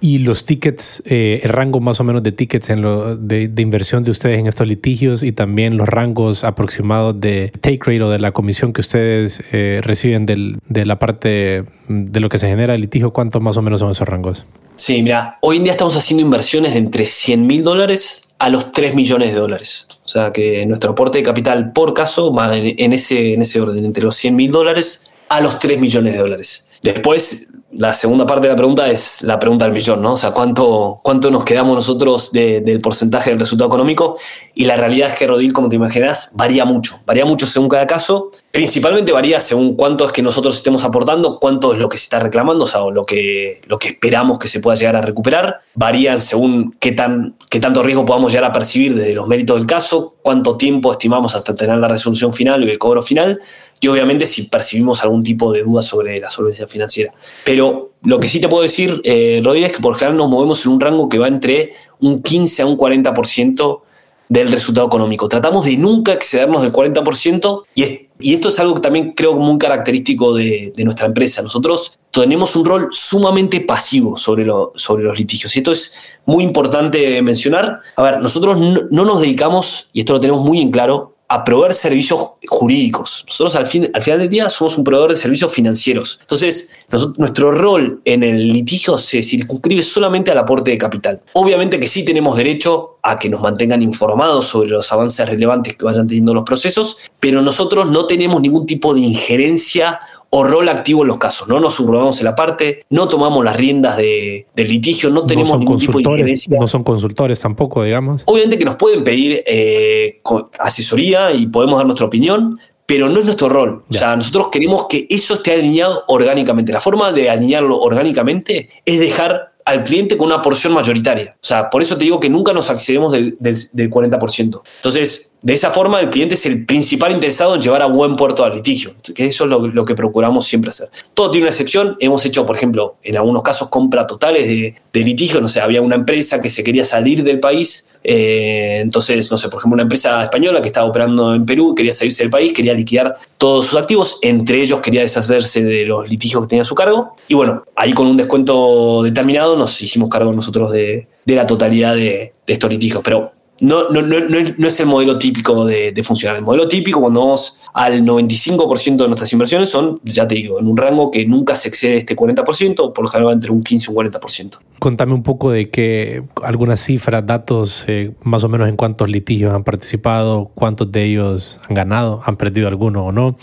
Y 0.00 0.18
los 0.18 0.44
tickets, 0.44 1.02
eh, 1.06 1.40
el 1.42 1.50
rango 1.50 1.80
más 1.80 2.00
o 2.00 2.04
menos 2.04 2.22
de 2.22 2.32
tickets 2.32 2.70
en 2.70 2.82
lo, 2.82 3.16
de, 3.16 3.50
inversión 3.58 4.04
de 4.04 4.10
ustedes 4.10 4.38
en 4.38 4.46
estos 4.46 4.66
litigios 4.66 5.22
y 5.22 5.32
también 5.32 5.76
los 5.76 5.88
rangos 5.88 6.44
aproximados 6.44 7.20
de 7.20 7.52
take 7.60 7.80
rate 7.84 8.02
o 8.02 8.10
de 8.10 8.18
la 8.18 8.32
comisión 8.32 8.72
que 8.72 8.80
ustedes 8.80 9.42
eh, 9.52 9.80
reciben 9.82 10.26
del, 10.26 10.58
de 10.68 10.86
la 10.86 10.98
parte 10.98 11.64
de 11.88 12.20
lo 12.20 12.28
que 12.28 12.38
se 12.38 12.48
genera 12.48 12.74
el 12.74 12.80
litigio, 12.82 13.12
¿cuántos 13.12 13.42
más 13.42 13.56
o 13.56 13.62
menos 13.62 13.80
son 13.80 13.90
esos 13.90 14.08
rangos? 14.08 14.44
Sí, 14.76 15.02
mira, 15.02 15.38
hoy 15.40 15.56
en 15.56 15.64
día 15.64 15.72
estamos 15.72 15.96
haciendo 15.96 16.22
inversiones 16.22 16.72
de 16.72 16.78
entre 16.78 17.04
100 17.04 17.46
mil 17.46 17.64
dólares 17.64 18.28
a 18.38 18.48
los 18.48 18.70
3 18.70 18.94
millones 18.94 19.32
de 19.32 19.38
dólares. 19.38 19.88
O 20.04 20.08
sea 20.08 20.32
que 20.32 20.64
nuestro 20.66 20.92
aporte 20.92 21.18
de 21.18 21.24
capital 21.24 21.72
por 21.72 21.94
caso 21.94 22.32
va 22.32 22.56
en, 22.56 22.92
ese, 22.92 23.34
en 23.34 23.42
ese 23.42 23.60
orden, 23.60 23.84
entre 23.84 24.04
los 24.04 24.14
100 24.14 24.36
mil 24.36 24.52
dólares 24.52 25.06
a 25.28 25.40
los 25.40 25.58
3 25.58 25.80
millones 25.80 26.12
de 26.12 26.18
dólares. 26.20 26.67
Después, 26.82 27.48
la 27.70 27.92
segunda 27.92 28.26
parte 28.26 28.46
de 28.46 28.54
la 28.54 28.56
pregunta 28.56 28.88
es 28.88 29.22
la 29.22 29.38
pregunta 29.38 29.66
del 29.66 29.74
millón, 29.74 30.00
¿no? 30.00 30.14
O 30.14 30.16
sea, 30.16 30.30
¿cuánto, 30.30 31.00
cuánto 31.02 31.30
nos 31.30 31.44
quedamos 31.44 31.76
nosotros 31.76 32.32
del 32.32 32.80
porcentaje 32.80 33.30
del 33.30 33.38
resultado 33.38 33.68
económico? 33.68 34.16
Y 34.54 34.64
la 34.64 34.76
realidad 34.76 35.10
es 35.10 35.14
que 35.14 35.26
Rodil, 35.26 35.52
como 35.52 35.68
te 35.68 35.76
imaginas, 35.76 36.30
varía 36.34 36.64
mucho. 36.64 37.00
Varía 37.04 37.26
mucho 37.26 37.46
según 37.46 37.68
cada 37.68 37.86
caso. 37.86 38.30
Principalmente 38.50 39.12
varía 39.12 39.38
según 39.40 39.76
cuánto 39.76 40.06
es 40.06 40.12
que 40.12 40.22
nosotros 40.22 40.56
estemos 40.56 40.82
aportando, 40.82 41.38
cuánto 41.38 41.74
es 41.74 41.78
lo 41.78 41.88
que 41.88 41.98
se 41.98 42.04
está 42.04 42.20
reclamando, 42.20 42.64
o 42.64 42.68
sea, 42.68 42.80
lo 42.90 43.04
que, 43.04 43.60
lo 43.66 43.78
que 43.78 43.88
esperamos 43.88 44.38
que 44.38 44.48
se 44.48 44.60
pueda 44.60 44.76
llegar 44.76 44.96
a 44.96 45.02
recuperar. 45.02 45.60
Varían 45.74 46.22
según 46.22 46.74
qué, 46.80 46.92
tan, 46.92 47.36
qué 47.50 47.60
tanto 47.60 47.82
riesgo 47.82 48.06
podamos 48.06 48.32
llegar 48.32 48.50
a 48.50 48.52
percibir 48.52 48.94
desde 48.94 49.14
los 49.14 49.28
méritos 49.28 49.58
del 49.58 49.66
caso, 49.66 50.14
cuánto 50.22 50.56
tiempo 50.56 50.90
estimamos 50.90 51.34
hasta 51.34 51.54
tener 51.54 51.76
la 51.76 51.88
resolución 51.88 52.32
final 52.32 52.64
y 52.64 52.70
el 52.70 52.78
cobro 52.78 53.02
final 53.02 53.40
y 53.80 53.88
obviamente 53.88 54.26
si 54.26 54.44
percibimos 54.44 55.02
algún 55.02 55.22
tipo 55.22 55.52
de 55.52 55.62
duda 55.62 55.82
sobre 55.82 56.18
la 56.18 56.30
solvencia 56.30 56.66
financiera. 56.66 57.12
Pero 57.44 57.90
lo 58.02 58.18
que 58.18 58.28
sí 58.28 58.40
te 58.40 58.48
puedo 58.48 58.62
decir, 58.62 59.00
eh, 59.04 59.42
es 59.44 59.72
que 59.72 59.80
por 59.80 59.96
general 59.96 60.16
nos 60.16 60.28
movemos 60.28 60.64
en 60.64 60.72
un 60.72 60.80
rango 60.80 61.08
que 61.08 61.18
va 61.18 61.28
entre 61.28 61.72
un 62.00 62.22
15 62.22 62.62
a 62.62 62.66
un 62.66 62.76
40% 62.76 63.82
del 64.28 64.52
resultado 64.52 64.86
económico. 64.86 65.28
Tratamos 65.28 65.64
de 65.64 65.76
nunca 65.76 66.12
excedernos 66.12 66.62
del 66.62 66.72
40% 66.72 67.64
y, 67.74 68.08
y 68.20 68.34
esto 68.34 68.50
es 68.50 68.58
algo 68.58 68.74
que 68.74 68.80
también 68.80 69.12
creo 69.12 69.34
muy 69.34 69.58
característico 69.58 70.34
de, 70.34 70.72
nuestra 70.84 71.06
empresa. 71.06 71.40
Nosotros 71.42 71.98
tenemos 72.10 72.54
un 72.56 72.66
rol 72.66 72.88
sumamente 72.90 73.60
pasivo 73.60 74.16
sobre, 74.16 74.44
lo, 74.44 74.72
sobre 74.74 75.04
los 75.04 75.18
litigios 75.18 75.54
y 75.56 75.60
esto 75.60 75.72
es 75.72 75.94
muy 76.26 76.44
importante 76.44 77.20
mencionar. 77.22 77.80
A 77.96 78.02
ver, 78.02 78.20
nosotros 78.20 78.58
no 78.58 79.04
nos 79.04 79.20
dedicamos, 79.22 79.88
y 79.92 80.00
esto 80.00 80.12
lo 80.14 80.20
tenemos 80.20 80.44
muy 80.44 80.60
en 80.60 80.70
claro, 80.70 81.14
a 81.28 81.44
proveer 81.44 81.74
servicios 81.74 82.20
jurídicos. 82.46 83.24
Nosotros 83.28 83.54
al, 83.56 83.66
fin, 83.66 83.90
al 83.92 84.02
final 84.02 84.18
del 84.20 84.30
día 84.30 84.48
somos 84.48 84.78
un 84.78 84.84
proveedor 84.84 85.10
de 85.10 85.18
servicios 85.18 85.52
financieros. 85.52 86.18
Entonces, 86.22 86.70
nuestro 87.18 87.52
rol 87.52 88.00
en 88.06 88.22
el 88.22 88.50
litigio 88.50 88.96
se 88.96 89.22
circunscribe 89.22 89.82
solamente 89.82 90.30
al 90.30 90.38
aporte 90.38 90.70
de 90.70 90.78
capital. 90.78 91.20
Obviamente 91.34 91.78
que 91.78 91.86
sí 91.86 92.04
tenemos 92.04 92.36
derecho 92.36 92.98
a 93.02 93.18
que 93.18 93.28
nos 93.28 93.42
mantengan 93.42 93.82
informados 93.82 94.46
sobre 94.46 94.70
los 94.70 94.90
avances 94.90 95.28
relevantes 95.28 95.76
que 95.76 95.84
vayan 95.84 96.06
teniendo 96.06 96.32
los 96.32 96.44
procesos, 96.44 96.96
pero 97.20 97.42
nosotros 97.42 97.90
no 97.90 98.06
tenemos 98.06 98.40
ningún 98.40 98.64
tipo 98.64 98.94
de 98.94 99.00
injerencia 99.00 100.00
o 100.30 100.44
rol 100.44 100.68
activo 100.68 101.02
en 101.02 101.08
los 101.08 101.18
casos. 101.18 101.48
No 101.48 101.60
nos 101.60 101.74
subrogamos 101.74 102.18
en 102.18 102.24
la 102.24 102.34
parte, 102.34 102.84
no 102.90 103.08
tomamos 103.08 103.44
las 103.44 103.56
riendas 103.56 103.96
de, 103.96 104.46
del 104.54 104.68
litigio, 104.68 105.10
no 105.10 105.26
tenemos 105.26 105.58
ningún 105.58 105.78
tipo 105.78 105.98
de 105.98 106.02
injerencia. 106.02 106.56
No 106.58 106.66
son 106.66 106.84
consultores 106.84 107.40
tampoco, 107.40 107.82
digamos. 107.82 108.22
Obviamente 108.26 108.58
que 108.58 108.64
nos 108.64 108.76
pueden 108.76 109.04
pedir 109.04 109.42
eh, 109.46 110.20
asesoría 110.58 111.32
y 111.32 111.46
podemos 111.46 111.78
dar 111.78 111.86
nuestra 111.86 112.06
opinión, 112.06 112.58
pero 112.84 113.08
no 113.08 113.20
es 113.20 113.26
nuestro 113.26 113.48
rol. 113.48 113.84
O 113.88 113.92
sea, 113.92 114.16
nosotros 114.16 114.48
queremos 114.50 114.86
que 114.88 115.06
eso 115.10 115.34
esté 115.34 115.52
alineado 115.52 116.04
orgánicamente. 116.08 116.72
La 116.72 116.80
forma 116.80 117.12
de 117.12 117.30
alinearlo 117.30 117.78
orgánicamente 117.78 118.70
es 118.84 119.00
dejar 119.00 119.52
al 119.64 119.84
cliente 119.84 120.16
con 120.16 120.28
una 120.28 120.40
porción 120.40 120.72
mayoritaria. 120.72 121.36
O 121.42 121.46
sea, 121.46 121.68
por 121.68 121.82
eso 121.82 121.96
te 121.98 122.04
digo 122.04 122.18
que 122.18 122.30
nunca 122.30 122.54
nos 122.54 122.70
accedemos 122.70 123.12
del, 123.12 123.36
del, 123.38 123.58
del 123.72 123.90
40%. 123.90 124.62
Entonces, 124.76 125.27
de 125.40 125.54
esa 125.54 125.70
forma 125.70 126.00
el 126.00 126.10
cliente 126.10 126.34
es 126.34 126.46
el 126.46 126.66
principal 126.66 127.12
interesado 127.12 127.54
en 127.54 127.62
llevar 127.62 127.82
a 127.82 127.86
buen 127.86 128.16
puerto 128.16 128.44
al 128.44 128.54
litigio, 128.54 128.94
que 129.14 129.26
eso 129.26 129.44
es 129.44 129.50
lo, 129.50 129.84
que 129.84 129.94
procuramos 129.94 130.46
siempre 130.46 130.70
hacer. 130.70 130.88
Todo 131.14 131.30
tiene 131.30 131.44
una 131.44 131.50
excepción, 131.50 131.96
hemos 132.00 132.24
hecho, 132.26 132.44
por 132.44 132.56
ejemplo, 132.56 132.96
en 133.02 133.16
algunos 133.16 133.42
casos 133.42 133.68
compra 133.68 134.06
totales 134.06 134.48
de, 134.48 134.74
de 134.92 135.00
litigio, 135.00 135.40
no 135.40 135.48
sé, 135.48 135.60
había 135.60 135.80
una 135.80 135.94
empresa 135.94 136.42
que 136.42 136.50
se 136.50 136.64
quería 136.64 136.84
salir 136.84 137.22
del 137.22 137.38
país, 137.38 137.88
eh, 138.02 138.78
entonces, 138.80 139.30
no 139.30 139.38
sé, 139.38 139.48
por 139.48 139.60
ejemplo, 139.60 139.74
una 139.74 139.82
empresa 139.82 140.22
española 140.22 140.60
que 140.60 140.68
estaba 140.68 140.88
operando 140.88 141.34
en 141.34 141.44
Perú, 141.44 141.74
quería 141.74 141.92
salirse 141.92 142.22
del 142.22 142.30
país, 142.30 142.52
quería 142.52 142.74
liquidar 142.74 143.16
todos 143.36 143.66
sus 143.66 143.78
activos, 143.78 144.18
entre 144.22 144.62
ellos 144.62 144.80
quería 144.80 145.02
deshacerse 145.02 145.62
de 145.62 145.86
los 145.86 146.08
litigios 146.08 146.42
que 146.42 146.48
tenía 146.48 146.62
a 146.62 146.66
su 146.66 146.74
cargo, 146.74 147.14
y 147.28 147.34
bueno, 147.34 147.64
ahí 147.76 147.92
con 147.92 148.06
un 148.06 148.16
descuento 148.16 149.02
determinado 149.02 149.56
nos 149.56 149.80
hicimos 149.82 150.08
cargo 150.08 150.32
nosotros 150.32 150.72
de, 150.72 151.06
la 151.26 151.46
totalidad 151.46 151.94
de, 151.94 152.32
de 152.46 152.52
estos 152.52 152.70
litigios, 152.70 153.02
pero 153.04 153.32
no, 153.60 153.88
no, 153.90 154.02
no, 154.02 154.20
no, 154.20 154.68
es 154.68 154.80
el 154.80 154.86
modelo 154.86 155.18
típico 155.18 155.64
de, 155.64 156.02
funcionar. 156.04 156.36
El 156.36 156.42
modelo 156.42 156.68
típico, 156.68 157.00
cuando 157.00 157.20
vamos 157.20 157.60
al 157.78 158.04
95% 158.04 158.96
de 158.96 159.06
nuestras 159.06 159.32
inversiones, 159.32 159.70
son, 159.70 160.00
ya 160.02 160.26
te 160.26 160.34
digo, 160.34 160.58
en 160.58 160.66
un 160.66 160.76
rango 160.76 161.12
que 161.12 161.24
nunca 161.26 161.54
se 161.54 161.68
excede 161.68 161.98
este 161.98 162.16
40%, 162.16 162.92
por 162.92 163.04
lo 163.04 163.08
general 163.08 163.34
entre 163.34 163.52
un 163.52 163.62
15 163.62 163.86
y 163.86 163.94
un 163.94 164.04
40%. 164.04 164.58
Contame 164.80 165.14
un 165.14 165.22
poco 165.22 165.52
de 165.52 165.70
que 165.70 166.24
algunas 166.42 166.80
cifras, 166.80 167.24
datos, 167.24 167.84
eh, 167.86 168.10
más 168.24 168.42
o 168.42 168.48
menos 168.48 168.68
en 168.68 168.74
cuántos 168.74 169.08
litigios 169.08 169.54
han 169.54 169.62
participado, 169.62 170.50
cuántos 170.56 170.90
de 170.90 171.04
ellos 171.04 171.60
han 171.68 171.76
ganado, 171.76 172.18
han 172.24 172.36
perdido 172.36 172.66
alguno 172.66 173.06
o 173.06 173.12
no 173.12 173.36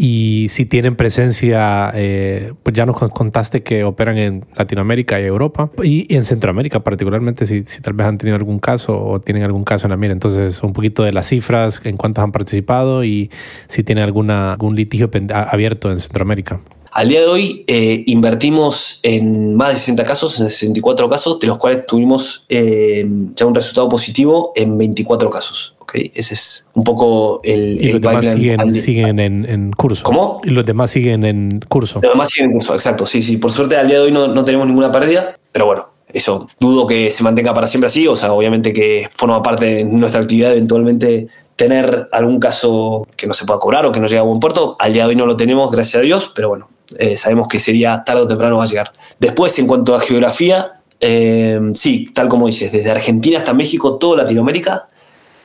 y 0.00 0.46
si 0.48 0.64
tienen 0.64 0.94
presencia, 0.94 1.90
eh, 1.92 2.52
pues 2.62 2.76
ya 2.76 2.86
nos 2.86 2.96
contaste 3.10 3.64
que 3.64 3.82
operan 3.82 4.16
en 4.16 4.44
Latinoamérica 4.54 5.20
y 5.20 5.24
Europa 5.24 5.70
y, 5.82 6.06
en 6.14 6.22
Centroamérica 6.22 6.84
particularmente, 6.84 7.46
si, 7.46 7.64
si, 7.66 7.82
tal 7.82 7.94
vez 7.94 8.06
han 8.06 8.16
tenido 8.16 8.36
algún 8.36 8.60
caso 8.60 8.96
o 8.96 9.20
tienen 9.20 9.42
algún 9.42 9.64
caso 9.64 9.86
en 9.86 9.90
la 9.90 9.96
mira. 9.96 10.12
Entonces, 10.12 10.62
un 10.62 10.72
poquito 10.72 11.02
de 11.02 11.12
las 11.12 11.26
cifras, 11.26 11.80
en 11.82 11.96
cuántos 11.96 12.22
han 12.22 12.30
participado 12.30 13.02
y 13.02 13.28
si 13.68 13.84
tienen 13.84 14.04
alguna, 14.04 14.52
algún 14.52 14.74
litigio 14.74 15.10
abierto 15.32 15.90
en 15.90 16.00
Centroamérica. 16.00 16.60
Al 16.90 17.08
día 17.08 17.20
de 17.20 17.26
hoy 17.26 17.64
eh, 17.66 18.02
invertimos 18.06 19.00
en 19.02 19.54
más 19.54 19.70
de 19.70 19.76
60 19.76 20.04
casos, 20.04 20.40
en 20.40 20.50
64 20.50 21.08
casos, 21.08 21.38
de 21.38 21.46
los 21.46 21.58
cuales 21.58 21.86
tuvimos 21.86 22.46
eh, 22.48 23.06
ya 23.36 23.46
un 23.46 23.54
resultado 23.54 23.88
positivo 23.88 24.52
en 24.56 24.76
24 24.76 25.30
casos. 25.30 25.74
Ese 25.94 26.34
es 26.34 26.68
un 26.74 26.84
poco 26.84 27.40
el. 27.44 27.82
Y 27.82 27.92
los 27.92 28.00
demás 28.00 28.26
siguen, 28.26 29.18
en, 29.18 29.72
curso. 29.72 30.02
¿Cómo? 30.02 30.40
Y 30.44 30.50
los 30.50 30.64
demás 30.64 30.90
siguen 30.90 31.24
en 31.24 31.60
curso. 31.68 32.00
Los 32.02 32.12
demás 32.12 32.28
siguen 32.28 32.50
en 32.50 32.52
curso, 32.52 32.74
exacto. 32.74 33.06
Sí, 33.06 33.22
sí. 33.22 33.38
Por 33.38 33.52
suerte, 33.52 33.76
al 33.76 33.88
día 33.88 33.98
de 33.98 34.04
hoy 34.04 34.12
no, 34.12 34.42
tenemos 34.44 34.66
ninguna 34.66 34.92
pérdida, 34.92 35.38
pero 35.50 35.66
bueno, 35.66 35.86
eso 36.12 36.48
dudo 36.60 36.86
que 36.86 37.10
se 37.10 37.22
mantenga 37.22 37.54
para 37.54 37.66
siempre 37.66 37.86
así. 37.86 38.06
O 38.06 38.16
sea, 38.16 38.32
obviamente 38.32 38.72
que 38.72 39.08
forma 39.14 39.42
parte 39.42 39.64
de 39.64 39.84
nuestra 39.84 40.20
actividad 40.20 40.52
eventualmente 40.52 41.28
tener 41.58 42.08
algún 42.12 42.38
caso 42.38 43.06
que 43.16 43.26
no 43.26 43.34
se 43.34 43.44
pueda 43.44 43.58
cobrar 43.58 43.84
o 43.84 43.90
que 43.90 43.98
no 43.98 44.06
llegue 44.06 44.20
a 44.20 44.22
buen 44.22 44.38
puerto. 44.38 44.76
Al 44.78 44.92
día 44.92 45.02
de 45.02 45.08
hoy 45.10 45.16
no 45.16 45.26
lo 45.26 45.36
tenemos, 45.36 45.72
gracias 45.72 45.96
a 45.96 46.04
Dios, 46.04 46.30
pero 46.32 46.50
bueno, 46.50 46.70
eh, 46.96 47.18
sabemos 47.18 47.48
que 47.48 47.58
sería 47.58 48.04
tarde 48.06 48.22
o 48.22 48.28
temprano 48.28 48.58
va 48.58 48.64
a 48.64 48.68
llegar. 48.68 48.92
Después, 49.18 49.58
en 49.58 49.66
cuanto 49.66 49.96
a 49.96 50.00
geografía, 50.00 50.80
eh, 51.00 51.60
sí, 51.74 52.06
tal 52.14 52.28
como 52.28 52.46
dices, 52.46 52.70
desde 52.70 52.92
Argentina 52.92 53.40
hasta 53.40 53.52
México, 53.54 53.98
toda 53.98 54.22
Latinoamérica 54.22 54.86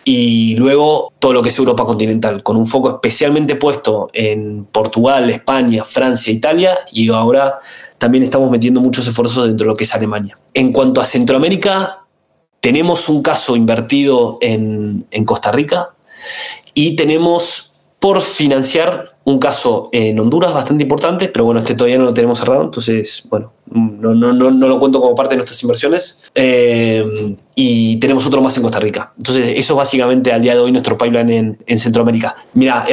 y 0.05 0.55
luego 0.55 1.13
todo 1.17 1.33
lo 1.33 1.41
que 1.41 1.49
es 1.49 1.57
Europa 1.57 1.83
continental, 1.83 2.43
con 2.43 2.57
un 2.57 2.67
foco 2.67 2.89
especialmente 2.89 3.55
puesto 3.55 4.09
en 4.13 4.65
Portugal, 4.65 5.31
España, 5.31 5.83
Francia, 5.83 6.31
Italia 6.31 6.77
y 6.91 7.09
ahora 7.09 7.59
también 7.97 8.23
estamos 8.23 8.51
metiendo 8.51 8.81
muchos 8.81 9.07
esfuerzos 9.07 9.47
dentro 9.47 9.65
de 9.65 9.69
lo 9.69 9.75
que 9.75 9.85
es 9.85 9.95
Alemania. 9.95 10.37
En 10.53 10.71
cuanto 10.71 11.01
a 11.01 11.05
Centroamérica, 11.05 12.03
tenemos 12.59 13.09
un 13.09 13.23
caso 13.23 13.55
invertido 13.55 14.37
en, 14.41 15.07
en 15.09 15.25
Costa 15.25 15.51
Rica 15.51 15.95
y 16.73 16.95
tenemos 16.95 17.73
por 17.99 18.21
financiar 18.21 19.15
un 19.23 19.39
caso 19.39 19.89
en 19.93 20.19
Honduras 20.19 20.53
bastante 20.53 20.83
importante, 20.83 21.29
pero 21.29 21.45
bueno, 21.45 21.61
este 21.61 21.75
todavía 21.75 21.97
no 21.97 22.03
lo 22.03 22.13
tenemos 22.13 22.37
cerrado, 22.37 22.63
entonces, 22.63 23.23
bueno, 23.29 23.53
no, 23.71 24.13
no, 24.13 24.33
no, 24.33 24.51
no 24.51 24.67
lo 24.67 24.77
cuento 24.77 24.99
como 24.99 25.15
parte 25.15 25.31
de 25.31 25.37
nuestras 25.37 25.61
inversiones. 25.63 26.23
Eh, 26.35 27.35
y 27.55 27.97
tenemos 27.97 28.25
otro 28.25 28.41
más 28.41 28.57
en 28.57 28.63
Costa 28.63 28.79
Rica. 28.79 29.13
Entonces, 29.17 29.53
eso 29.55 29.73
es 29.73 29.77
básicamente 29.77 30.33
al 30.33 30.41
día 30.41 30.53
de 30.53 30.59
hoy 30.59 30.71
nuestro 30.71 30.97
pipeline 30.97 31.29
en, 31.29 31.57
en 31.65 31.79
Centroamérica. 31.79 32.35
Mira, 32.53 32.85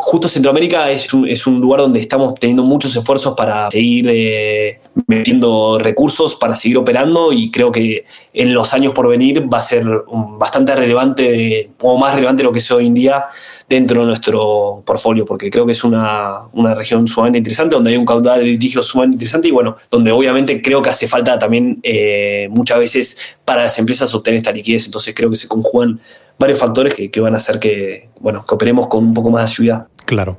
justo 0.00 0.28
Centroamérica 0.28 0.90
es 0.90 1.12
un, 1.12 1.28
es 1.28 1.46
un, 1.46 1.60
lugar 1.60 1.80
donde 1.80 2.00
estamos 2.00 2.34
teniendo 2.34 2.64
muchos 2.64 2.94
esfuerzos 2.96 3.34
para 3.36 3.70
seguir 3.70 4.06
eh, 4.08 4.80
metiendo 5.06 5.78
recursos, 5.78 6.36
para 6.36 6.56
seguir 6.56 6.78
operando 6.78 7.32
y 7.32 7.50
creo 7.50 7.70
que 7.70 8.04
en 8.32 8.54
los 8.54 8.72
años 8.74 8.92
por 8.92 9.08
venir 9.08 9.52
va 9.52 9.58
a 9.58 9.62
ser 9.62 9.84
bastante 10.38 10.74
relevante 10.74 11.70
o 11.80 11.96
más 11.98 12.14
relevante 12.14 12.42
lo 12.42 12.52
que 12.52 12.58
es 12.58 12.70
hoy 12.70 12.86
en 12.86 12.94
día 12.94 13.24
dentro 13.68 14.00
de 14.00 14.08
nuestro 14.08 14.82
portfolio, 14.84 15.24
porque 15.24 15.48
creo 15.48 15.64
que 15.64 15.72
es 15.72 15.84
una, 15.84 16.40
una, 16.52 16.74
región 16.74 17.06
sumamente 17.06 17.38
interesante, 17.38 17.76
donde 17.76 17.90
hay 17.90 17.96
un 17.96 18.04
caudal 18.04 18.40
de 18.40 18.46
litigio 18.46 18.82
sumamente 18.82 19.14
interesante 19.14 19.46
y 19.46 19.52
bueno, 19.52 19.76
donde 19.88 20.10
obviamente 20.10 20.60
creo 20.60 20.82
que 20.82 20.90
hace 20.90 21.06
falta 21.06 21.38
también 21.38 21.78
eh, 21.84 22.48
muchas 22.50 22.80
veces 22.80 23.18
para 23.44 23.62
las 23.62 23.78
empresas 23.78 24.12
obtener 24.12 24.38
esta 24.38 24.50
liquidez, 24.50 24.86
entonces 24.86 25.14
creo 25.14 25.30
que 25.30 25.36
se 25.36 25.46
conjugan 25.46 26.00
varios 26.40 26.58
factores 26.58 26.94
que, 26.94 27.20
van 27.20 27.34
a 27.34 27.36
hacer 27.36 27.60
que, 27.60 28.08
bueno, 28.18 28.44
que 28.48 28.54
operemos 28.54 28.88
con 28.88 29.04
un 29.04 29.14
poco 29.14 29.30
más 29.30 29.42
de 29.44 29.50
ayuda. 29.50 29.88
Claro. 30.06 30.38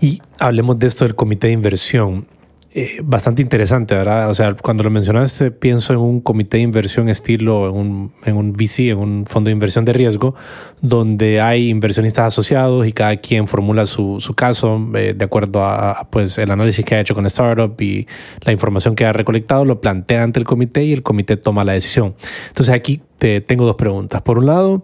Y 0.00 0.20
hablemos 0.38 0.78
de 0.78 0.86
esto 0.86 1.04
del 1.04 1.16
comité 1.16 1.48
de 1.48 1.54
inversión. 1.54 2.26
Eh, 2.72 3.00
bastante 3.02 3.42
interesante, 3.42 3.96
¿verdad? 3.96 4.30
O 4.30 4.34
sea, 4.34 4.54
cuando 4.54 4.84
lo 4.84 4.90
mencionaste, 4.90 5.50
pienso 5.50 5.92
en 5.92 5.98
un 5.98 6.20
comité 6.20 6.58
de 6.58 6.62
inversión 6.62 7.08
estilo, 7.08 7.68
en 7.68 7.74
un, 7.74 8.12
en 8.24 8.36
un 8.36 8.52
VC, 8.52 8.90
en 8.90 8.98
un 8.98 9.26
fondo 9.26 9.48
de 9.48 9.52
inversión 9.52 9.84
de 9.84 9.92
riesgo, 9.92 10.36
donde 10.80 11.40
hay 11.40 11.70
inversionistas 11.70 12.26
asociados 12.26 12.86
y 12.86 12.92
cada 12.92 13.16
quien 13.16 13.48
formula 13.48 13.86
su, 13.86 14.20
su 14.20 14.34
caso 14.34 14.78
eh, 14.94 15.14
de 15.16 15.24
acuerdo 15.24 15.64
a, 15.64 16.06
pues, 16.10 16.38
el 16.38 16.50
análisis 16.50 16.84
que 16.84 16.94
ha 16.94 17.00
hecho 17.00 17.14
con 17.14 17.26
startup 17.26 17.80
y 17.80 18.06
la 18.42 18.52
información 18.52 18.94
que 18.94 19.06
ha 19.06 19.12
recolectado, 19.12 19.64
lo 19.64 19.80
plantea 19.80 20.22
ante 20.22 20.38
el 20.38 20.44
comité 20.44 20.84
y 20.84 20.92
el 20.92 21.02
comité 21.02 21.36
toma 21.38 21.64
la 21.64 21.72
decisión. 21.72 22.14
Entonces 22.50 22.72
aquí 22.72 23.00
tengo 23.20 23.66
dos 23.66 23.76
preguntas. 23.76 24.22
Por 24.22 24.38
un 24.38 24.46
lado, 24.46 24.82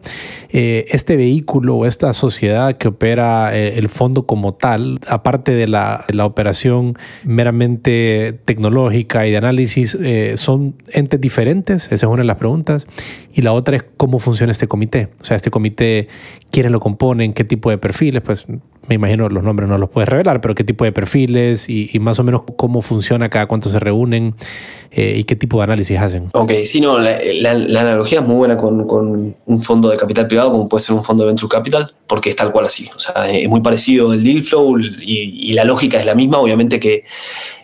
eh, 0.51 0.85
este 0.91 1.17
vehículo 1.17 1.77
o 1.77 1.87
esta 1.87 2.13
sociedad 2.13 2.77
que 2.77 2.89
opera 2.89 3.57
eh, 3.57 3.79
el 3.79 3.89
fondo 3.89 4.27
como 4.27 4.55
tal, 4.55 4.99
aparte 5.09 5.53
de 5.53 5.67
la, 5.67 6.05
operación 6.23 6.95
meramente 7.25 8.39
tecnológica 8.45 9.27
y 9.27 9.31
de 9.31 9.37
análisis, 9.37 9.97
eh, 10.01 10.35
¿son 10.37 10.77
entes 10.93 11.21
diferentes? 11.21 11.87
Esa 11.87 11.95
es 11.95 12.05
una 12.05 12.23
de 12.23 12.27
las 12.27 12.37
preguntas. 12.37 12.87
Y 13.33 13.43
la 13.43 13.53
otra 13.53 13.77
es 13.77 13.85
cómo 13.97 14.19
funciona 14.19 14.53
este 14.53 14.67
comité. 14.67 15.09
O 15.21 15.25
sea, 15.25 15.37
este 15.37 15.51
comité, 15.51 16.09
quiénes 16.57 16.73
lo 16.73 16.81
componen, 16.81 17.35
qué 17.35 17.45
tipo 17.45 17.69
de 17.69 17.77
perfiles, 17.77 18.23
pues 18.23 18.47
me 18.89 18.95
imagino 18.95 19.29
los 19.29 19.45
nombres 19.45 19.69
no 19.69 19.77
los 19.77 19.91
puedes 19.91 20.09
revelar, 20.09 20.41
pero 20.41 20.55
qué 20.55 20.65
tipo 20.65 20.87
de 20.87 20.93
perfiles 20.93 21.69
y, 21.69 21.91
más 22.01 22.19
o 22.19 22.25
menos 22.25 22.45
cómo 22.57 22.81
funciona 22.81 23.29
cada 23.29 23.45
cuánto 23.45 23.69
se 23.69 23.79
reúnen 23.79 24.35
y 24.91 25.25
qué 25.25 25.37
tipo 25.37 25.59
de 25.59 25.65
análisis 25.65 25.99
hacen. 25.99 26.31
Ok, 26.33 26.53
sí, 26.65 26.81
no, 26.81 26.99
la, 26.99 27.51
analogía 27.51 28.21
es 28.21 28.27
muy 28.27 28.37
buena 28.37 28.57
con, 28.57 29.37
un 29.45 29.63
fondo 29.63 29.91
de 29.91 29.99
capital 29.99 30.29
privado, 30.29 30.51
como 30.51 30.67
puede 30.67 30.83
ser 30.83 30.95
un 30.95 31.05
fondo 31.05 31.25
de 31.25 31.27
venture 31.27 31.51
capital, 31.51 31.95
porque 32.07 32.31
es 32.31 32.37
tal 32.37 32.53
cual 32.53 32.65
así. 32.65 32.89
O 32.97 33.01
sea, 33.01 33.29
es 33.31 33.51
muy 33.51 33.61
parecido 33.61 34.15
el 34.15 34.25
deal 34.25 34.43
flow 34.43 34.79
y 34.79 35.53
la 35.53 35.65
lógica 35.65 35.99
es 35.99 36.07
la 36.07 36.15
misma. 36.15 36.39
Obviamente 36.39 36.81
que 36.81 37.05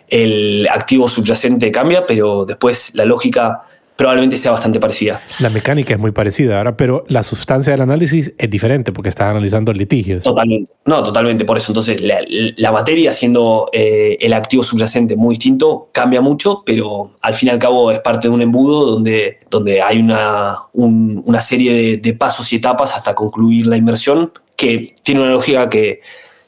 el 0.07 0.67
activo 0.69 1.09
subyacente 1.09 1.71
cambia, 1.71 2.05
pero 2.05 2.45
después 2.45 2.93
la 2.93 3.05
lógica 3.05 3.63
probablemente 3.95 4.37
sea 4.37 4.51
bastante 4.51 4.79
parecida. 4.79 5.21
La 5.39 5.49
mecánica 5.49 5.93
es 5.93 5.99
muy 5.99 6.11
parecida 6.11 6.57
ahora, 6.57 6.75
pero 6.75 7.03
la 7.07 7.23
sustancia 7.23 7.73
del 7.73 7.81
análisis 7.81 8.31
es 8.37 8.49
diferente 8.49 8.91
porque 8.91 9.09
estás 9.09 9.29
analizando 9.29 9.71
litigios. 9.71 10.23
Totalmente. 10.23 10.71
No, 10.85 11.03
totalmente. 11.03 11.45
Por 11.45 11.57
eso, 11.57 11.71
entonces, 11.71 12.01
la, 12.01 12.71
materia, 12.71 13.13
siendo 13.13 13.69
eh, 13.71 14.17
el 14.19 14.33
activo 14.33 14.63
subyacente 14.63 15.15
muy 15.15 15.35
distinto, 15.35 15.89
cambia 15.91 16.21
mucho, 16.21 16.63
pero 16.65 17.11
al 17.21 17.35
fin 17.35 17.47
y 17.47 17.51
al 17.51 17.59
cabo 17.59 17.91
es 17.91 17.99
parte 17.99 18.27
de 18.27 18.33
un 18.33 18.41
embudo 18.41 18.85
donde, 18.85 19.39
donde 19.49 19.81
hay 19.81 19.99
una, 19.99 20.55
una 20.73 21.41
serie 21.41 21.97
de, 21.97 22.13
pasos 22.13 22.51
y 22.53 22.57
etapas 22.57 22.95
hasta 22.95 23.15
concluir 23.15 23.65
la 23.67 23.75
inversión 23.75 24.31
que 24.55 24.95
tiene 25.01 25.21
una 25.21 25.31
lógica 25.31 25.69
que, 25.69 26.01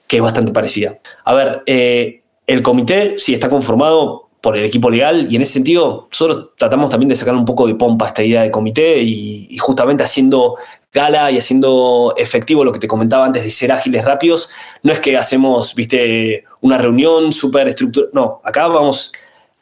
que 0.07 0.17
es 0.17 0.21
bastante 0.21 0.51
parecida. 0.51 0.99
A 1.23 1.33
ver, 1.33 1.63
eh, 1.65 2.21
el 2.47 2.61
comité, 2.61 3.15
sí, 3.17 3.33
está 3.33 3.49
conformado 3.49 4.24
por 4.45 4.55
el 4.55 4.63
equipo 4.63 4.91
legal 4.91 5.25
y 5.27 5.37
en 5.37 5.41
ese 5.41 5.53
sentido 5.53 6.07
nosotros 6.11 6.49
tratamos 6.55 6.91
también 6.91 7.09
de 7.09 7.15
sacar 7.15 7.33
un 7.33 7.45
poco 7.45 7.65
de 7.65 7.73
pompa 7.73 8.09
esta 8.09 8.21
idea 8.21 8.43
de 8.43 8.51
comité 8.51 9.01
y, 9.01 9.57
justamente 9.57 10.03
haciendo 10.03 10.57
gala 10.93 11.31
y 11.31 11.39
haciendo 11.39 12.13
efectivo 12.15 12.63
lo 12.63 12.71
que 12.71 12.77
te 12.77 12.87
comentaba 12.87 13.25
antes 13.25 13.43
de 13.43 13.49
ser 13.49 13.71
ágiles 13.71 14.05
rápidos, 14.05 14.51
no 14.83 14.93
es 14.93 14.99
que 14.99 15.17
hacemos, 15.17 15.73
viste, 15.73 16.43
una 16.61 16.77
reunión 16.77 17.33
súper 17.33 17.69
estructurada, 17.69 18.11
no, 18.13 18.41
acá 18.43 18.67
vamos 18.67 19.11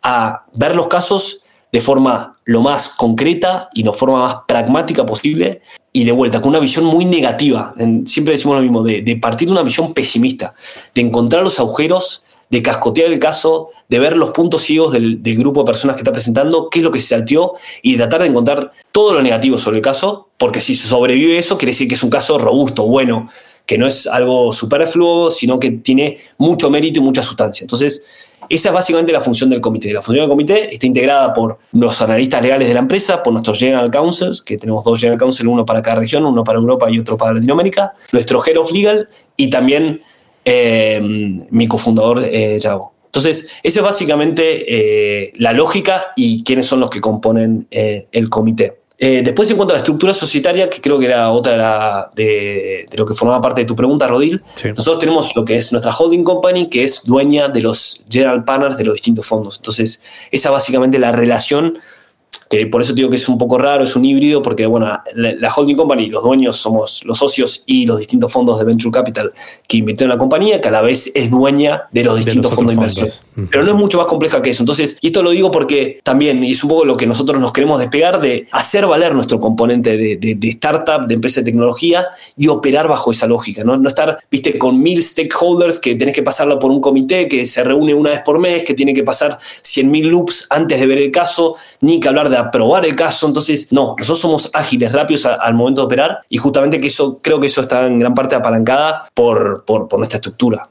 a 0.01 0.43
ver 0.53 0.75
los 0.75 0.87
casos 0.87 1.45
de 1.71 1.79
forma 1.79 2.37
lo 2.43 2.59
más 2.59 2.89
concreta 2.89 3.69
y 3.73 3.83
de 3.83 3.93
forma 3.93 4.19
más 4.19 4.35
pragmática 4.45 5.05
posible 5.05 5.61
y 5.93 6.03
de 6.03 6.11
vuelta 6.11 6.41
con 6.41 6.49
una 6.49 6.59
visión 6.59 6.83
muy 6.83 7.05
negativa, 7.05 7.73
siempre 8.05 8.33
decimos 8.33 8.57
lo 8.57 8.61
mismo, 8.63 8.83
de 8.83 9.17
partir 9.21 9.47
de 9.47 9.53
una 9.53 9.63
visión 9.63 9.93
pesimista, 9.93 10.53
de 10.93 11.03
encontrar 11.03 11.41
los 11.41 11.57
agujeros 11.57 12.25
de 12.53 12.61
cascotear 12.61 13.11
el 13.11 13.17
caso, 13.17 13.71
de 13.89 13.99
ver 13.99 14.17
los 14.17 14.31
puntos 14.31 14.63
ciegos 14.63 14.93
del, 14.93 15.19
grupo 15.37 15.61
de 15.61 15.65
personas 15.65 15.95
que 15.95 16.01
está 16.01 16.11
presentando, 16.11 16.69
qué 16.69 16.79
es 16.79 16.83
lo 16.85 16.91
que 16.91 17.01
se 17.01 17.09
salteó 17.09 17.53
y 17.81 17.97
tratar 17.97 18.21
de 18.21 18.27
encontrar 18.27 18.71
todo 18.91 19.13
lo 19.13 19.21
negativo 19.21 19.57
sobre 19.57 19.77
el 19.77 19.83
caso, 19.83 20.29
porque 20.37 20.61
si 20.61 20.75
sobrevive 20.75 21.37
eso, 21.37 21.57
quiere 21.57 21.71
decir 21.71 21.87
que 21.87 21.95
es 21.95 22.03
un 22.03 22.09
caso 22.09 22.37
robusto, 22.37 22.85
bueno, 22.85 23.29
que 23.65 23.77
no 23.77 23.87
es 23.87 24.07
algo 24.07 24.51
superfluo, 24.53 25.31
sino 25.31 25.59
que 25.59 25.71
tiene 25.71 26.19
mucho 26.37 26.69
mérito 26.69 26.99
y 26.99 27.03
mucha 27.03 27.23
sustancia. 27.23 27.63
Entonces, 27.63 28.05
esa 28.49 28.69
es 28.69 28.73
básicamente 28.73 29.11
la 29.11 29.21
función 29.21 29.49
del 29.49 29.61
comité. 29.61 29.93
La 29.93 30.01
función 30.01 30.23
del 30.23 30.29
comité 30.29 30.73
está 30.73 30.85
integrada 30.85 31.33
por 31.33 31.59
los 31.71 32.01
analistas 32.01 32.41
legales 32.41 32.67
de 32.67 32.73
la 32.73 32.81
empresa, 32.81 33.23
por 33.23 33.33
nuestros 33.33 33.57
General 33.57 33.89
Counsels, 33.89 34.41
que 34.41 34.57
tenemos 34.57 34.83
dos 34.83 34.99
General 34.99 35.17
Counsels, 35.17 35.47
uno 35.47 35.65
para 35.65 35.81
cada 35.81 35.97
región, 35.97 36.25
uno 36.25 36.43
para 36.43 36.59
Europa 36.59 36.89
y 36.91 36.99
otro 36.99 37.17
para 37.17 37.33
Latinoamérica, 37.33 37.93
nuestro 38.11 38.43
Head 38.45 38.57
of 38.57 38.71
Legal 38.71 39.07
y 39.37 39.49
también 39.49 40.01
eh, 40.45 40.99
mi 41.49 41.67
cofundador, 41.67 42.21
eh. 42.23 42.59
Entonces, 43.13 43.51
esa 43.61 43.79
es 43.81 43.85
básicamente 43.85 44.65
eh, 44.67 45.33
la 45.35 45.53
lógica 45.53 46.13
y 46.15 46.43
quiénes 46.43 46.65
son 46.65 46.79
los 46.79 46.89
que 46.89 46.99
componen 46.99 47.67
eh, 47.69 48.07
el 48.11 48.27
comité. 48.27 48.79
Eh, 48.97 49.21
después, 49.23 49.51
en 49.51 49.57
cuanto 49.57 49.73
a 49.73 49.75
la 49.75 49.81
estructura 49.81 50.15
societaria, 50.15 50.67
que 50.67 50.81
creo 50.81 50.97
que 50.97 51.05
era 51.05 51.31
otra 51.31 52.09
de, 52.15 52.87
lo 52.93 53.05
que 53.05 53.13
formaba 53.13 53.39
parte 53.39 53.61
de 53.61 53.65
tu 53.65 53.75
pregunta, 53.75 54.07
Rodil, 54.07 54.41
nosotros 54.75 54.97
tenemos 54.97 55.35
lo 55.35 55.45
que 55.45 55.57
es 55.57 55.71
nuestra 55.71 55.93
holding 55.95 56.23
company, 56.23 56.69
que 56.71 56.85
es 56.85 57.03
dueña 57.03 57.49
de 57.49 57.61
los 57.61 58.03
general 58.09 58.43
partners 58.45 58.77
de 58.77 58.85
los 58.85 58.95
distintos 58.95 59.27
fondos. 59.27 59.57
Entonces, 59.57 60.01
esa 60.31 60.49
es 60.49 60.53
básicamente 60.53 60.97
la 60.97 61.11
relación 61.11 61.77
por 62.71 62.81
eso 62.81 62.93
digo 62.93 63.09
que 63.09 63.17
es 63.17 63.27
un 63.29 63.37
poco 63.37 63.57
raro, 63.57 63.83
es 63.83 63.95
un 63.95 64.05
híbrido, 64.05 64.41
porque 64.41 64.65
bueno, 64.65 65.01
la, 65.15 65.53
holding 65.53 65.75
company, 65.75 66.07
los 66.07 66.23
dueños 66.23 66.57
somos 66.57 67.03
los 67.05 67.17
socios 67.17 67.63
y 67.65 67.85
los 67.85 67.99
distintos 67.99 68.31
fondos 68.31 68.59
de 68.59 68.65
venture 68.65 68.91
capital 68.91 69.33
que 69.67 69.77
invirtieron 69.77 70.11
en 70.11 70.17
la 70.17 70.19
compañía, 70.19 70.61
que 70.61 70.67
a 70.67 70.71
la 70.71 70.81
vez 70.81 71.11
es 71.15 71.31
dueña 71.31 71.83
de 71.91 72.03
los 72.03 72.17
distintos 72.17 72.53
fondos 72.53 72.71
de 72.71 72.75
inversión. 72.75 73.09
Pero 73.49 73.63
no 73.63 73.71
es 73.71 73.77
mucho 73.77 73.97
más 73.97 74.07
compleja 74.07 74.41
que 74.41 74.51
eso. 74.51 74.61
Entonces, 74.61 74.97
y 75.01 75.07
esto 75.07 75.23
lo 75.23 75.31
digo 75.31 75.51
porque 75.51 75.99
también, 76.03 76.43
y 76.43 76.51
es 76.51 76.63
un 76.63 76.69
poco 76.69 76.85
lo 76.85 76.97
que 76.97 77.07
nosotros 77.07 77.39
nos 77.39 77.51
queremos 77.51 77.79
despegar 77.79 78.21
de 78.21 78.47
hacer 78.51 78.85
valer 78.85 79.15
nuestro 79.15 79.39
componente 79.39 79.97
de, 79.97 80.17
de, 80.17 80.49
startup, 80.49 81.07
de 81.07 81.15
empresa 81.15 81.41
de 81.41 81.45
tecnología 81.45 82.07
y 82.37 82.47
operar 82.47 82.87
bajo 82.87 83.11
esa 83.11 83.27
lógica, 83.27 83.63
¿no? 83.63 83.77
No 83.77 83.89
estar, 83.89 84.19
viste, 84.29 84.57
con 84.57 84.81
mil 84.81 85.01
stakeholders 85.01 85.79
que 85.79 85.95
tenés 85.95 86.13
que 86.13 86.23
pasarlo 86.23 86.59
por 86.59 86.71
un 86.71 86.81
comité 86.81 87.27
que 87.27 87.45
se 87.45 87.63
reúne 87.63 87.93
una 87.93 88.11
vez 88.11 88.21
por 88.21 88.39
mes, 88.39 88.63
que 88.63 88.73
tiene 88.73 88.93
que 88.93 89.03
pasar 89.03 89.39
100.000 89.63 90.03
loops 90.03 90.47
antes 90.49 90.79
de 90.79 90.87
ver 90.87 90.97
el 90.99 91.11
caso, 91.11 91.55
ni 91.81 91.99
que 91.99 92.07
hablar 92.07 92.29
de 92.29 92.37
aprobar 92.43 92.85
el 92.85 92.95
caso. 92.95 93.27
Entonces, 93.27 93.71
no, 93.71 93.95
nosotros 93.97 94.19
somos 94.19 94.51
ágiles, 94.53 94.91
rápidos 94.91 95.25
al 95.25 95.53
momento 95.53 95.81
de 95.81 95.85
operar 95.85 96.19
y 96.29 96.37
justamente 96.37 96.79
que 96.79 96.87
eso, 96.87 97.19
creo 97.21 97.39
que 97.39 97.47
eso 97.47 97.61
está 97.61 97.87
en 97.87 97.99
gran 97.99 98.13
parte 98.13 98.35
apalancada 98.35 99.07
por, 99.13 99.63
por, 99.65 99.97
nuestra 99.97 100.17
estructura. 100.17 100.69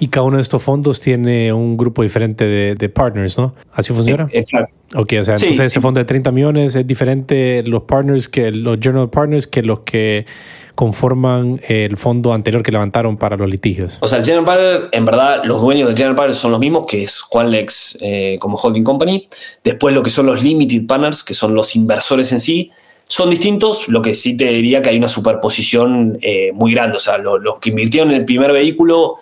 Y 0.00 0.08
cada 0.08 0.26
uno 0.26 0.36
de 0.36 0.42
estos 0.42 0.60
fondos 0.60 1.00
tiene 1.00 1.52
un 1.52 1.76
grupo 1.76 2.02
diferente 2.02 2.44
de, 2.44 2.88
partners, 2.88 3.38
¿no? 3.38 3.54
¿Así 3.72 3.92
funciona? 3.92 4.26
E, 4.32 4.40
exacto. 4.40 4.74
Ok, 4.94 5.14
o 5.20 5.24
sea, 5.24 5.34
entonces 5.34 5.66
ese 5.66 5.80
fondo 5.80 5.98
de 5.98 6.04
30 6.04 6.30
millones 6.32 6.76
es 6.76 6.86
diferente 6.86 7.62
los 7.64 7.82
partners 7.82 8.28
que 8.28 8.50
los 8.52 8.78
general 8.80 9.10
partners 9.10 9.46
que 9.46 9.62
los 9.62 9.80
que 9.80 10.26
conforman 10.76 11.58
el 11.66 11.96
fondo 11.96 12.34
anterior 12.34 12.62
que 12.62 12.70
levantaron 12.70 13.16
para 13.16 13.36
los 13.36 13.50
litigios. 13.50 13.98
O 14.00 14.06
sea, 14.06 14.18
el 14.18 14.24
General 14.24 14.44
Partner, 14.44 14.88
en 14.92 15.04
verdad, 15.06 15.42
los 15.44 15.60
dueños 15.62 15.88
del 15.88 15.96
General 15.96 16.14
Partner 16.14 16.36
son 16.36 16.52
los 16.52 16.60
mismos, 16.60 16.84
que 16.86 17.02
es 17.02 17.18
Juan 17.20 17.50
Lex 17.50 17.98
eh, 18.02 18.36
como 18.38 18.58
holding 18.58 18.84
company. 18.84 19.26
Después 19.64 19.94
lo 19.94 20.02
que 20.02 20.10
son 20.10 20.26
los 20.26 20.42
Limited 20.42 20.86
Partners, 20.86 21.24
que 21.24 21.32
son 21.32 21.54
los 21.54 21.74
inversores 21.74 22.30
en 22.30 22.40
sí, 22.40 22.70
son 23.08 23.30
distintos, 23.30 23.88
lo 23.88 24.02
que 24.02 24.14
sí 24.14 24.36
te 24.36 24.44
diría 24.44 24.82
que 24.82 24.90
hay 24.90 24.98
una 24.98 25.08
superposición 25.08 26.18
eh, 26.20 26.52
muy 26.52 26.74
grande. 26.74 26.98
O 26.98 27.00
sea, 27.00 27.16
los 27.16 27.58
que 27.58 27.70
invirtieron 27.70 28.10
en 28.10 28.18
el 28.18 28.24
primer 28.26 28.52
vehículo, 28.52 29.16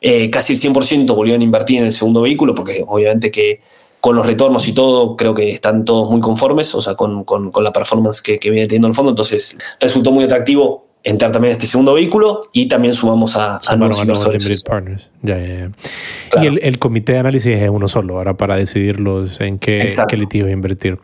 eh, 0.00 0.30
casi 0.30 0.52
el 0.52 0.60
100% 0.60 1.12
volvieron 1.12 1.40
a 1.40 1.44
invertir 1.44 1.80
en 1.80 1.86
el 1.86 1.92
segundo 1.92 2.22
vehículo, 2.22 2.54
porque 2.54 2.84
obviamente 2.86 3.32
que 3.32 3.60
con 4.00 4.14
los 4.14 4.24
retornos 4.24 4.66
y 4.68 4.72
todo, 4.72 5.16
creo 5.16 5.34
que 5.34 5.50
están 5.50 5.84
todos 5.84 6.08
muy 6.08 6.20
conformes, 6.20 6.72
o 6.74 6.80
sea, 6.80 6.94
con, 6.94 7.26
la 7.62 7.72
performance 7.72 8.22
que, 8.22 8.38
que, 8.38 8.48
viene 8.48 8.66
teniendo 8.66 8.88
el 8.88 8.94
fondo. 8.94 9.10
Entonces, 9.10 9.58
resultó 9.80 10.12
muy 10.12 10.24
atractivo 10.24 10.89
entrar 11.02 11.32
también 11.32 11.50
a 11.50 11.52
este 11.52 11.66
segundo 11.66 11.94
vehículo 11.94 12.50
y 12.52 12.68
también 12.68 12.94
sumamos 12.94 13.36
a, 13.36 13.58
a 13.66 13.76
nuevos 13.76 13.98
inversores. 14.00 14.62
Partners. 14.62 15.10
Y 15.22 16.46
el, 16.46 16.78
comité 16.78 17.14
de 17.14 17.18
análisis 17.18 17.56
es 17.56 17.70
uno 17.70 17.88
solo, 17.88 18.18
ahora 18.18 18.34
para 18.36 18.56
decidirlos 18.56 19.40
en 19.40 19.58
qué, 19.58 19.86
qué 20.08 20.16
litigio 20.16 20.48
invertir. 20.48 20.98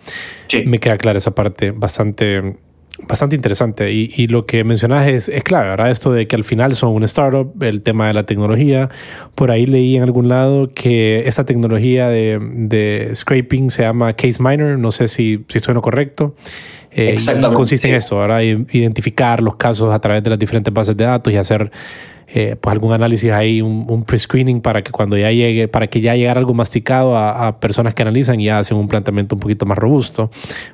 Me 0.64 0.78
queda 0.80 0.97
clara 0.99 1.18
esa 1.18 1.34
parte 1.34 1.70
bastante, 1.70 2.57
bastante 3.09 3.36
interesante. 3.36 3.90
Y, 3.92 4.26
lo 4.26 4.44
que 4.44 4.64
mencionas 4.64 5.09
es, 5.09 5.28
es 5.28 5.42
clave, 5.42 5.70
¿verdad? 5.70 5.90
Esto 5.90 6.12
de 6.12 6.26
que 6.26 6.36
al 6.36 6.44
final 6.44 6.74
son 6.74 6.90
un 6.90 7.05
startup, 7.05 7.51
el 7.62 7.82
tema 7.82 8.09
de 8.09 8.14
la 8.14 8.26
tecnología. 8.26 8.90
Por 9.34 9.51
ahí 9.51 9.66
leí 9.66 9.97
en 9.97 10.03
algún 10.03 10.28
lado 10.28 10.72
que 10.74 11.26
esta 11.26 11.44
tecnología 11.44 12.09
de, 12.09 12.38
de 12.40 13.11
scraping 13.14 13.70
se 13.70 13.82
llama 13.82 14.12
Case 14.12 14.42
Miner, 14.42 14.78
no 14.78 14.90
sé 14.90 15.09
si, 15.09 15.44
si 15.49 15.59
estoy 15.59 15.72
en 15.72 15.76
lo 15.76 15.82
correcto. 15.82 16.34
Eh, 16.97 17.11
Exactamente. 17.11 17.55
consiste 17.55 17.88
en 17.90 17.94
eso, 17.97 18.18
ahora 18.18 18.42
identificar 18.42 19.42
los 19.42 19.57
casos 19.57 19.92
a 19.92 19.99
través 19.99 20.24
de 20.24 20.30
las 20.30 20.38
diferentes 20.38 20.72
bases 20.72 20.97
de 20.97 21.05
datos 21.05 21.30
y 21.30 21.36
hacer 21.36 21.70
eh, 22.26 22.57
pues 22.59 22.72
algún 22.72 22.94
análisis 22.94 23.30
ahí, 23.32 23.61
un, 23.61 24.03
pre-screening 24.05 24.62
para 24.62 24.82
que 24.82 24.92
cuando 24.92 25.14
ya 25.18 25.30
llegue, 25.30 25.68
para 25.68 25.88
que 25.88 26.01
ya 26.01 26.14
llegue 26.14 26.30
algo 26.30 26.55
masticado 26.55 27.14
a, 27.14 27.61
personas 27.61 27.92
que 27.92 28.01
analizan 28.01 28.40
y 28.40 28.47
ya 28.47 28.61
hacen 28.61 28.78
un 28.78 28.88
planteamiento 28.88 29.34
un 29.34 29.40
poquito 29.40 29.66
más 29.66 29.76
robusto. 29.76 30.30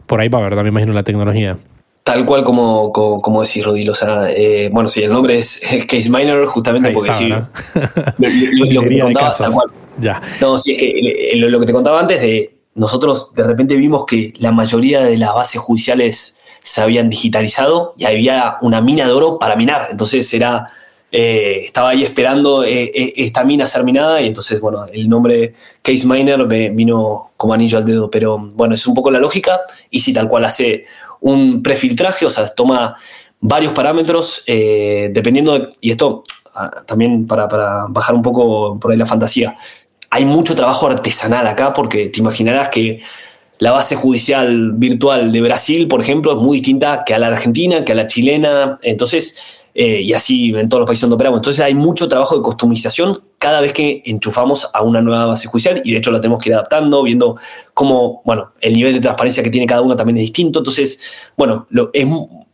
Por 0.06 0.20
ahí 0.20 0.28
va, 0.28 0.40
¿verdad? 0.40 0.62
Me 0.62 0.68
imagino 0.68 0.92
la 0.92 1.02
tecnología. 1.02 1.58
Tal 2.04 2.24
cual 2.24 2.44
como, 2.44 2.92
como, 2.92 3.42
decís, 3.42 3.64
Rodil. 3.64 3.90
O 3.90 3.94
sea, 3.96 4.28
eh, 4.30 4.70
bueno, 4.72 4.88
sí, 4.88 5.02
el 5.02 5.12
nombre 5.12 5.38
es 5.38 5.60
Case 5.88 6.08
Miner, 6.08 6.46
justamente 6.46 6.92
porque 6.92 7.12
sí. 7.12 7.28
Lo, 7.28 8.82
que 8.82 8.88
te 8.88 9.00
contaba, 9.00 9.34
tal 9.36 9.52
cual. 9.52 9.70
Ya. 10.00 10.22
No, 10.40 10.56
sí, 10.56 10.72
es 10.72 10.78
que 10.78 11.32
lo 11.36 11.58
que 11.58 11.66
te 11.66 11.72
contaba 11.72 11.98
antes 11.98 12.22
de 12.22 12.61
nosotros 12.74 13.34
de 13.34 13.44
repente 13.44 13.76
vimos 13.76 14.06
que 14.06 14.32
la 14.38 14.52
mayoría 14.52 15.02
de 15.02 15.18
las 15.18 15.34
bases 15.34 15.60
judiciales 15.60 16.40
se 16.62 16.80
habían 16.80 17.10
digitalizado 17.10 17.94
y 17.98 18.04
había 18.04 18.56
una 18.62 18.80
mina 18.80 19.06
de 19.06 19.12
oro 19.12 19.38
para 19.38 19.56
minar. 19.56 19.88
Entonces 19.90 20.32
era, 20.32 20.70
eh, 21.10 21.62
estaba 21.64 21.90
ahí 21.90 22.04
esperando 22.04 22.64
eh, 22.64 22.84
eh, 22.94 23.12
esta 23.16 23.44
mina 23.44 23.66
ser 23.66 23.84
minada 23.84 24.22
y 24.22 24.28
entonces, 24.28 24.60
bueno, 24.60 24.86
el 24.86 25.08
nombre 25.08 25.54
Case 25.82 26.06
Miner 26.06 26.46
me 26.46 26.70
vino 26.70 27.32
como 27.36 27.52
anillo 27.52 27.78
al 27.78 27.84
dedo. 27.84 28.10
Pero 28.10 28.38
bueno, 28.38 28.74
es 28.74 28.86
un 28.86 28.94
poco 28.94 29.10
la 29.10 29.18
lógica 29.18 29.60
y 29.90 30.00
si 30.00 30.14
tal 30.14 30.28
cual 30.28 30.44
hace 30.44 30.86
un 31.20 31.62
prefiltraje, 31.62 32.24
o 32.26 32.30
sea, 32.30 32.46
toma 32.48 32.96
varios 33.40 33.72
parámetros 33.72 34.44
dependiendo, 34.46 35.58
de, 35.58 35.74
y 35.80 35.90
esto 35.90 36.22
ah, 36.54 36.70
también 36.86 37.26
para, 37.26 37.48
para 37.48 37.86
bajar 37.88 38.14
un 38.14 38.22
poco 38.22 38.78
por 38.78 38.92
ahí 38.92 38.96
la 38.96 39.06
fantasía, 39.06 39.56
hay 40.12 40.26
mucho 40.26 40.54
trabajo 40.54 40.86
artesanal 40.86 41.46
acá 41.46 41.72
porque 41.72 42.10
te 42.10 42.20
imaginarás 42.20 42.68
que 42.68 43.00
la 43.58 43.72
base 43.72 43.96
judicial 43.96 44.72
virtual 44.72 45.32
de 45.32 45.40
Brasil, 45.40 45.88
por 45.88 46.02
ejemplo, 46.02 46.32
es 46.32 46.36
muy 46.36 46.58
distinta 46.58 47.02
que 47.06 47.14
a 47.14 47.18
la 47.18 47.28
argentina, 47.28 47.82
que 47.82 47.92
a 47.92 47.94
la 47.94 48.06
chilena, 48.08 48.78
entonces, 48.82 49.38
eh, 49.74 50.02
y 50.02 50.12
así 50.12 50.50
en 50.54 50.68
todos 50.68 50.82
los 50.82 50.86
países 50.86 51.00
donde 51.00 51.14
operamos. 51.14 51.38
Entonces 51.38 51.64
hay 51.64 51.72
mucho 51.72 52.10
trabajo 52.10 52.36
de 52.36 52.42
customización 52.42 53.22
cada 53.38 53.62
vez 53.62 53.72
que 53.72 54.02
enchufamos 54.04 54.68
a 54.74 54.82
una 54.82 55.00
nueva 55.00 55.24
base 55.24 55.48
judicial 55.48 55.80
y 55.82 55.92
de 55.92 55.96
hecho 55.96 56.10
la 56.10 56.20
tenemos 56.20 56.42
que 56.42 56.50
ir 56.50 56.56
adaptando, 56.56 57.02
viendo 57.02 57.38
cómo, 57.72 58.20
bueno, 58.26 58.52
el 58.60 58.74
nivel 58.74 58.92
de 58.92 59.00
transparencia 59.00 59.42
que 59.42 59.48
tiene 59.48 59.66
cada 59.66 59.80
una 59.80 59.96
también 59.96 60.18
es 60.18 60.24
distinto. 60.24 60.58
Entonces, 60.58 61.00
bueno, 61.38 61.66
lo, 61.70 61.88
es 61.94 62.06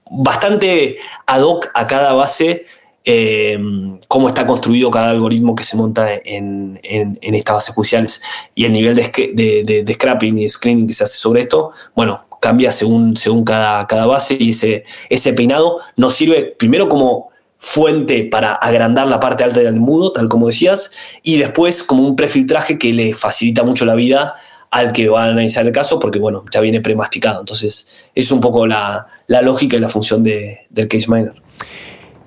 bastante 0.08 0.98
ad 1.26 1.42
hoc 1.42 1.66
a 1.74 1.88
cada 1.88 2.12
base 2.12 2.66
eh, 3.10 3.58
cómo 4.06 4.28
está 4.28 4.46
construido 4.46 4.90
cada 4.90 5.08
algoritmo 5.08 5.54
que 5.54 5.64
se 5.64 5.78
monta 5.78 6.10
en, 6.12 6.78
estas 6.82 7.54
bases 7.54 7.74
judiciales 7.74 8.22
y 8.54 8.66
el 8.66 8.72
nivel 8.72 8.94
de, 8.96 9.92
scrapping 9.94 10.36
y 10.36 10.46
screening 10.46 10.86
que 10.86 10.92
se 10.92 11.04
hace 11.04 11.16
sobre 11.16 11.40
esto, 11.40 11.72
bueno, 11.96 12.22
cambia 12.38 12.70
según, 12.70 13.16
según 13.16 13.44
cada, 13.44 13.86
cada 13.86 14.04
base 14.04 14.36
y 14.38 14.50
ese, 14.50 14.84
ese 15.08 15.32
peinado 15.32 15.80
nos 15.96 16.16
sirve 16.16 16.54
primero 16.58 16.90
como 16.90 17.30
fuente 17.56 18.24
para 18.24 18.52
agrandar 18.52 19.08
la 19.08 19.18
parte 19.18 19.42
alta 19.42 19.60
del 19.60 19.76
embudo, 19.76 20.12
tal 20.12 20.28
como 20.28 20.48
decías, 20.48 20.90
y 21.22 21.38
después 21.38 21.82
como 21.82 22.06
un 22.06 22.14
prefiltraje 22.14 22.78
que 22.78 22.92
le 22.92 23.14
facilita 23.14 23.62
mucho 23.62 23.86
la 23.86 23.94
vida 23.94 24.34
al 24.70 24.92
que 24.92 25.08
va 25.08 25.22
a 25.22 25.28
analizar 25.28 25.64
el 25.64 25.72
caso, 25.72 25.98
porque 25.98 26.18
bueno, 26.18 26.44
ya 26.52 26.60
viene 26.60 26.82
premasticado. 26.82 27.40
Entonces, 27.40 27.90
es 28.14 28.30
un 28.30 28.42
poco 28.42 28.66
la, 28.66 29.06
lógica 29.28 29.78
y 29.78 29.80
la 29.80 29.88
función 29.88 30.22
del 30.22 30.88
case 30.88 31.06
miner 31.08 31.47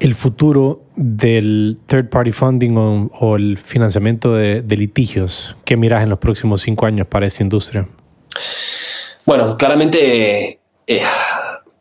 el 0.02 0.16
futuro 0.16 0.82
del 0.96 1.78
third 1.86 2.10
party 2.10 2.32
funding 2.32 2.76
o, 2.76 3.36
el 3.36 3.58
financiamiento 3.58 4.34
de, 4.34 4.64
litigios? 4.76 5.56
¿Qué 5.64 5.78
miras 5.78 6.02
en 6.02 6.10
los 6.10 6.18
próximos 6.18 6.62
cinco 6.62 6.88
años 6.88 7.06
para 7.06 7.28
esta 7.28 7.44
industria? 7.44 7.88
Bueno, 9.28 9.56
claramente 9.58 10.60
eh, 10.88 11.02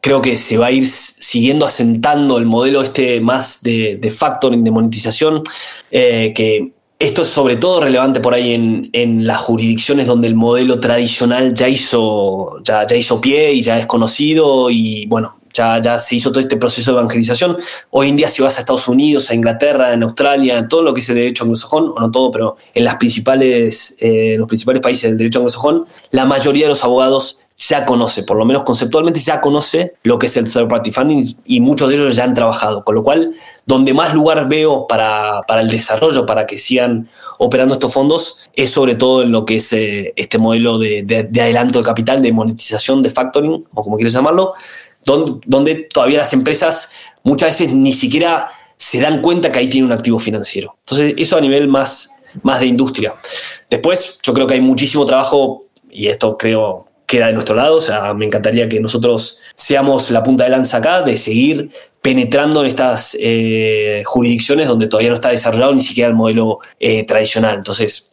creo 0.02 0.20
que 0.20 0.36
se 0.36 0.58
va 0.58 0.66
a 0.66 0.70
ir 0.70 0.86
siguiendo 0.86 1.64
asentando 1.64 2.36
el 2.36 2.44
modelo 2.44 2.82
este 2.82 3.20
más 3.20 3.62
de, 3.62 3.96
de 3.96 4.10
factoring, 4.10 4.62
de 4.62 4.70
monetización, 4.70 5.42
eh, 5.90 6.34
que 6.34 6.72
esto 6.98 7.22
es 7.22 7.28
sobre 7.28 7.56
todo 7.56 7.80
relevante 7.80 8.20
por 8.20 8.34
ahí 8.34 8.90
en, 8.92 9.26
las 9.26 9.38
jurisdicciones 9.38 10.06
donde 10.06 10.28
el 10.28 10.34
modelo 10.34 10.78
tradicional 10.78 11.54
ya 11.54 11.70
hizo, 11.70 12.62
ya, 12.62 12.86
ya 12.86 12.96
hizo 12.96 13.18
pie 13.18 13.54
y 13.54 13.62
ya 13.62 13.78
es 13.78 13.86
conocido 13.86 14.68
y 14.68 15.06
bueno, 15.06 15.39
ya, 15.52 15.98
se 15.98 16.16
hizo 16.16 16.30
todo 16.30 16.40
este 16.40 16.56
proceso 16.56 16.92
de 16.92 16.98
evangelización. 16.98 17.58
Hoy 17.90 18.08
en 18.08 18.16
día 18.16 18.28
si 18.28 18.42
vas 18.42 18.56
a 18.56 18.60
Estados 18.60 18.88
Unidos, 18.88 19.30
a 19.30 19.34
Inglaterra, 19.34 19.92
en 19.92 20.02
Australia, 20.02 20.58
en 20.58 20.68
todo 20.68 20.82
lo 20.82 20.94
que 20.94 21.00
es 21.00 21.08
el 21.08 21.16
derecho 21.16 21.44
anglosajón, 21.44 21.92
o 21.94 22.00
no 22.00 22.10
todo, 22.10 22.30
pero 22.30 22.56
en 22.74 22.84
las 22.84 22.96
principales, 22.96 23.96
eh, 24.00 24.34
los 24.38 24.48
principales 24.48 24.82
países 24.82 25.10
del 25.10 25.18
derecho 25.18 25.40
anglosajón, 25.40 25.86
la 26.10 26.24
mayoría 26.24 26.64
de 26.64 26.70
los 26.70 26.84
abogados 26.84 27.38
ya 27.60 27.84
conoce, 27.84 28.22
por 28.22 28.38
lo 28.38 28.46
menos 28.46 28.62
conceptualmente 28.62 29.20
ya 29.20 29.40
conoce 29.40 29.94
lo 30.02 30.18
que 30.18 30.28
es 30.28 30.36
el 30.38 30.50
third 30.50 30.68
party 30.68 30.92
funding 30.92 31.24
y 31.44 31.60
muchos 31.60 31.90
de 31.90 31.96
ellos 31.96 32.16
ya 32.16 32.24
han 32.24 32.32
trabajado, 32.32 32.84
con 32.84 32.94
lo 32.94 33.04
cual 33.04 33.34
donde 33.66 33.92
más 33.92 34.14
lugar 34.14 34.48
veo 34.48 34.86
para, 34.86 35.42
para 35.46 35.60
el 35.60 35.68
desarrollo, 35.68 36.24
para 36.24 36.46
que 36.46 36.56
sigan 36.56 37.10
operando 37.38 37.74
estos 37.74 37.92
fondos, 37.92 38.40
es 38.54 38.70
sobre 38.70 38.94
todo 38.94 39.22
en 39.22 39.32
lo 39.32 39.44
que 39.44 39.56
es 39.56 39.72
eh, 39.72 40.12
este 40.16 40.38
modelo 40.38 40.78
de, 40.78 41.02
de, 41.02 41.40
adelanto 41.40 41.78
de 41.78 41.84
capital, 41.84 42.22
de 42.22 42.32
monetización, 42.32 43.02
de 43.02 43.10
factoring, 43.10 43.64
o 43.72 43.82
como 43.82 43.96
quieras 43.96 44.14
llamarlo, 44.14 44.54
donde, 45.04 45.40
donde 45.46 45.88
todavía 45.92 46.18
las 46.18 46.32
empresas 46.32 46.92
muchas 47.22 47.50
veces 47.50 47.74
ni 47.74 47.92
siquiera 47.92 48.50
se 48.76 49.00
dan 49.00 49.20
cuenta 49.20 49.52
que 49.52 49.58
ahí 49.58 49.68
tiene 49.68 49.86
un 49.86 49.92
activo 49.92 50.18
financiero. 50.18 50.76
Entonces, 50.80 51.14
eso 51.16 51.36
a 51.36 51.40
nivel 51.40 51.68
más, 51.68 52.10
más 52.42 52.60
de 52.60 52.66
industria. 52.66 53.12
Después, 53.68 54.18
yo 54.22 54.32
creo 54.32 54.46
que 54.46 54.54
hay 54.54 54.60
muchísimo 54.60 55.04
trabajo, 55.04 55.66
y 55.90 56.06
esto 56.06 56.36
creo 56.38 56.86
queda 57.10 57.26
de 57.26 57.32
nuestro 57.32 57.56
lado. 57.56 57.76
O 57.76 57.80
sea, 57.80 58.14
me 58.14 58.24
encantaría 58.24 58.68
que 58.68 58.80
nosotros 58.80 59.40
seamos 59.54 60.10
la 60.10 60.22
punta 60.22 60.44
de 60.44 60.50
lanza 60.50 60.78
acá, 60.78 61.02
de 61.02 61.18
seguir 61.18 61.70
penetrando 62.00 62.62
en 62.62 62.68
estas 62.68 63.16
eh, 63.20 64.02
jurisdicciones 64.06 64.68
donde 64.68 64.86
todavía 64.86 65.10
no 65.10 65.16
está 65.16 65.28
desarrollado 65.28 65.74
ni 65.74 65.82
siquiera 65.82 66.08
el 66.08 66.14
modelo 66.14 66.60
eh, 66.78 67.04
tradicional. 67.04 67.56
Entonces, 67.56 68.12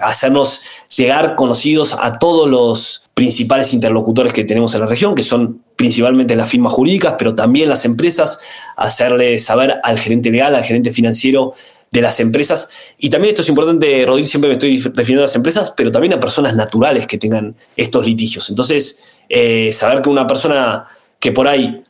hacernos 0.00 0.62
llegar 0.96 1.36
conocidos 1.36 1.96
a 2.00 2.18
todos 2.18 2.48
los 2.48 3.08
principales 3.14 3.72
interlocutores 3.74 4.32
que 4.32 4.44
tenemos 4.44 4.74
en 4.74 4.80
la 4.80 4.86
región, 4.86 5.14
que 5.14 5.22
son 5.22 5.61
principalmente 5.76 6.36
las 6.36 6.50
firmas 6.50 6.72
jurídicas, 6.72 7.14
pero 7.18 7.34
también 7.34 7.68
las 7.68 7.84
empresas, 7.84 8.40
hacerle 8.76 9.38
saber 9.38 9.80
al 9.82 9.98
gerente 9.98 10.30
legal, 10.30 10.54
al 10.54 10.64
gerente 10.64 10.92
financiero 10.92 11.54
de 11.90 12.00
las 12.00 12.18
empresas. 12.20 12.70
Y 12.98 13.10
también 13.10 13.30
esto 13.30 13.42
es 13.42 13.48
importante, 13.48 14.04
Rodín, 14.06 14.26
siempre 14.26 14.48
me 14.48 14.54
estoy 14.54 14.78
refiriendo 14.78 15.22
a 15.22 15.26
las 15.26 15.36
empresas, 15.36 15.72
pero 15.76 15.92
también 15.92 16.14
a 16.14 16.20
personas 16.20 16.56
naturales 16.56 17.06
que 17.06 17.18
tengan 17.18 17.54
estos 17.76 18.04
litigios. 18.04 18.48
Entonces, 18.50 19.04
eh, 19.28 19.72
saber 19.72 20.02
que 20.02 20.08
una 20.08 20.26
persona 20.26 20.86
que 21.20 21.30
por 21.30 21.46
ahí 21.46 21.80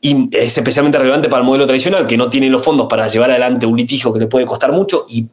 es 0.00 0.56
especialmente 0.56 0.98
relevante 0.98 1.28
para 1.28 1.42
el 1.42 1.46
modelo 1.46 1.66
tradicional, 1.66 2.06
que 2.06 2.16
no 2.16 2.30
tiene 2.30 2.48
los 2.48 2.64
fondos 2.64 2.86
para 2.88 3.06
llevar 3.08 3.30
adelante 3.30 3.66
un 3.66 3.76
litigio 3.76 4.10
que 4.12 4.20
le 4.20 4.26
puede 4.26 4.46
costar 4.46 4.72
mucho, 4.72 5.04
y 5.08 5.28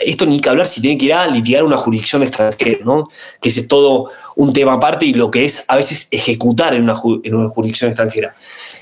esto 0.00 0.26
ni 0.26 0.40
que 0.40 0.48
hablar 0.48 0.66
si 0.66 0.80
tiene 0.80 0.98
que 0.98 1.06
ir 1.06 1.14
a 1.14 1.26
litigar 1.26 1.64
una 1.64 1.76
jurisdicción 1.76 2.22
extranjera, 2.22 2.78
¿no? 2.84 3.08
que 3.40 3.48
es 3.48 3.68
todo 3.68 4.10
un 4.34 4.52
tema 4.52 4.74
aparte 4.74 5.06
y 5.06 5.14
lo 5.14 5.30
que 5.30 5.44
es 5.44 5.64
a 5.68 5.76
veces 5.76 6.08
ejecutar 6.10 6.74
en 6.74 6.82
una, 6.82 7.00
en 7.22 7.34
una 7.34 7.48
jurisdicción 7.48 7.90
extranjera. 7.90 8.34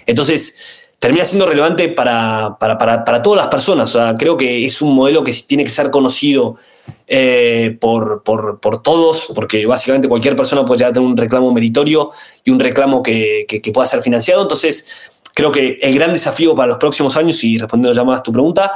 Entonces, 0.06 0.56
termina 1.04 1.26
siendo 1.26 1.46
relevante 1.46 1.88
para, 1.88 2.56
para, 2.58 3.22
todas 3.22 3.36
las 3.36 3.48
personas. 3.48 3.94
O 3.94 3.98
sea, 3.98 4.14
creo 4.14 4.38
que 4.38 4.64
es 4.64 4.80
un 4.80 4.94
modelo 4.94 5.22
que 5.22 5.34
tiene 5.46 5.62
que 5.62 5.68
ser 5.68 5.90
conocido 5.90 6.56
eh, 7.06 7.76
por, 7.78 8.22
todos, 8.82 9.26
porque 9.34 9.66
básicamente 9.66 10.08
cualquier 10.08 10.34
persona 10.34 10.64
puede 10.64 10.84
tener 10.86 11.00
un 11.00 11.14
reclamo 11.14 11.52
meritorio 11.52 12.12
y 12.42 12.50
un 12.50 12.58
reclamo 12.58 13.02
que, 13.02 13.46
pueda 13.72 13.86
ser 13.86 14.00
financiado. 14.00 14.40
Entonces, 14.40 15.10
creo 15.34 15.52
que 15.52 15.78
el 15.82 15.94
gran 15.94 16.12
desafío 16.12 16.54
para 16.54 16.68
los 16.68 16.78
próximos 16.78 17.16
años, 17.18 17.44
y 17.44 17.58
respondiendo 17.58 17.94
ya 17.94 18.04
más 18.04 18.20
a 18.20 18.22
tu 18.22 18.32
pregunta, 18.32 18.72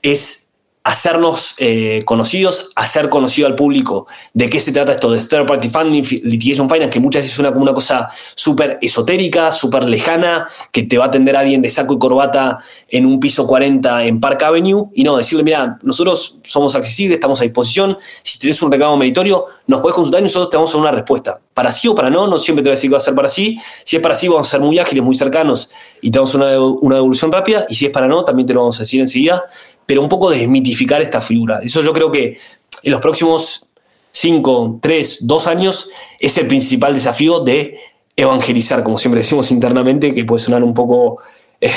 es 0.00 0.41
hacernos 0.84 1.54
eh, 1.58 2.02
conocidos, 2.04 2.72
hacer 2.74 3.08
conocido 3.08 3.46
al 3.46 3.54
público. 3.54 4.06
De 4.34 4.50
qué 4.50 4.58
se 4.58 4.72
trata 4.72 4.92
esto 4.92 5.10
de 5.12 5.20
third 5.20 5.46
party 5.46 5.68
funding, 5.68 6.02
litigation 6.24 6.68
finance, 6.68 6.90
que 6.90 7.00
muchas 7.00 7.22
veces 7.22 7.34
suena 7.34 7.52
como 7.52 7.62
una 7.62 7.72
cosa 7.72 8.10
súper 8.34 8.78
esotérica, 8.82 9.52
súper 9.52 9.84
lejana, 9.84 10.48
que 10.72 10.82
te 10.82 10.98
va 10.98 11.04
a 11.04 11.08
atender 11.08 11.36
alguien 11.36 11.62
de 11.62 11.68
saco 11.68 11.94
y 11.94 11.98
corbata 11.98 12.58
en 12.88 13.06
un 13.06 13.20
piso 13.20 13.46
40 13.46 14.04
en 14.04 14.20
Park 14.20 14.42
Avenue, 14.42 14.88
y 14.94 15.04
no, 15.04 15.16
decirle, 15.16 15.44
mira, 15.44 15.78
nosotros 15.82 16.38
somos 16.44 16.74
accesibles, 16.74 17.16
estamos 17.16 17.40
a 17.40 17.44
disposición, 17.44 17.96
si 18.22 18.38
tienes 18.38 18.60
un 18.62 18.72
reclamo 18.72 18.96
meritorio, 18.96 19.46
nos 19.68 19.80
puedes 19.80 19.94
consultar 19.94 20.20
y 20.20 20.24
nosotros 20.24 20.50
te 20.50 20.56
vamos 20.56 20.70
a 20.70 20.72
dar 20.74 20.80
una 20.80 20.90
respuesta. 20.90 21.40
Para 21.54 21.70
sí 21.70 21.86
o 21.86 21.94
para 21.94 22.10
no, 22.10 22.26
no 22.26 22.38
siempre 22.38 22.62
te 22.62 22.70
voy 22.70 22.72
a 22.72 22.76
decir 22.76 22.90
que 22.90 22.94
va 22.94 22.98
a 22.98 23.02
ser 23.02 23.14
para 23.14 23.28
sí, 23.28 23.58
si 23.84 23.96
es 23.96 24.02
para 24.02 24.14
sí 24.14 24.26
vamos 24.26 24.48
a 24.48 24.50
ser 24.50 24.60
muy 24.60 24.78
ágiles, 24.78 25.04
muy 25.04 25.14
cercanos 25.14 25.70
y 26.00 26.10
te 26.10 26.18
una, 26.18 26.58
una 26.58 26.96
devolución 26.96 27.30
rápida, 27.30 27.66
y 27.68 27.74
si 27.74 27.86
es 27.86 27.92
para 27.92 28.08
no, 28.08 28.24
también 28.24 28.46
te 28.46 28.54
lo 28.54 28.60
vamos 28.60 28.76
a 28.76 28.80
decir 28.80 29.00
enseguida, 29.00 29.44
pero 29.86 30.02
un 30.02 30.08
poco 30.08 30.30
desmitificar 30.30 31.02
esta 31.02 31.20
figura. 31.20 31.60
Eso 31.62 31.82
yo 31.82 31.92
creo 31.92 32.10
que 32.10 32.38
en 32.82 32.92
los 32.92 33.00
próximos 33.00 33.66
5, 34.10 34.78
3, 34.82 35.18
2 35.22 35.46
años 35.46 35.88
es 36.18 36.36
el 36.38 36.46
principal 36.46 36.94
desafío 36.94 37.40
de 37.40 37.78
evangelizar, 38.16 38.82
como 38.82 38.98
siempre 38.98 39.22
decimos 39.22 39.50
internamente, 39.50 40.14
que 40.14 40.24
puede 40.24 40.42
sonar 40.42 40.62
un 40.62 40.74
poco 40.74 41.18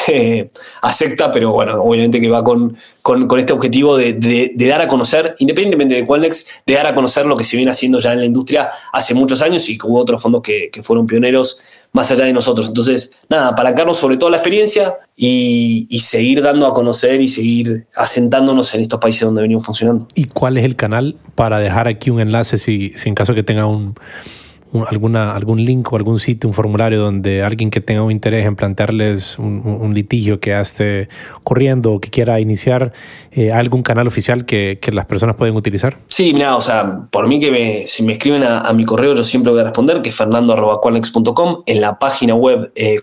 eh, 0.08 0.50
a 0.82 0.92
secta, 0.92 1.32
pero 1.32 1.52
bueno, 1.52 1.82
obviamente 1.82 2.20
que 2.20 2.28
va 2.28 2.44
con, 2.44 2.76
con, 3.04 3.40
este 3.40 3.54
objetivo 3.54 3.96
de, 3.96 4.52
dar 4.56 4.82
a 4.82 4.88
conocer, 4.88 5.36
independientemente 5.38 5.94
de 5.94 6.06
Qualnex, 6.06 6.48
de 6.66 6.74
dar 6.74 6.88
a 6.88 6.96
conocer 6.96 7.28
lo 7.28 7.38
que 7.38 7.44
se 7.44 7.56
viene 7.56 7.72
haciendo 7.72 8.00
ya 8.00 8.14
en 8.14 8.20
la 8.20 8.26
industria 8.26 8.72
hace 8.92 9.14
muchos 9.14 9.44
años 9.44 9.70
y 9.70 9.78
que 9.78 9.86
hubo 9.86 10.00
otros 10.00 10.22
fondos 10.22 10.42
que, 10.42 10.70
que 10.72 10.82
fueron 10.82 11.06
pioneros 11.06 11.60
más 11.92 12.10
allá 12.10 12.26
de 12.26 12.34
nosotros. 12.34 12.68
Entonces, 12.68 13.16
nada, 13.30 13.50
apalancarnos 13.50 13.98
sobre 13.98 14.18
toda 14.18 14.32
la 14.32 14.38
experiencia 14.38 14.96
y, 15.16 15.88
seguir 16.02 16.42
dando 16.42 16.66
a 16.68 16.74
conocer 16.74 17.22
y 17.22 17.30
seguir 17.30 17.88
asentándonos 17.96 18.74
en 18.76 18.82
estos 18.82 19.00
países 19.00 19.22
donde 19.22 19.44
venimos 19.44 19.66
funcionando. 19.66 20.08
¿Y 20.16 20.26
cuál 20.26 20.58
es 20.58 20.66
el 20.66 20.76
canal 20.76 21.16
para 21.36 21.60
dejar 21.60 21.88
aquí 21.88 22.10
un 22.10 22.20
enlace 22.20 22.58
si, 22.58 22.92
si 22.96 23.08
en 23.08 23.16
caso 23.16 23.34
que 23.34 23.44
tenga 23.44 23.66
un, 23.66 23.96
alguna, 24.88 25.36
algún 25.36 25.64
link 25.64 25.92
o 25.92 25.96
algún 25.96 26.20
sitio, 26.20 26.50
un 26.50 26.54
formulario 26.54 27.00
donde 27.00 27.44
alguien 27.44 27.70
que 27.70 27.82
tenga 27.82 28.04
un 28.04 28.12
interés 28.12 28.46
en 28.46 28.56
plantearles 28.56 29.40
un, 29.40 29.94
litigio 29.94 30.40
que 30.40 30.60
esté 30.60 31.08
corriendo 31.44 31.94
o 31.94 32.00
que 32.02 32.10
quiera 32.10 32.40
iniciar, 32.40 32.92
eh, 33.32 33.52
algún 33.52 33.84
canal 33.84 34.08
oficial 34.08 34.46
que, 34.46 34.80
las 34.92 35.06
personas 35.06 35.36
pueden 35.36 35.56
utilizar? 35.56 35.98
Sí, 36.08 36.34
mira, 36.34 36.56
o 36.56 36.62
sea, 36.62 37.08
por 37.10 37.28
mí 37.28 37.40
que 37.40 37.52
me, 37.52 37.88
si 37.88 38.04
me 38.04 38.14
escriben 38.14 38.44
a, 38.44 38.72
mi 38.74 38.86
correo 38.86 39.16
yo 39.16 39.24
siempre 39.24 39.52
voy 39.52 39.62
a 39.62 39.66
responder, 39.66 40.02
que 40.02 40.10
es 40.10 40.16
fernando.qualnex.com. 40.16 41.64
En 41.66 41.82
la 41.82 41.98
página 42.00 42.36
web 42.36 42.72
eh, 42.76 43.00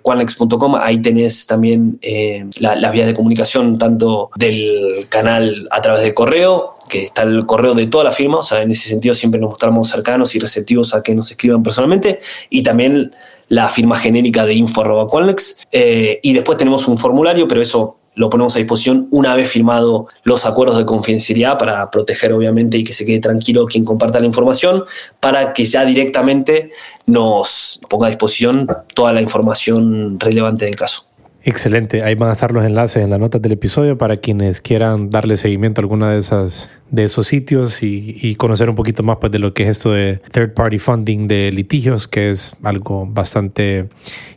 ahí 0.80 0.98
tenés 0.98 1.46
también 1.46 1.98
eh, 2.02 2.46
las 2.58 2.92
vías 2.92 3.06
de 3.06 3.14
comunicación 3.14 3.78
tanto 3.78 4.30
del 4.36 5.06
canal 5.08 5.66
a 5.70 5.80
través 5.80 6.02
del 6.02 6.14
correo 6.14 6.76
que 6.92 7.04
está 7.04 7.22
el 7.22 7.46
correo 7.46 7.72
de 7.72 7.86
toda 7.86 8.04
la 8.04 8.12
firma, 8.12 8.40
o 8.40 8.42
sea, 8.42 8.60
en 8.60 8.70
ese 8.70 8.86
sentido 8.86 9.14
siempre 9.14 9.40
nos 9.40 9.48
mostramos 9.48 9.88
cercanos 9.88 10.34
y 10.34 10.38
receptivos 10.38 10.94
a 10.94 11.02
que 11.02 11.14
nos 11.14 11.30
escriban 11.30 11.62
personalmente, 11.62 12.20
y 12.50 12.62
también 12.62 13.12
la 13.48 13.70
firma 13.70 13.96
genérica 13.96 14.44
de 14.44 14.52
info.qualnex, 14.52 15.60
eh, 15.72 16.20
y 16.22 16.34
después 16.34 16.58
tenemos 16.58 16.86
un 16.88 16.98
formulario, 16.98 17.48
pero 17.48 17.62
eso 17.62 17.96
lo 18.14 18.28
ponemos 18.28 18.54
a 18.54 18.58
disposición 18.58 19.08
una 19.10 19.34
vez 19.34 19.50
firmado 19.50 20.06
los 20.22 20.44
acuerdos 20.44 20.76
de 20.76 20.84
confidencialidad 20.84 21.56
para 21.56 21.90
proteger 21.90 22.34
obviamente 22.34 22.76
y 22.76 22.84
que 22.84 22.92
se 22.92 23.06
quede 23.06 23.20
tranquilo 23.20 23.64
quien 23.64 23.86
comparta 23.86 24.20
la 24.20 24.26
información, 24.26 24.84
para 25.18 25.54
que 25.54 25.64
ya 25.64 25.86
directamente 25.86 26.72
nos 27.06 27.80
ponga 27.88 28.08
a 28.08 28.10
disposición 28.10 28.68
toda 28.94 29.14
la 29.14 29.22
información 29.22 30.20
relevante 30.20 30.66
del 30.66 30.76
caso. 30.76 31.06
Excelente, 31.44 32.04
ahí 32.04 32.14
van 32.14 32.28
a 32.28 32.32
estar 32.32 32.52
los 32.52 32.64
enlaces 32.64 33.02
en 33.02 33.10
las 33.10 33.18
notas 33.18 33.42
del 33.42 33.52
episodio 33.52 33.98
para 33.98 34.18
quienes 34.18 34.60
quieran 34.60 35.10
darle 35.10 35.36
seguimiento 35.36 35.80
a 35.80 35.82
alguna 35.82 36.10
de 36.10 36.18
esas 36.18 36.70
de 36.92 37.04
esos 37.04 37.26
sitios 37.26 37.82
y, 37.82 38.34
conocer 38.36 38.68
un 38.68 38.76
poquito 38.76 39.02
más 39.02 39.16
pues, 39.18 39.32
de 39.32 39.38
lo 39.38 39.54
que 39.54 39.64
es 39.64 39.70
esto 39.70 39.92
de 39.92 40.20
third 40.30 40.52
party 40.52 40.78
funding 40.78 41.26
de 41.26 41.50
litigios, 41.50 42.06
que 42.06 42.30
es 42.30 42.54
algo 42.62 43.06
bastante 43.06 43.88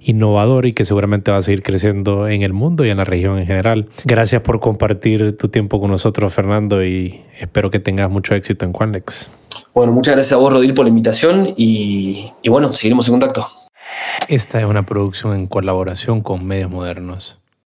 innovador 0.01 0.65
y 0.65 0.73
que 0.73 0.85
seguramente 0.85 1.31
va 1.31 1.37
a 1.37 1.41
seguir 1.41 1.63
creciendo 1.63 2.27
en 2.27 2.43
el 2.43 2.53
mundo 2.53 2.85
y 2.85 2.89
en 2.89 2.97
la 2.97 3.03
región 3.03 3.39
en 3.39 3.45
general. 3.45 3.89
Gracias 4.05 4.41
por 4.41 4.61
compartir 4.61 5.35
tu 5.37 5.49
tiempo 5.49 5.81
con 5.81 5.91
nosotros, 5.91 6.33
Fernando, 6.33 6.83
y 6.83 7.21
espero 7.37 7.69
que 7.69 7.79
tengas 7.79 8.09
mucho 8.09 8.33
éxito 8.35 8.63
en 8.63 8.71
Quanlex. 8.71 9.29
Bueno, 9.73 9.91
muchas 9.91 10.15
gracias 10.15 10.33
a 10.33 10.37
vos, 10.37 10.53
Rodil, 10.53 10.73
por 10.73 10.85
la 10.85 10.89
invitación 10.89 11.53
y, 11.57 12.31
y 12.41 12.49
bueno, 12.49 12.73
seguiremos 12.73 13.05
en 13.07 13.13
contacto. 13.15 13.64
Esta 14.27 14.59
es 14.59 14.65
una 14.65 14.85
producción 14.85 15.35
en 15.35 15.47
colaboración 15.47 16.21
con 16.21 16.45
Medios 16.45 16.71
Modernos. 16.71 17.39